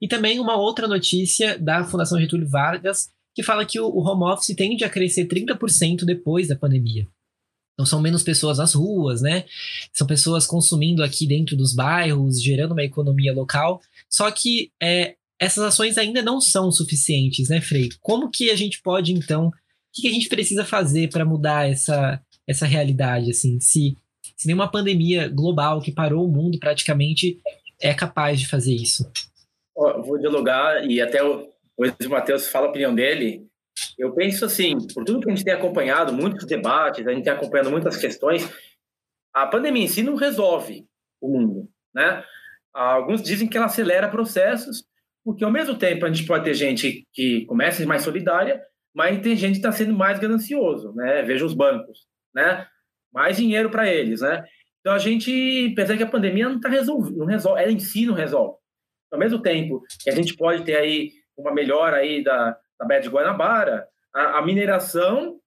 E 0.03 0.09
também 0.09 0.41
uma 0.41 0.57
outra 0.57 0.88
notícia 0.88 1.57
da 1.57 1.85
Fundação 1.85 2.21
Getúlio 2.21 2.49
Vargas, 2.49 3.09
que 3.33 3.43
fala 3.43 3.65
que 3.65 3.79
o, 3.79 3.99
home 3.99 4.25
office 4.25 4.57
tende 4.57 4.85
a 4.85 4.91
crescer 4.91 5.29
30% 5.29 6.05
depois 6.05 6.49
da 6.49 6.57
pandemia. 6.57 7.07
Então 7.75 7.87
são 7.87 8.03
menos 8.03 8.25
pessoas 8.25 8.59
nas 8.59 8.75
ruas, 8.75 9.23
né? 9.23 9.45
São 9.93 10.05
pessoas 10.05 10.45
consumindo 10.45 11.05
aqui 11.05 11.25
dentro 11.25 11.57
dos 11.57 11.73
bairros, 11.73 12.43
gerando 12.43 12.73
uma 12.73 12.83
economia 12.83 13.33
local. 13.33 13.81
Só 14.11 14.29
que 14.33 14.73
é, 14.83 15.15
essas 15.38 15.62
ações 15.62 15.97
ainda 15.97 16.21
não 16.21 16.41
são 16.41 16.73
suficientes, 16.73 17.49
né, 17.49 17.61
Frei? 17.61 17.88
Como 18.01 18.29
que 18.29 18.51
a 18.51 18.57
gente 18.57 18.83
pode, 18.83 19.12
então, 19.12 19.49
o 19.49 19.53
que, 19.93 20.09
a 20.09 20.12
gente 20.12 20.29
precisa 20.29 20.65
fazer 20.65 21.11
para 21.11 21.25
mudar 21.25 21.71
essa, 21.71 22.21
essa 22.47 22.67
realidade, 22.67 23.31
assim? 23.31 23.59
Se, 23.61 23.97
se 24.37 24.47
nenhuma 24.47 24.71
pandemia 24.71 25.29
global 25.29 25.81
que 25.81 25.93
parou 25.93 26.27
o 26.27 26.33
mundo 26.33 26.59
praticamente 26.59 27.38
é 27.81 27.95
capaz 27.95 28.41
de 28.41 28.49
fazer 28.49 28.75
isso. 28.75 29.09
Vou 29.75 30.19
dialogar 30.19 30.85
e 30.85 31.01
até 31.01 31.23
o, 31.23 31.49
o 31.77 32.09
Matheus 32.09 32.49
fala 32.49 32.67
a 32.67 32.71
opinião 32.71 32.95
dele. 32.95 33.47
Eu 33.99 34.15
penso 34.15 34.45
assim, 34.45 34.77
por 34.95 35.05
tudo 35.05 35.21
que 35.21 35.31
a 35.31 35.35
gente 35.35 35.45
tem 35.45 35.55
acompanhado, 35.55 36.13
muitos 36.13 36.47
debates, 36.47 37.07
a 37.07 37.13
gente 37.13 37.25
tem 37.25 37.33
acompanhado 37.33 37.71
muitas 37.71 37.97
questões, 37.97 38.51
a 39.35 39.47
pandemia 39.47 39.85
em 39.85 39.89
si 39.89 40.03
não 40.03 40.15
resolve 40.15 40.85
o 41.21 41.29
mundo, 41.29 41.69
né? 41.95 42.23
Alguns 42.75 43.23
dizem 43.23 43.49
que 43.49 43.57
ela 43.57 43.67
acelera 43.67 44.09
processos, 44.09 44.85
porque 45.25 45.45
ao 45.45 45.51
mesmo 45.51 45.77
tempo 45.77 46.05
a 46.05 46.13
gente 46.13 46.27
pode 46.27 46.45
ter 46.45 46.55
gente 46.55 47.07
que 47.13 47.47
começa 47.47 47.85
mais 47.87 48.03
solidária, 48.03 48.63
mas 48.95 49.21
tem 49.21 49.37
gente 49.37 49.53
que 49.53 49.59
está 49.59 49.73
sendo 49.73 49.95
mais 49.95 50.19
ganancioso, 50.19 50.93
né? 50.95 51.23
Veja 51.23 51.47
os 51.47 51.55
bancos, 51.55 52.07
né? 52.35 52.67
Mais 53.13 53.37
dinheiro 53.37 53.71
para 53.71 53.91
eles, 53.91 54.21
né? 54.21 54.45
Então 54.81 54.93
a 54.93 54.99
gente 54.99 55.73
pensa 55.75 55.97
que 55.97 56.03
a 56.03 56.09
pandemia 56.09 56.49
não 56.49 56.57
está 56.57 56.69
resolvendo, 56.69 57.17
não 57.17 57.27
resolve, 57.27 57.63
ela 57.63 57.73
em 57.73 57.79
si 57.79 58.05
não 58.05 58.15
resolve. 58.15 58.57
Ao 59.12 59.18
mesmo 59.18 59.40
tempo 59.40 59.83
que 60.03 60.11
a 60.11 60.14
gente 60.14 60.35
pode 60.37 60.64
ter 60.64 60.77
aí 60.77 61.11
uma 61.37 61.53
melhora 61.53 61.98
aí 61.98 62.25
da, 62.25 62.57
da 62.79 62.87
Baía 62.87 63.09
Guanabara, 63.11 63.87
a, 64.14 64.38
a 64.38 64.42
mineração 64.42 65.38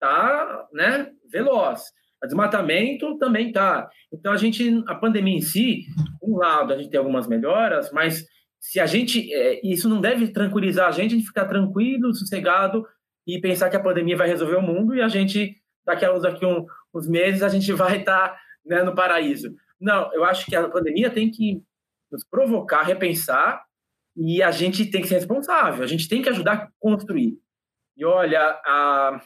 tá, 0.00 0.66
né, 0.72 1.10
veloz. 1.30 1.82
O 2.22 2.26
desmatamento 2.26 3.18
também 3.18 3.52
tá. 3.52 3.88
Então 4.12 4.32
a 4.32 4.36
gente, 4.36 4.82
a 4.86 4.94
pandemia 4.94 5.36
em 5.36 5.40
si, 5.40 5.84
um 6.22 6.36
lado 6.36 6.72
a 6.72 6.76
gente 6.76 6.90
tem 6.90 6.98
algumas 6.98 7.26
melhoras, 7.26 7.90
mas 7.92 8.24
se 8.58 8.78
a 8.78 8.86
gente, 8.86 9.32
é, 9.32 9.60
isso 9.66 9.88
não 9.88 10.00
deve 10.00 10.28
tranquilizar 10.28 10.88
a 10.88 10.90
gente, 10.90 11.14
a 11.14 11.16
gente 11.16 11.26
ficar 11.26 11.46
tranquilo, 11.46 12.14
sossegado 12.14 12.86
e 13.26 13.40
pensar 13.40 13.70
que 13.70 13.76
a 13.76 13.82
pandemia 13.82 14.16
vai 14.16 14.28
resolver 14.28 14.56
o 14.56 14.62
mundo 14.62 14.94
e 14.94 15.00
a 15.00 15.08
gente 15.08 15.56
daqui 15.84 16.04
a 16.04 16.14
uns, 16.14 16.22
daqui 16.22 16.44
uns 16.94 17.08
meses 17.08 17.42
a 17.42 17.48
gente 17.48 17.72
vai 17.74 17.98
estar 17.98 18.30
tá, 18.30 18.38
né, 18.64 18.82
no 18.82 18.94
paraíso. 18.94 19.54
Não, 19.80 20.12
eu 20.12 20.24
acho 20.24 20.44
que 20.44 20.54
a 20.54 20.68
pandemia 20.68 21.10
tem 21.10 21.30
que 21.30 21.62
nos 22.10 22.24
provocar, 22.24 22.82
repensar 22.82 23.64
e 24.16 24.42
a 24.42 24.50
gente 24.50 24.90
tem 24.90 25.00
que 25.00 25.08
ser 25.08 25.14
responsável, 25.14 25.82
a 25.82 25.86
gente 25.86 26.08
tem 26.08 26.20
que 26.20 26.28
ajudar 26.28 26.52
a 26.54 26.68
construir. 26.78 27.38
E 27.96 28.04
olha, 28.04 28.40
a, 28.40 29.22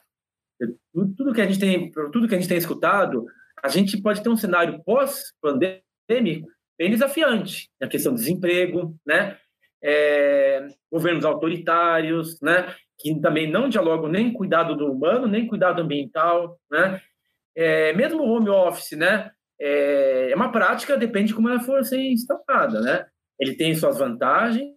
tudo 1.16 1.32
que 1.32 1.40
a 1.40 1.46
gente 1.46 1.58
tem, 1.58 1.90
tudo 2.12 2.28
que 2.28 2.34
a 2.34 2.38
gente 2.38 2.48
tem 2.48 2.58
escutado, 2.58 3.24
a 3.62 3.68
gente 3.68 4.00
pode 4.00 4.22
ter 4.22 4.28
um 4.28 4.36
cenário 4.36 4.82
pós-pandêmico 4.84 6.48
bem 6.78 6.90
desafiante 6.90 7.70
na 7.80 7.88
questão 7.88 8.12
do 8.12 8.18
desemprego, 8.18 8.96
né? 9.06 9.38
É, 9.82 10.66
governos 10.90 11.24
autoritários, 11.24 12.40
né? 12.40 12.74
Que 12.98 13.18
também 13.20 13.50
não 13.50 13.68
dialogam 13.68 14.08
nem 14.08 14.32
cuidado 14.32 14.76
do 14.76 14.90
humano, 14.90 15.26
nem 15.26 15.46
cuidado 15.46 15.80
ambiental, 15.80 16.58
né? 16.70 17.00
É, 17.56 17.92
mesmo 17.92 18.22
o 18.22 18.28
home 18.28 18.48
office, 18.48 18.92
né? 18.92 19.30
É, 19.60 20.30
é 20.30 20.34
uma 20.34 20.50
prática, 20.50 20.96
depende 20.96 21.28
de 21.28 21.34
como 21.34 21.48
ela 21.48 21.60
for 21.60 21.84
ser 21.84 22.00
instalada, 22.00 22.80
né? 22.80 23.06
Ele 23.38 23.54
tem 23.56 23.74
suas 23.74 23.98
vantagens, 23.98 24.72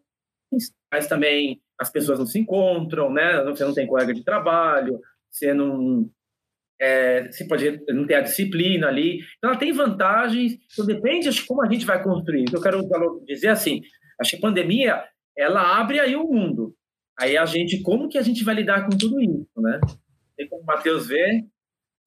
mas 0.91 1.07
também 1.07 1.61
as 1.79 1.89
pessoas 1.91 2.19
não 2.19 2.25
se 2.25 2.39
encontram, 2.39 3.11
né? 3.11 3.43
Você 3.43 3.63
não 3.63 3.73
tem 3.73 3.87
colega 3.87 4.13
de 4.13 4.23
trabalho, 4.23 4.99
você 5.29 5.53
não 5.53 6.09
é, 6.79 7.31
você 7.31 7.47
pode 7.47 7.83
não 7.89 8.05
ter 8.05 8.15
a 8.15 8.21
disciplina 8.21 8.87
ali. 8.87 9.19
Então, 9.37 9.49
ela 9.49 9.59
tem 9.59 9.71
vantagens. 9.71 10.57
Então, 10.71 10.85
depende 10.85 11.29
de 11.29 11.45
como 11.45 11.63
a 11.63 11.71
gente 11.71 11.85
vai 11.85 12.01
construir. 12.01 12.45
Eu 12.51 12.61
quero 12.61 12.87
dizer 13.25 13.49
assim, 13.49 13.81
acho 14.21 14.31
que 14.31 14.37
a 14.37 14.41
pandemia, 14.41 15.03
ela 15.35 15.79
abre 15.79 15.99
aí 15.99 16.15
o 16.15 16.27
mundo. 16.27 16.75
Aí 17.19 17.35
a 17.35 17.45
gente, 17.45 17.81
como 17.81 18.07
que 18.07 18.17
a 18.17 18.21
gente 18.21 18.43
vai 18.43 18.55
lidar 18.55 18.85
com 18.85 18.95
tudo 18.95 19.19
isso, 19.19 19.49
né? 19.57 19.79
Tem 20.35 20.47
como 20.47 20.61
o 20.61 20.65
Matheus 20.65 21.07
ver, 21.07 21.43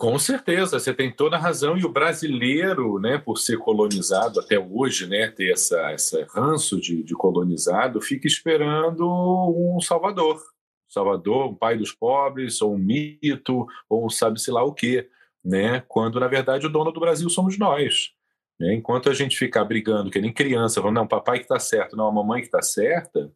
com 0.00 0.18
certeza, 0.18 0.80
você 0.80 0.94
tem 0.94 1.12
toda 1.12 1.36
a 1.36 1.38
razão. 1.38 1.76
E 1.76 1.84
o 1.84 1.92
brasileiro, 1.92 2.98
né, 2.98 3.18
por 3.18 3.36
ser 3.36 3.58
colonizado 3.58 4.40
até 4.40 4.58
hoje, 4.58 5.06
né, 5.06 5.30
ter 5.30 5.52
essa, 5.52 5.78
essa 5.90 6.26
ranço 6.30 6.80
de, 6.80 7.02
de 7.02 7.12
colonizado, 7.12 8.00
fica 8.00 8.26
esperando 8.26 9.06
um 9.06 9.78
salvador. 9.78 10.42
Salvador, 10.88 11.50
um 11.50 11.54
pai 11.54 11.76
dos 11.76 11.92
pobres, 11.92 12.62
ou 12.62 12.76
um 12.76 12.78
mito, 12.78 13.66
ou 13.90 14.06
um 14.06 14.08
sabe-se 14.08 14.50
lá 14.50 14.64
o 14.64 14.72
quê, 14.72 15.06
né? 15.44 15.84
quando, 15.86 16.18
na 16.18 16.28
verdade, 16.28 16.66
o 16.66 16.70
dono 16.70 16.90
do 16.90 16.98
Brasil 16.98 17.28
somos 17.28 17.58
nós. 17.58 18.12
Né? 18.58 18.74
Enquanto 18.74 19.10
a 19.10 19.14
gente 19.14 19.36
ficar 19.36 19.66
brigando, 19.66 20.10
que 20.10 20.18
nem 20.18 20.32
criança, 20.32 20.80
falando, 20.80 20.96
não, 20.96 21.06
papai 21.06 21.40
que 21.40 21.44
está 21.44 21.58
certo, 21.58 21.94
não, 21.94 22.08
a 22.08 22.12
mamãe 22.12 22.40
que 22.40 22.46
está 22.46 22.62
certa, 22.62 23.30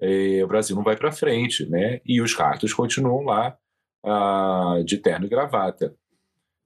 é, 0.00 0.40
o 0.44 0.46
Brasil 0.46 0.76
não 0.76 0.84
vai 0.84 0.96
para 0.96 1.10
frente, 1.10 1.68
né? 1.68 2.00
E 2.04 2.20
os 2.20 2.34
ratos 2.34 2.72
continuam 2.72 3.24
lá 3.24 3.58
ah, 4.04 4.82
de 4.84 4.98
terno 4.98 5.26
e 5.26 5.28
gravata. 5.28 5.94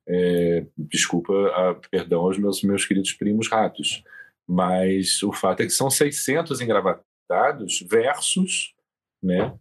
É, 0.06 0.66
desculpa, 0.76 1.32
ah, 1.54 1.76
perdão 1.90 2.22
aos 2.22 2.38
meus, 2.38 2.62
meus 2.62 2.84
queridos 2.84 3.12
primos 3.12 3.48
ratos, 3.48 4.02
mas 4.46 5.22
o 5.22 5.32
fato 5.32 5.60
é 5.60 5.66
que 5.66 5.72
são 5.72 5.90
600 5.90 6.60
engravatados 6.60 7.84
versus 7.88 8.74
né, 9.22 9.54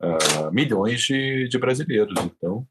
ah, 0.00 0.50
milhões 0.52 1.02
de, 1.02 1.48
de 1.48 1.58
brasileiros. 1.58 2.14
Então, 2.20 2.66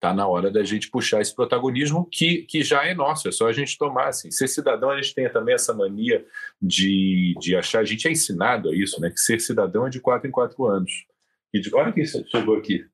Está 0.00 0.14
na 0.14 0.26
hora 0.26 0.50
da 0.50 0.64
gente 0.64 0.88
puxar 0.88 1.20
esse 1.20 1.34
protagonismo 1.34 2.08
que, 2.10 2.38
que 2.44 2.62
já 2.62 2.86
é 2.86 2.94
nosso, 2.94 3.28
é 3.28 3.30
só 3.32 3.46
a 3.46 3.52
gente 3.52 3.76
tomar. 3.76 4.08
Assim. 4.08 4.30
Ser 4.30 4.48
cidadão, 4.48 4.88
a 4.88 4.96
gente 4.96 5.14
tem 5.14 5.30
também 5.30 5.54
essa 5.54 5.74
mania 5.74 6.24
de, 6.60 7.34
de 7.38 7.54
achar, 7.54 7.80
a 7.80 7.84
gente 7.84 8.08
é 8.08 8.10
ensinado 8.10 8.70
a 8.70 8.74
isso, 8.74 8.98
né? 8.98 9.10
Que 9.10 9.20
ser 9.20 9.38
cidadão 9.42 9.86
é 9.86 9.90
de 9.90 10.00
quatro 10.00 10.26
em 10.26 10.30
quatro 10.30 10.64
anos. 10.64 11.04
E 11.52 11.60
de, 11.60 11.74
olha 11.74 11.92
quem 11.92 12.06
chegou 12.06 12.56
aqui. 12.56 12.86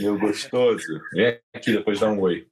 Meu 0.00 0.18
gostoso. 0.18 1.00
É 1.16 1.40
aqui, 1.54 1.72
depois 1.72 2.00
dá 2.00 2.10
um 2.10 2.20
oi. 2.20 2.46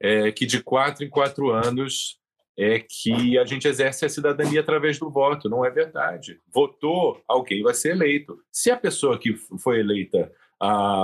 É 0.00 0.30
que 0.32 0.46
de 0.46 0.62
quatro 0.62 1.04
em 1.04 1.10
quatro 1.10 1.50
anos 1.50 2.18
é 2.56 2.80
que 2.80 3.38
a 3.38 3.44
gente 3.44 3.68
exerce 3.68 4.04
a 4.04 4.08
cidadania 4.08 4.60
através 4.60 4.98
do 4.98 5.10
voto. 5.10 5.48
Não 5.48 5.64
é 5.64 5.70
verdade. 5.70 6.40
Votou, 6.52 7.22
alguém 7.28 7.62
vai 7.62 7.74
ser 7.74 7.90
eleito. 7.90 8.38
Se 8.50 8.70
a 8.70 8.76
pessoa 8.76 9.18
que 9.18 9.34
foi 9.62 9.78
eleita 9.78 10.32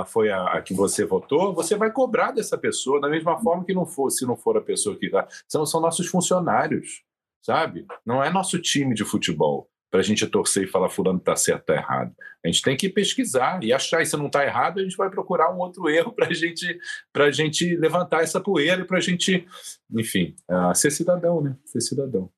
foi 0.07 0.29
a, 0.29 0.43
a, 0.45 0.61
que 0.61 0.73
você 0.73 1.05
votou, 1.05 1.53
você 1.53 1.75
vai 1.75 1.91
cobrar 1.91 2.31
dessa 2.31 2.57
pessoa 2.57 2.99
da 2.99 3.07
mesma 3.07 3.39
forma 3.39 3.63
que 3.63 3.73
não 3.73 3.85
for, 3.85 4.09
se 4.09 4.25
não 4.25 4.35
for 4.35 4.57
a 4.57 4.61
pessoa 4.61 4.97
que 4.97 5.05
está. 5.05 5.27
São, 5.47 5.65
são 5.65 5.79
nossos 5.79 6.07
funcionários, 6.07 7.03
sabe? 7.41 7.85
Não 8.05 8.21
é 8.21 8.29
nosso 8.29 8.59
time 8.59 8.93
de 8.93 9.05
futebol 9.05 9.69
para 9.95 10.01
a 10.01 10.03
gente 10.03 10.27
torcer 10.27 10.65
e 10.65 10.67
falar 10.67 10.89
fulano 10.89 11.19
está 11.19 11.37
certo, 11.37 11.61
está 11.61 11.73
errado. 11.73 12.13
A 12.43 12.49
gente 12.49 12.61
tem 12.61 12.75
que 12.75 12.89
pesquisar 12.89 13.63
e 13.63 13.71
achar, 13.71 14.01
e 14.01 14.05
se 14.05 14.17
não 14.17 14.25
está 14.25 14.43
errado, 14.43 14.81
a 14.81 14.83
gente 14.83 14.97
vai 14.97 15.09
procurar 15.09 15.55
um 15.55 15.59
outro 15.59 15.87
erro 15.89 16.11
para 16.11 16.33
gente, 16.33 16.77
a 17.15 17.31
gente 17.31 17.77
levantar 17.77 18.21
essa 18.21 18.41
poeira 18.41 18.81
e 18.81 18.85
para 18.85 18.97
a 18.97 19.01
gente, 19.01 19.47
enfim, 19.89 20.35
uh, 20.51 20.75
ser 20.75 20.91
cidadão, 20.91 21.41
né? 21.41 21.55
Ser 21.63 21.79
cidadão. 21.79 22.29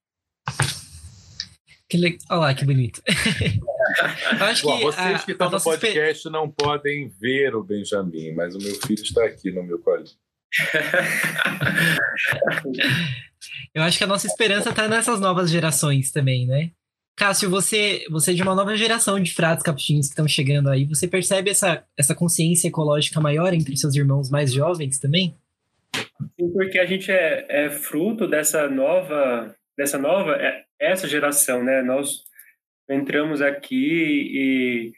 Que 1.89 1.97
le... 1.97 2.19
Olha 2.29 2.39
lá, 2.39 2.53
que 2.53 2.63
bonito. 2.63 3.01
acho 4.39 4.63
Bom, 4.63 4.77
que 4.77 4.83
vocês 4.83 5.15
a, 5.15 5.19
que 5.25 5.31
estão 5.31 5.49
no 5.49 5.59
podcast 5.59 6.17
esper... 6.17 6.31
não 6.31 6.51
podem 6.51 7.07
ver 7.07 7.55
o 7.55 7.63
Benjamin, 7.63 8.35
mas 8.35 8.53
o 8.53 8.59
meu 8.59 8.75
filho 8.75 9.01
está 9.01 9.25
aqui 9.25 9.49
no 9.49 9.63
meu 9.63 9.79
colinho. 9.79 10.05
Eu 13.73 13.81
acho 13.81 13.97
que 13.97 14.03
a 14.03 14.07
nossa 14.07 14.27
esperança 14.27 14.69
está 14.69 14.87
nessas 14.87 15.19
novas 15.19 15.49
gerações 15.49 16.11
também, 16.11 16.45
né? 16.45 16.71
Cássio, 17.18 17.49
você, 17.49 18.05
você 18.11 18.30
é 18.30 18.34
de 18.36 18.43
uma 18.43 18.53
nova 18.53 18.76
geração 18.76 19.20
de 19.20 19.34
fratos 19.34 19.63
capuchinhos 19.63 20.05
que 20.05 20.11
estão 20.11 20.28
chegando 20.28 20.70
aí. 20.70 20.86
Você 20.86 21.07
percebe 21.07 21.49
essa, 21.49 21.84
essa 21.97 22.13
consciência 22.13 22.68
ecológica 22.68 23.20
maior 23.20 23.55
entre 23.55 23.76
seus 23.76 23.95
irmãos 23.95 24.30
mais 24.30 24.53
jovens 24.53 24.99
também? 24.99 25.36
Sim, 26.39 26.53
porque 26.53 26.78
a 26.78 26.86
gente 26.86 27.11
é, 27.11 27.45
é 27.49 27.70
fruto 27.72 28.28
dessa 28.28 28.70
nova, 28.70 29.55
dessa 29.76 29.97
nova, 29.97 30.34
é, 30.36 30.63
essa 30.80 31.07
geração, 31.07 31.63
né? 31.63 31.82
Nós 31.82 32.22
entramos 32.88 33.41
aqui 33.41 34.32
e 34.32 34.93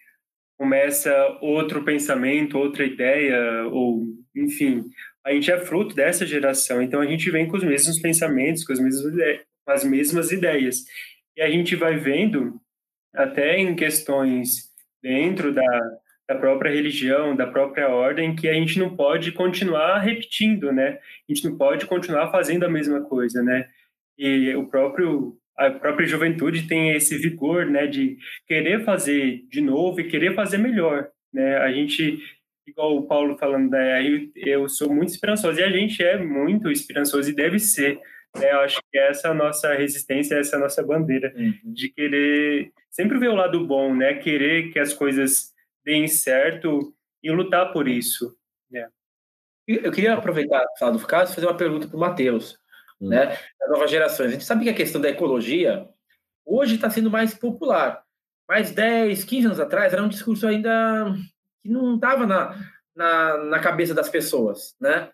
começa 0.57 1.09
outro 1.41 1.85
pensamento, 1.85 2.57
outra 2.57 2.83
ideia, 2.83 3.65
ou 3.71 4.03
enfim, 4.35 4.83
a 5.25 5.31
gente 5.31 5.49
é 5.49 5.57
fruto 5.57 5.95
dessa 5.95 6.25
geração, 6.25 6.81
então 6.81 6.99
a 6.99 7.05
gente 7.05 7.31
vem 7.31 7.47
com 7.47 7.55
os 7.55 7.63
mesmos 7.63 7.97
pensamentos, 7.97 8.65
com 8.65 8.73
as 8.73 8.79
mesmas, 8.79 9.13
com 9.65 9.71
as 9.71 9.83
mesmas 9.85 10.31
ideias. 10.33 10.83
E 11.37 11.41
a 11.41 11.49
gente 11.49 11.75
vai 11.75 11.97
vendo, 11.97 12.59
até 13.13 13.57
em 13.57 13.75
questões 13.75 14.69
dentro 15.01 15.53
da, 15.53 15.97
da 16.27 16.35
própria 16.35 16.71
religião, 16.71 17.35
da 17.35 17.47
própria 17.47 17.89
ordem, 17.89 18.35
que 18.35 18.47
a 18.47 18.53
gente 18.53 18.77
não 18.77 18.95
pode 18.95 19.31
continuar 19.31 19.99
repetindo, 19.99 20.71
né? 20.71 20.99
A 21.27 21.33
gente 21.33 21.47
não 21.47 21.57
pode 21.57 21.85
continuar 21.85 22.31
fazendo 22.31 22.65
a 22.65 22.69
mesma 22.69 23.01
coisa, 23.01 23.41
né? 23.41 23.67
E 24.17 24.53
o 24.55 24.67
próprio 24.67 25.39
a 25.59 25.69
própria 25.71 26.07
juventude 26.07 26.67
tem 26.67 26.91
esse 26.91 27.17
vigor, 27.17 27.65
né, 27.65 27.85
de 27.85 28.17
querer 28.47 28.85
fazer 28.85 29.43
de 29.49 29.59
novo 29.59 29.99
e 29.99 30.07
querer 30.07 30.33
fazer 30.33 30.57
melhor, 30.57 31.09
né? 31.33 31.57
A 31.57 31.69
gente, 31.69 32.17
igual 32.65 32.95
o 32.95 33.05
Paulo 33.05 33.37
falando, 33.37 33.69
né, 33.69 34.01
eu, 34.07 34.31
eu 34.35 34.69
sou 34.69 34.93
muito 34.93 35.09
esperançoso 35.09 35.59
e 35.59 35.63
a 35.63 35.69
gente 35.69 36.01
é 36.01 36.17
muito 36.17 36.71
esperançoso 36.71 37.29
e 37.29 37.35
deve 37.35 37.59
ser. 37.59 37.99
Né? 38.37 38.51
Eu 38.51 38.59
acho 38.59 38.81
que 38.91 38.97
essa 38.97 39.27
é 39.27 39.31
a 39.31 39.33
nossa 39.33 39.73
resistência, 39.73 40.35
essa 40.35 40.55
é 40.55 40.59
a 40.59 40.61
nossa 40.61 40.83
bandeira 40.83 41.33
uhum. 41.35 41.73
de 41.73 41.89
querer 41.89 42.71
sempre 42.89 43.17
ver 43.17 43.29
o 43.29 43.35
lado 43.35 43.65
bom, 43.65 43.95
né? 43.95 44.15
Querer 44.15 44.71
que 44.71 44.79
as 44.79 44.93
coisas 44.93 45.53
deem 45.83 46.07
certo 46.07 46.93
e 47.23 47.31
lutar 47.31 47.71
por 47.71 47.87
isso. 47.87 48.35
Né? 48.69 48.87
Eu 49.67 49.91
queria 49.91 50.13
aproveitar 50.13 50.63
falar 50.77 50.91
do 50.91 51.05
caso 51.05 51.31
e 51.31 51.35
fazer 51.35 51.47
uma 51.47 51.57
pergunta 51.57 51.87
para 51.87 51.97
o 51.97 51.99
Matheus 51.99 52.57
hum. 52.99 53.09
né, 53.09 53.37
das 53.59 53.69
novas 53.69 53.89
gerações. 53.89 54.29
A 54.29 54.31
gente 54.31 54.43
sabe 54.43 54.63
que 54.63 54.69
a 54.69 54.75
questão 54.75 55.01
da 55.01 55.09
ecologia 55.09 55.87
hoje 56.45 56.75
está 56.75 56.89
sendo 56.89 57.09
mais 57.09 57.33
popular. 57.33 58.03
Mais 58.47 58.71
10, 58.71 59.23
15 59.23 59.45
anos 59.45 59.59
atrás 59.59 59.93
era 59.93 60.03
um 60.03 60.09
discurso 60.09 60.47
ainda 60.47 61.13
que 61.61 61.69
não 61.69 61.95
estava 61.95 62.25
na, 62.25 62.55
na, 62.95 63.37
na, 63.45 63.59
cabeça 63.59 63.93
das 63.93 64.09
pessoas, 64.09 64.75
né? 64.79 65.11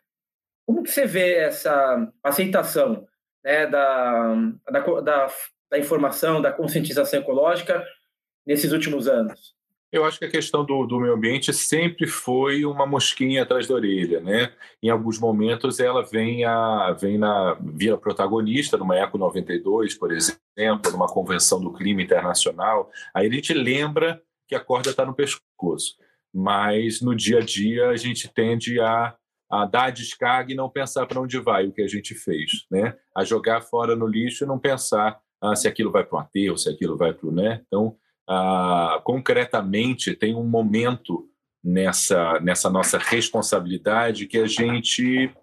Como 0.65 0.83
que 0.83 0.91
você 0.91 1.05
vê 1.05 1.35
essa 1.35 2.11
aceitação 2.23 3.07
né, 3.43 3.67
da, 3.67 4.35
da, 4.71 4.79
da, 5.01 5.27
da 5.69 5.79
informação, 5.79 6.41
da 6.41 6.51
conscientização 6.51 7.19
ecológica 7.19 7.85
nesses 8.45 8.71
últimos 8.71 9.07
anos? 9.07 9.55
Eu 9.91 10.03
acho 10.03 10.19
que 10.19 10.25
a 10.25 10.29
questão 10.29 10.65
do, 10.65 10.85
do 10.85 10.99
meio 10.99 11.13
ambiente 11.13 11.53
sempre 11.53 12.05
foi 12.05 12.65
uma 12.65 12.85
mosquinha 12.85 13.43
atrás 13.43 13.65
da 13.65 13.75
orelha, 13.75 14.19
né? 14.19 14.51
Em 14.83 14.89
alguns 14.89 15.17
momentos 15.17 15.79
ela 15.79 16.03
vem 16.03 16.43
a 16.43 16.91
vem 16.91 17.17
na 17.17 17.53
vira 17.53 17.97
protagonista 17.97 18.75
numa 18.75 18.97
Eco 18.97 19.17
92, 19.17 19.95
por 19.95 20.11
exemplo, 20.11 20.91
numa 20.91 21.07
convenção 21.07 21.61
do 21.61 21.71
clima 21.71 22.01
internacional. 22.01 22.91
Aí 23.13 23.27
a 23.27 23.31
gente 23.31 23.53
lembra 23.53 24.21
que 24.49 24.55
a 24.55 24.59
corda 24.59 24.89
está 24.89 25.05
no 25.05 25.13
pescoço, 25.13 25.95
mas 26.33 26.99
no 27.01 27.15
dia 27.15 27.37
a 27.37 27.41
dia 27.41 27.87
a 27.87 27.95
gente 27.95 28.27
tende 28.27 28.81
a 28.81 29.15
a 29.49 29.65
dar 29.65 29.91
descarga 29.91 30.51
e 30.51 30.55
não 30.55 30.69
pensar 30.69 31.05
para 31.05 31.19
onde 31.19 31.39
vai 31.39 31.67
o 31.67 31.71
que 31.71 31.81
a 31.81 31.87
gente 31.87 32.15
fez, 32.15 32.65
né? 32.71 32.95
A 33.15 33.23
jogar 33.23 33.61
fora 33.61 33.95
no 33.95 34.07
lixo 34.07 34.43
e 34.43 34.47
não 34.47 34.59
pensar 34.59 35.19
ah, 35.41 35.55
se 35.55 35.67
aquilo 35.67 35.91
vai 35.91 36.03
para 36.03 36.17
o 36.17 36.19
aterro, 36.19 36.57
se 36.57 36.69
aquilo 36.69 36.97
vai 36.97 37.13
para 37.13 37.27
o, 37.27 37.31
né? 37.31 37.61
Então 37.67 37.95
ah, 38.27 38.99
concretamente 39.03 40.15
tem 40.15 40.35
um 40.35 40.43
momento 40.43 41.29
nessa, 41.63 42.39
nessa 42.39 42.69
nossa 42.69 42.97
responsabilidade 42.97 44.27
que 44.27 44.37
a 44.37 44.47
gente 44.47 45.33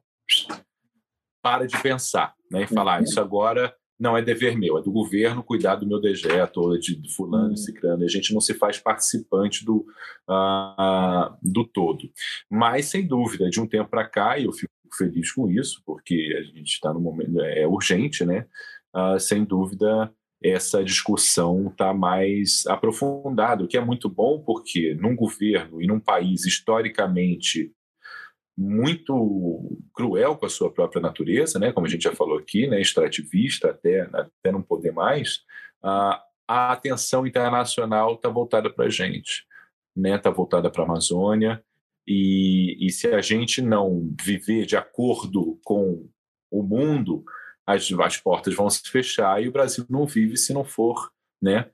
para 1.42 1.66
de 1.66 1.80
pensar 1.82 2.34
né, 2.50 2.62
e 2.62 2.66
falar: 2.66 2.98
ah, 2.98 3.02
isso 3.02 3.20
agora 3.20 3.74
não 3.98 4.16
é 4.16 4.22
dever 4.22 4.58
meu, 4.58 4.78
é 4.78 4.82
do 4.82 4.90
governo 4.90 5.42
cuidar 5.42 5.76
do 5.76 5.86
meu 5.86 6.00
dejeto 6.00 6.60
ou 6.60 6.78
de 6.78 7.00
fulano, 7.14 7.56
ciclano, 7.56 8.02
e 8.02 8.06
a 8.06 8.08
gente 8.08 8.32
não 8.34 8.40
se 8.40 8.54
faz 8.54 8.78
participante 8.78 9.64
do, 9.64 9.86
uh, 10.28 11.36
do 11.42 11.64
todo. 11.64 12.10
Mas, 12.50 12.86
sem 12.86 13.06
dúvida, 13.06 13.48
de 13.48 13.60
um 13.60 13.66
tempo 13.66 13.90
para 13.90 14.08
cá, 14.08 14.38
e 14.38 14.44
eu 14.44 14.52
fico 14.52 14.72
feliz 14.96 15.32
com 15.32 15.48
isso, 15.50 15.82
porque 15.86 16.34
a 16.38 16.42
gente 16.42 16.72
está 16.72 16.92
no 16.92 17.00
momento, 17.00 17.40
é 17.40 17.66
urgente, 17.66 18.24
né? 18.24 18.46
Uh, 18.94 19.18
sem 19.18 19.44
dúvida, 19.44 20.12
essa 20.42 20.82
discussão 20.82 21.68
está 21.68 21.94
mais 21.94 22.66
aprofundada, 22.66 23.64
o 23.64 23.68
que 23.68 23.76
é 23.76 23.80
muito 23.80 24.08
bom, 24.08 24.42
porque 24.44 24.94
num 24.94 25.14
governo 25.14 25.80
e 25.80 25.86
num 25.86 26.00
país 26.00 26.44
historicamente 26.44 27.72
muito 28.62 29.76
cruel 29.92 30.36
com 30.36 30.46
a 30.46 30.50
sua 30.50 30.72
própria 30.72 31.02
natureza, 31.02 31.58
né, 31.58 31.72
como 31.72 31.86
a 31.86 31.90
gente 31.90 32.02
já 32.02 32.14
falou 32.14 32.38
aqui, 32.38 32.66
né, 32.68 32.80
extrativista 32.80 33.70
até, 33.70 34.02
até 34.02 34.52
não 34.52 34.62
poder 34.62 34.92
mais, 34.92 35.40
a, 35.82 36.22
a 36.46 36.72
atenção 36.72 37.26
internacional 37.26 38.14
está 38.14 38.28
voltada 38.28 38.70
para 38.70 38.86
a 38.86 38.88
gente, 38.88 39.30
está 39.40 39.46
né, 39.96 40.18
tá 40.18 40.30
voltada 40.30 40.70
para 40.70 40.82
a 40.82 40.86
Amazônia, 40.86 41.62
e, 42.06 42.78
e 42.80 42.90
se 42.90 43.08
a 43.08 43.20
gente 43.20 43.60
não 43.60 44.12
viver 44.20 44.64
de 44.66 44.76
acordo 44.76 45.58
com 45.64 46.08
o 46.50 46.62
mundo, 46.62 47.24
as, 47.66 47.90
as 47.92 48.16
portas 48.16 48.54
vão 48.54 48.68
se 48.70 48.82
fechar 48.88 49.42
e 49.42 49.48
o 49.48 49.52
Brasil 49.52 49.84
não 49.88 50.06
vive 50.06 50.36
se 50.36 50.52
não 50.52 50.64
for, 50.64 51.10
né? 51.40 51.68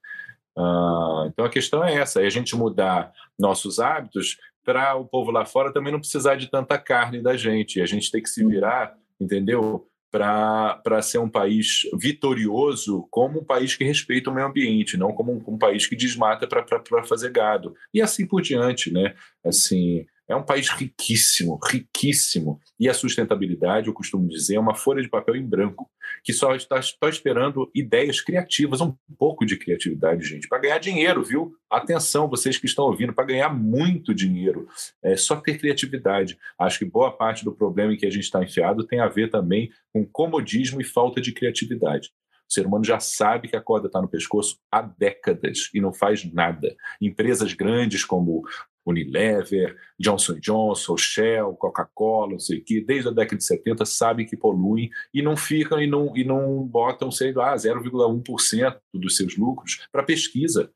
Uh, 0.57 1.26
então 1.26 1.45
a 1.45 1.49
questão 1.49 1.84
é 1.84 1.95
essa, 1.95 2.20
é 2.20 2.26
a 2.26 2.30
gente 2.30 2.57
mudar 2.57 3.12
nossos 3.39 3.78
hábitos 3.78 4.39
para 4.68 4.94
o 4.96 5.06
povo 5.06 5.30
lá 5.30 5.46
fora 5.46 5.72
também 5.72 5.90
não 5.90 5.98
precisar 5.98 6.34
de 6.34 6.50
tanta 6.50 6.76
carne 6.76 7.22
da 7.22 7.34
gente, 7.38 7.80
a 7.80 7.86
gente 7.86 8.10
tem 8.10 8.22
que 8.22 8.28
se 8.28 8.44
virar, 8.44 8.94
entendeu? 9.18 9.88
para 10.10 11.02
ser 11.02 11.18
um 11.18 11.28
país 11.28 11.82
vitorioso 11.92 13.06
como 13.10 13.40
um 13.40 13.44
país 13.44 13.76
que 13.76 13.84
respeita 13.84 14.30
o 14.30 14.34
meio 14.34 14.46
ambiente, 14.46 14.96
não 14.96 15.12
como 15.12 15.32
um, 15.32 15.54
um 15.54 15.58
país 15.58 15.86
que 15.86 15.94
desmata 15.94 16.46
para 16.46 17.04
fazer 17.04 17.30
gado. 17.30 17.74
E 17.92 18.00
assim 18.00 18.26
por 18.26 18.40
diante, 18.40 18.90
né? 18.90 19.14
Assim, 19.44 20.06
é 20.28 20.36
um 20.36 20.42
país 20.42 20.68
riquíssimo, 20.68 21.58
riquíssimo. 21.64 22.60
E 22.78 22.88
a 22.88 22.94
sustentabilidade, 22.94 23.88
eu 23.88 23.94
costumo 23.94 24.28
dizer, 24.28 24.56
é 24.56 24.60
uma 24.60 24.74
folha 24.74 25.02
de 25.02 25.08
papel 25.08 25.34
em 25.34 25.44
branco, 25.44 25.90
que 26.22 26.32
só 26.32 26.54
está, 26.54 26.78
esperando 27.08 27.70
ideias 27.74 28.20
criativas, 28.20 28.80
um 28.80 28.94
pouco 29.18 29.46
de 29.46 29.56
criatividade, 29.56 30.26
gente, 30.26 30.46
para 30.46 30.58
ganhar 30.58 30.78
dinheiro, 30.78 31.22
viu? 31.22 31.54
Atenção, 31.70 32.28
vocês 32.28 32.58
que 32.58 32.66
estão 32.66 32.84
ouvindo, 32.84 33.14
para 33.14 33.24
ganhar 33.24 33.48
muito 33.48 34.14
dinheiro. 34.14 34.68
É 35.02 35.16
só 35.16 35.36
ter 35.36 35.58
criatividade. 35.58 36.38
Acho 36.58 36.78
que 36.78 36.84
boa 36.84 37.10
parte 37.10 37.44
do 37.44 37.54
problema 37.54 37.94
em 37.94 37.96
que 37.96 38.06
a 38.06 38.10
gente 38.10 38.24
está 38.24 38.42
enfiado 38.42 38.86
tem 38.86 39.00
a 39.00 39.08
ver 39.08 39.30
também 39.30 39.70
com 39.92 40.06
comodismo 40.06 40.80
e 40.80 40.84
falta 40.84 41.20
de 41.20 41.32
criatividade. 41.32 42.10
O 42.48 42.52
ser 42.52 42.66
humano 42.66 42.84
já 42.84 42.98
sabe 42.98 43.46
que 43.46 43.56
a 43.56 43.60
corda 43.60 43.88
está 43.88 44.00
no 44.00 44.08
pescoço 44.08 44.58
há 44.72 44.80
décadas 44.80 45.68
e 45.74 45.80
não 45.80 45.92
faz 45.92 46.24
nada. 46.32 46.74
Empresas 47.00 47.52
grandes 47.52 48.04
como 48.04 48.42
Unilever, 48.91 49.76
Johnson 49.99 50.39
Johnson, 50.41 50.97
Shell, 50.97 51.55
Coca-Cola, 51.55 52.32
não 52.32 52.39
sei 52.39 52.59
o 52.59 52.64
quê, 52.64 52.80
desde 52.80 53.09
a 53.09 53.12
década 53.12 53.36
de 53.36 53.45
70 53.45 53.84
sabem 53.84 54.26
que 54.26 54.36
poluem 54.36 54.91
e 55.12 55.22
não 55.22 55.36
ficam 55.36 55.80
e 55.80 55.86
não, 55.86 56.16
e 56.16 56.24
não 56.24 56.62
botam, 56.64 57.11
sei 57.11 57.32
lá, 57.32 57.55
0,1% 57.55 58.78
dos 58.95 59.16
seus 59.16 59.36
lucros 59.36 59.86
para 59.93 60.03
pesquisa. 60.03 60.70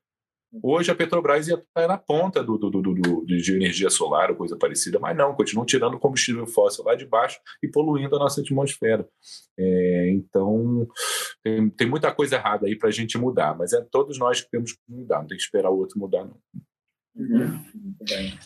Hoje 0.62 0.90
a 0.90 0.94
Petrobras 0.94 1.48
ia 1.48 1.54
estar 1.54 1.88
na 1.88 1.96
ponta 1.96 2.44
do, 2.44 2.58
do, 2.58 2.70
do, 2.70 2.82
do, 2.82 3.24
de 3.24 3.56
energia 3.56 3.88
solar 3.88 4.30
ou 4.30 4.36
coisa 4.36 4.54
parecida, 4.54 4.98
mas 4.98 5.16
não, 5.16 5.34
continuam 5.34 5.64
tirando 5.64 5.98
combustível 5.98 6.46
fóssil 6.46 6.84
lá 6.84 6.94
de 6.94 7.06
baixo 7.06 7.40
e 7.62 7.68
poluindo 7.68 8.14
a 8.16 8.18
nossa 8.18 8.42
atmosfera. 8.42 9.08
É, 9.58 10.10
então, 10.10 10.86
tem, 11.42 11.70
tem 11.70 11.88
muita 11.88 12.12
coisa 12.12 12.36
errada 12.36 12.66
aí 12.66 12.76
para 12.76 12.90
a 12.90 12.92
gente 12.92 13.16
mudar, 13.16 13.56
mas 13.56 13.72
é 13.72 13.80
todos 13.90 14.18
nós 14.18 14.42
que 14.42 14.50
temos 14.50 14.72
que 14.72 14.80
mudar, 14.86 15.20
não 15.20 15.26
tem 15.26 15.38
que 15.38 15.42
esperar 15.42 15.70
o 15.70 15.78
outro 15.78 15.98
mudar, 15.98 16.24
não. 16.26 16.36
Uhum. 17.14 17.60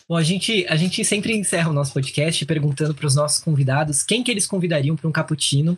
Bom, 0.07 0.15
a 0.15 0.23
gente, 0.23 0.65
a 0.67 0.75
gente 0.75 1.03
sempre 1.05 1.35
encerra 1.35 1.69
o 1.69 1.73
nosso 1.73 1.93
podcast 1.93 2.45
perguntando 2.45 2.93
para 2.93 3.07
os 3.07 3.15
nossos 3.15 3.43
convidados 3.43 4.03
quem 4.03 4.23
que 4.23 4.29
eles 4.29 4.45
convidariam 4.45 4.95
para 4.95 5.07
um 5.07 5.11
cappuccino 5.11 5.77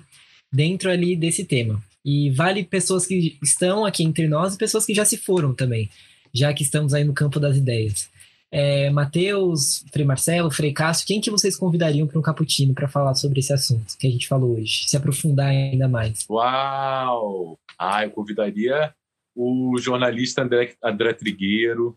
dentro 0.51 0.89
ali 0.89 1.15
desse 1.15 1.45
tema. 1.45 1.81
E 2.03 2.29
vale 2.31 2.63
pessoas 2.63 3.05
que 3.05 3.37
estão 3.43 3.85
aqui 3.85 4.03
entre 4.03 4.27
nós 4.27 4.55
e 4.55 4.57
pessoas 4.57 4.85
que 4.85 4.93
já 4.93 5.05
se 5.05 5.17
foram 5.17 5.53
também, 5.53 5.89
já 6.33 6.53
que 6.53 6.63
estamos 6.63 6.93
aí 6.93 7.03
no 7.03 7.13
campo 7.13 7.39
das 7.39 7.57
ideias. 7.57 8.09
É, 8.51 8.89
Matheus, 8.89 9.85
Frei 9.91 10.05
Marcelo, 10.05 10.49
Frei 10.49 10.73
Cássio, 10.73 11.05
quem 11.05 11.21
que 11.21 11.29
vocês 11.29 11.55
convidariam 11.55 12.07
para 12.07 12.17
um 12.17 12.21
cappuccino 12.21 12.73
para 12.73 12.87
falar 12.87 13.13
sobre 13.13 13.39
esse 13.39 13.53
assunto 13.53 13.95
que 13.97 14.07
a 14.07 14.09
gente 14.09 14.27
falou 14.27 14.57
hoje? 14.57 14.87
Se 14.87 14.97
aprofundar 14.97 15.49
ainda 15.49 15.87
mais. 15.87 16.25
Uau! 16.27 17.59
Ah, 17.77 18.03
eu 18.03 18.11
convidaria 18.11 18.91
o 19.35 19.77
jornalista 19.79 20.41
André, 20.41 20.73
André 20.83 21.13
Trigueiro, 21.13 21.95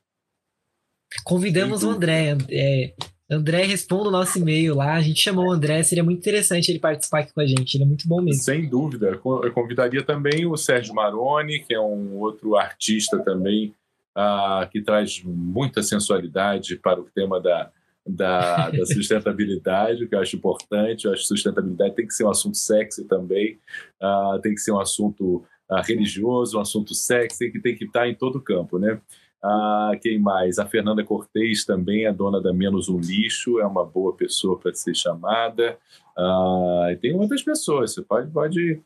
Convidamos 1.24 1.82
o 1.82 1.90
André. 1.90 2.36
É, 2.50 2.92
André, 3.30 3.64
responda 3.64 4.08
o 4.08 4.12
nosso 4.12 4.38
e-mail 4.38 4.74
lá. 4.74 4.94
A 4.94 5.00
gente 5.00 5.20
chamou 5.20 5.46
o 5.46 5.52
André, 5.52 5.82
seria 5.82 6.04
muito 6.04 6.18
interessante 6.18 6.70
ele 6.70 6.78
participar 6.78 7.20
aqui 7.20 7.32
com 7.32 7.40
a 7.40 7.46
gente. 7.46 7.74
Ele 7.76 7.84
é 7.84 7.86
muito 7.86 8.06
bom 8.06 8.20
mesmo. 8.20 8.42
Sem 8.42 8.68
dúvida. 8.68 9.18
Eu 9.24 9.52
convidaria 9.52 10.02
também 10.02 10.44
o 10.46 10.56
Sérgio 10.56 10.94
Maroni, 10.94 11.60
que 11.60 11.74
é 11.74 11.80
um 11.80 12.18
outro 12.18 12.56
artista 12.56 13.18
também, 13.20 13.74
uh, 14.16 14.68
que 14.70 14.82
traz 14.82 15.22
muita 15.24 15.82
sensualidade 15.82 16.76
para 16.76 17.00
o 17.00 17.04
tema 17.04 17.40
da, 17.40 17.70
da, 18.06 18.68
da 18.70 18.84
sustentabilidade, 18.84 20.06
que 20.06 20.14
eu 20.14 20.20
acho 20.20 20.36
importante. 20.36 21.06
Eu 21.06 21.12
acho 21.12 21.22
que 21.22 21.28
sustentabilidade 21.28 21.94
tem 21.94 22.06
que 22.06 22.14
ser 22.14 22.24
um 22.24 22.30
assunto 22.30 22.58
sexy 22.58 23.04
também, 23.04 23.58
uh, 24.02 24.38
tem 24.42 24.54
que 24.54 24.60
ser 24.60 24.72
um 24.72 24.80
assunto 24.80 25.42
uh, 25.70 25.82
religioso, 25.82 26.58
um 26.58 26.60
assunto 26.60 26.94
sexy, 26.94 27.50
que 27.50 27.60
tem 27.60 27.74
que 27.74 27.86
estar 27.86 28.06
em 28.06 28.14
todo 28.14 28.42
campo, 28.42 28.78
né? 28.78 29.00
Ah, 29.44 29.92
quem 30.00 30.20
mais? 30.20 30.58
A 30.58 30.66
Fernanda 30.66 31.02
Cortez 31.02 31.64
também 31.64 32.06
é 32.06 32.12
dona 32.12 32.40
da 32.40 32.52
Menos 32.52 32.88
um 32.88 33.00
Lixo, 33.00 33.58
é 33.58 33.66
uma 33.66 33.84
boa 33.84 34.14
pessoa 34.14 34.58
para 34.58 34.72
ser 34.72 34.94
chamada. 34.94 35.76
Ah, 36.16 36.88
e 36.92 36.96
tem 36.96 37.12
outras 37.14 37.42
pessoas, 37.42 37.92
você 37.92 38.02
pode, 38.02 38.30
pode, 38.30 38.80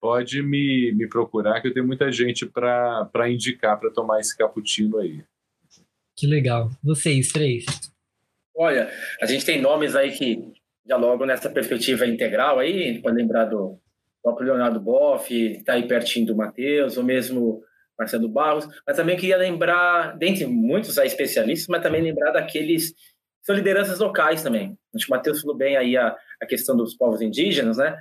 pode 0.00 0.42
me, 0.42 0.92
me 0.92 1.06
procurar, 1.06 1.60
que 1.60 1.68
eu 1.68 1.74
tenho 1.74 1.86
muita 1.86 2.10
gente 2.10 2.46
para 2.46 3.30
indicar 3.30 3.78
para 3.78 3.90
tomar 3.90 4.20
esse 4.20 4.36
cappuccino 4.36 4.98
aí. 4.98 5.22
Que 6.16 6.26
legal. 6.26 6.70
Vocês 6.82 7.28
três? 7.28 7.64
Olha, 8.56 8.90
a 9.20 9.26
gente 9.26 9.44
tem 9.44 9.60
nomes 9.60 9.94
aí 9.94 10.12
que 10.12 10.52
dialogam 10.84 11.26
nessa 11.26 11.50
perspectiva 11.50 12.06
integral 12.06 12.58
aí, 12.58 13.00
pode 13.00 13.16
lembrar 13.16 13.46
do 13.46 13.78
próprio 14.22 14.46
Leonardo 14.46 14.80
Boff, 14.80 15.34
está 15.34 15.74
aí 15.74 15.86
pertinho 15.86 16.26
do 16.26 16.36
Matheus, 16.36 16.96
ou 16.96 17.04
mesmo 17.04 17.62
Marcelo 17.98 18.28
Barros, 18.28 18.66
mas 18.86 18.96
também 18.96 19.16
queria 19.16 19.36
lembrar, 19.36 20.16
dentre 20.16 20.46
muitos 20.46 20.96
especialistas, 20.96 21.68
mas 21.68 21.82
também 21.82 22.02
lembrar 22.02 22.32
daqueles 22.32 22.92
que 22.92 23.46
são 23.46 23.54
lideranças 23.54 23.98
locais 23.98 24.42
também. 24.42 24.78
Acho 24.94 25.06
que 25.06 25.12
o 25.12 25.16
Matheus 25.16 25.40
falou 25.40 25.56
bem 25.56 25.76
aí 25.76 25.96
a, 25.96 26.16
a 26.40 26.46
questão 26.46 26.76
dos 26.76 26.96
povos 26.96 27.20
indígenas, 27.20 27.76
né? 27.76 27.98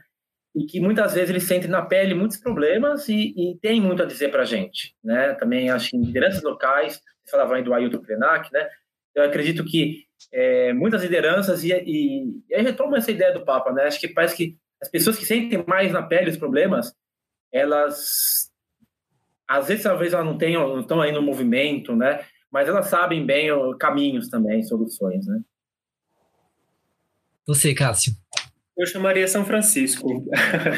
E 0.56 0.66
que 0.66 0.80
muitas 0.80 1.14
vezes 1.14 1.30
eles 1.30 1.44
sentem 1.44 1.70
na 1.70 1.82
pele 1.82 2.14
muitos 2.14 2.38
problemas 2.38 3.08
e, 3.08 3.34
e 3.36 3.58
tem 3.62 3.80
muito 3.80 4.04
a 4.04 4.06
dizer 4.06 4.30
para 4.30 4.42
a 4.42 4.46
gente, 4.46 4.96
né? 5.04 5.34
Também 5.36 5.70
acho 5.70 5.90
que 5.90 5.98
lideranças 5.98 6.44
locais, 6.44 7.02
você 7.24 7.32
falava 7.32 7.56
aí 7.56 7.64
do 7.64 7.74
Ailton 7.74 8.02
Krenak, 8.02 8.52
né? 8.52 8.68
Eu 9.16 9.24
acredito 9.24 9.64
que 9.66 10.06
é, 10.32 10.74
muitas 10.74 11.02
lideranças, 11.04 11.64
e, 11.64 11.72
e, 11.74 12.24
e 12.50 12.56
aí 12.56 12.62
retoma 12.62 12.98
essa 12.98 13.12
ideia 13.12 13.34
do 13.34 13.46
Papa, 13.46 13.72
né? 13.72 13.84
Acho 13.84 14.00
que 14.00 14.08
parece 14.08 14.36
que 14.36 14.58
as 14.82 14.90
pessoas 14.90 15.18
que 15.18 15.26
sentem 15.26 15.64
mais 15.68 15.92
na 15.92 16.02
pele 16.04 16.30
os 16.30 16.38
problemas, 16.38 16.94
elas 17.52 18.41
às 19.52 19.68
vezes 19.68 19.84
talvez 19.84 20.14
elas 20.14 20.26
não 20.26 20.38
tenham, 20.38 20.68
não 20.68 20.80
estão 20.80 21.02
aí 21.02 21.12
no 21.12 21.22
movimento, 21.22 21.94
né? 21.94 22.24
Mas 22.50 22.70
elas 22.70 22.88
sabem 22.88 23.26
bem 23.26 23.50
caminhos 23.78 24.30
também, 24.30 24.64
soluções, 24.64 25.28
né? 25.28 25.42
Você, 27.46 27.74
Cássio. 27.74 28.14
Eu 28.78 28.88
chamaria 28.88 29.28
São 29.28 29.44
Francisco. 29.44 30.26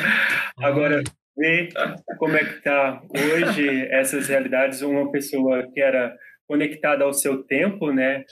Agora, 0.57 1.03
ver 1.37 1.69
como 2.17 2.35
é 2.35 2.43
que 2.43 2.57
está 2.57 2.99
hoje 3.09 3.87
essas 3.91 4.27
realidades. 4.27 4.81
Uma 4.81 5.11
pessoa 5.11 5.69
que 5.71 5.79
era 5.79 6.15
conectada 6.47 7.03
ao 7.03 7.13
seu 7.13 7.43
tempo, 7.43 7.91
né? 7.91 8.23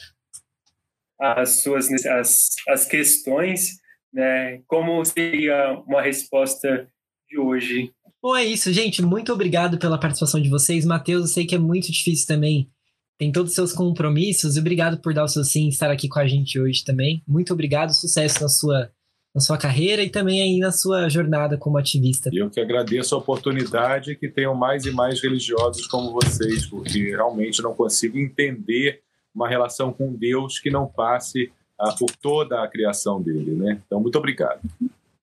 As 1.19 1.61
suas 1.61 1.87
as, 2.07 2.47
as 2.67 2.85
questões, 2.85 3.77
né? 4.11 4.59
Como 4.65 5.05
seria 5.05 5.73
uma 5.85 6.01
resposta 6.01 6.89
de 7.29 7.37
hoje 7.37 7.93
Bom, 8.21 8.35
é 8.35 8.45
isso, 8.45 8.71
gente. 8.71 9.01
Muito 9.01 9.33
obrigado 9.33 9.79
pela 9.79 9.97
participação 9.97 10.39
de 10.39 10.47
vocês. 10.47 10.85
Matheus, 10.85 11.21
eu 11.21 11.27
sei 11.27 11.45
que 11.45 11.55
é 11.55 11.57
muito 11.57 11.91
difícil 11.91 12.27
também. 12.27 12.69
Tem 13.17 13.31
todos 13.31 13.49
os 13.49 13.55
seus 13.55 13.73
compromissos. 13.73 14.57
Obrigado 14.57 15.01
por 15.01 15.11
dar 15.11 15.23
o 15.23 15.27
seu 15.27 15.43
sim 15.43 15.67
estar 15.67 15.89
aqui 15.89 16.07
com 16.07 16.19
a 16.19 16.27
gente 16.27 16.59
hoje 16.59 16.83
também. 16.83 17.23
Muito 17.27 17.51
obrigado. 17.51 17.89
Sucesso 17.89 18.43
na 18.43 18.47
sua, 18.47 18.91
na 19.33 19.41
sua 19.41 19.57
carreira 19.57 20.03
e 20.03 20.09
também 20.09 20.39
aí 20.39 20.59
na 20.59 20.71
sua 20.71 21.09
jornada 21.09 21.57
como 21.57 21.79
ativista. 21.79 22.29
Eu 22.31 22.47
que 22.47 22.59
agradeço 22.59 23.15
a 23.15 23.17
oportunidade 23.17 24.15
que 24.15 24.29
tenham 24.29 24.53
mais 24.53 24.85
e 24.85 24.91
mais 24.91 25.19
religiosos 25.19 25.87
como 25.87 26.11
vocês, 26.11 26.67
porque 26.67 27.09
realmente 27.09 27.59
não 27.63 27.73
consigo 27.73 28.19
entender 28.19 29.01
uma 29.33 29.49
relação 29.49 29.91
com 29.91 30.13
Deus 30.13 30.59
que 30.59 30.69
não 30.69 30.85
passe 30.85 31.51
ah, 31.79 31.95
por 31.97 32.11
toda 32.21 32.63
a 32.63 32.67
criação 32.67 33.19
dele, 33.19 33.55
né? 33.55 33.81
Então, 33.83 33.99
muito 33.99 34.17
obrigado. 34.19 34.61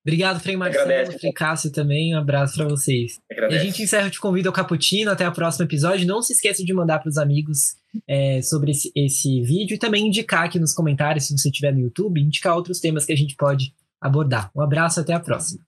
Obrigado, 0.08 0.40
Frei 0.40 0.56
Marcelo, 0.56 1.18
Frei 1.18 1.32
Cássio 1.32 1.70
também. 1.70 2.14
Um 2.14 2.18
abraço 2.18 2.56
para 2.56 2.66
vocês. 2.66 3.20
E 3.30 3.54
a 3.54 3.58
gente 3.58 3.82
encerra, 3.82 4.08
te 4.08 4.18
convido 4.18 4.48
ao 4.48 4.54
Caputino. 4.54 5.10
Até 5.10 5.28
o 5.28 5.32
próximo 5.32 5.66
episódio. 5.66 6.06
Não 6.06 6.22
se 6.22 6.32
esqueça 6.32 6.64
de 6.64 6.72
mandar 6.72 6.98
para 6.98 7.10
os 7.10 7.18
amigos 7.18 7.76
é, 8.08 8.40
sobre 8.40 8.70
esse, 8.70 8.90
esse 8.96 9.42
vídeo 9.42 9.74
e 9.74 9.78
também 9.78 10.06
indicar 10.06 10.44
aqui 10.44 10.58
nos 10.58 10.72
comentários, 10.72 11.26
se 11.26 11.36
você 11.36 11.50
estiver 11.50 11.74
no 11.74 11.80
YouTube, 11.80 12.22
indicar 12.22 12.56
outros 12.56 12.80
temas 12.80 13.04
que 13.04 13.12
a 13.12 13.16
gente 13.16 13.36
pode 13.36 13.74
abordar. 14.00 14.50
Um 14.56 14.62
abraço, 14.62 14.98
até 14.98 15.12
a 15.12 15.20
próxima. 15.20 15.67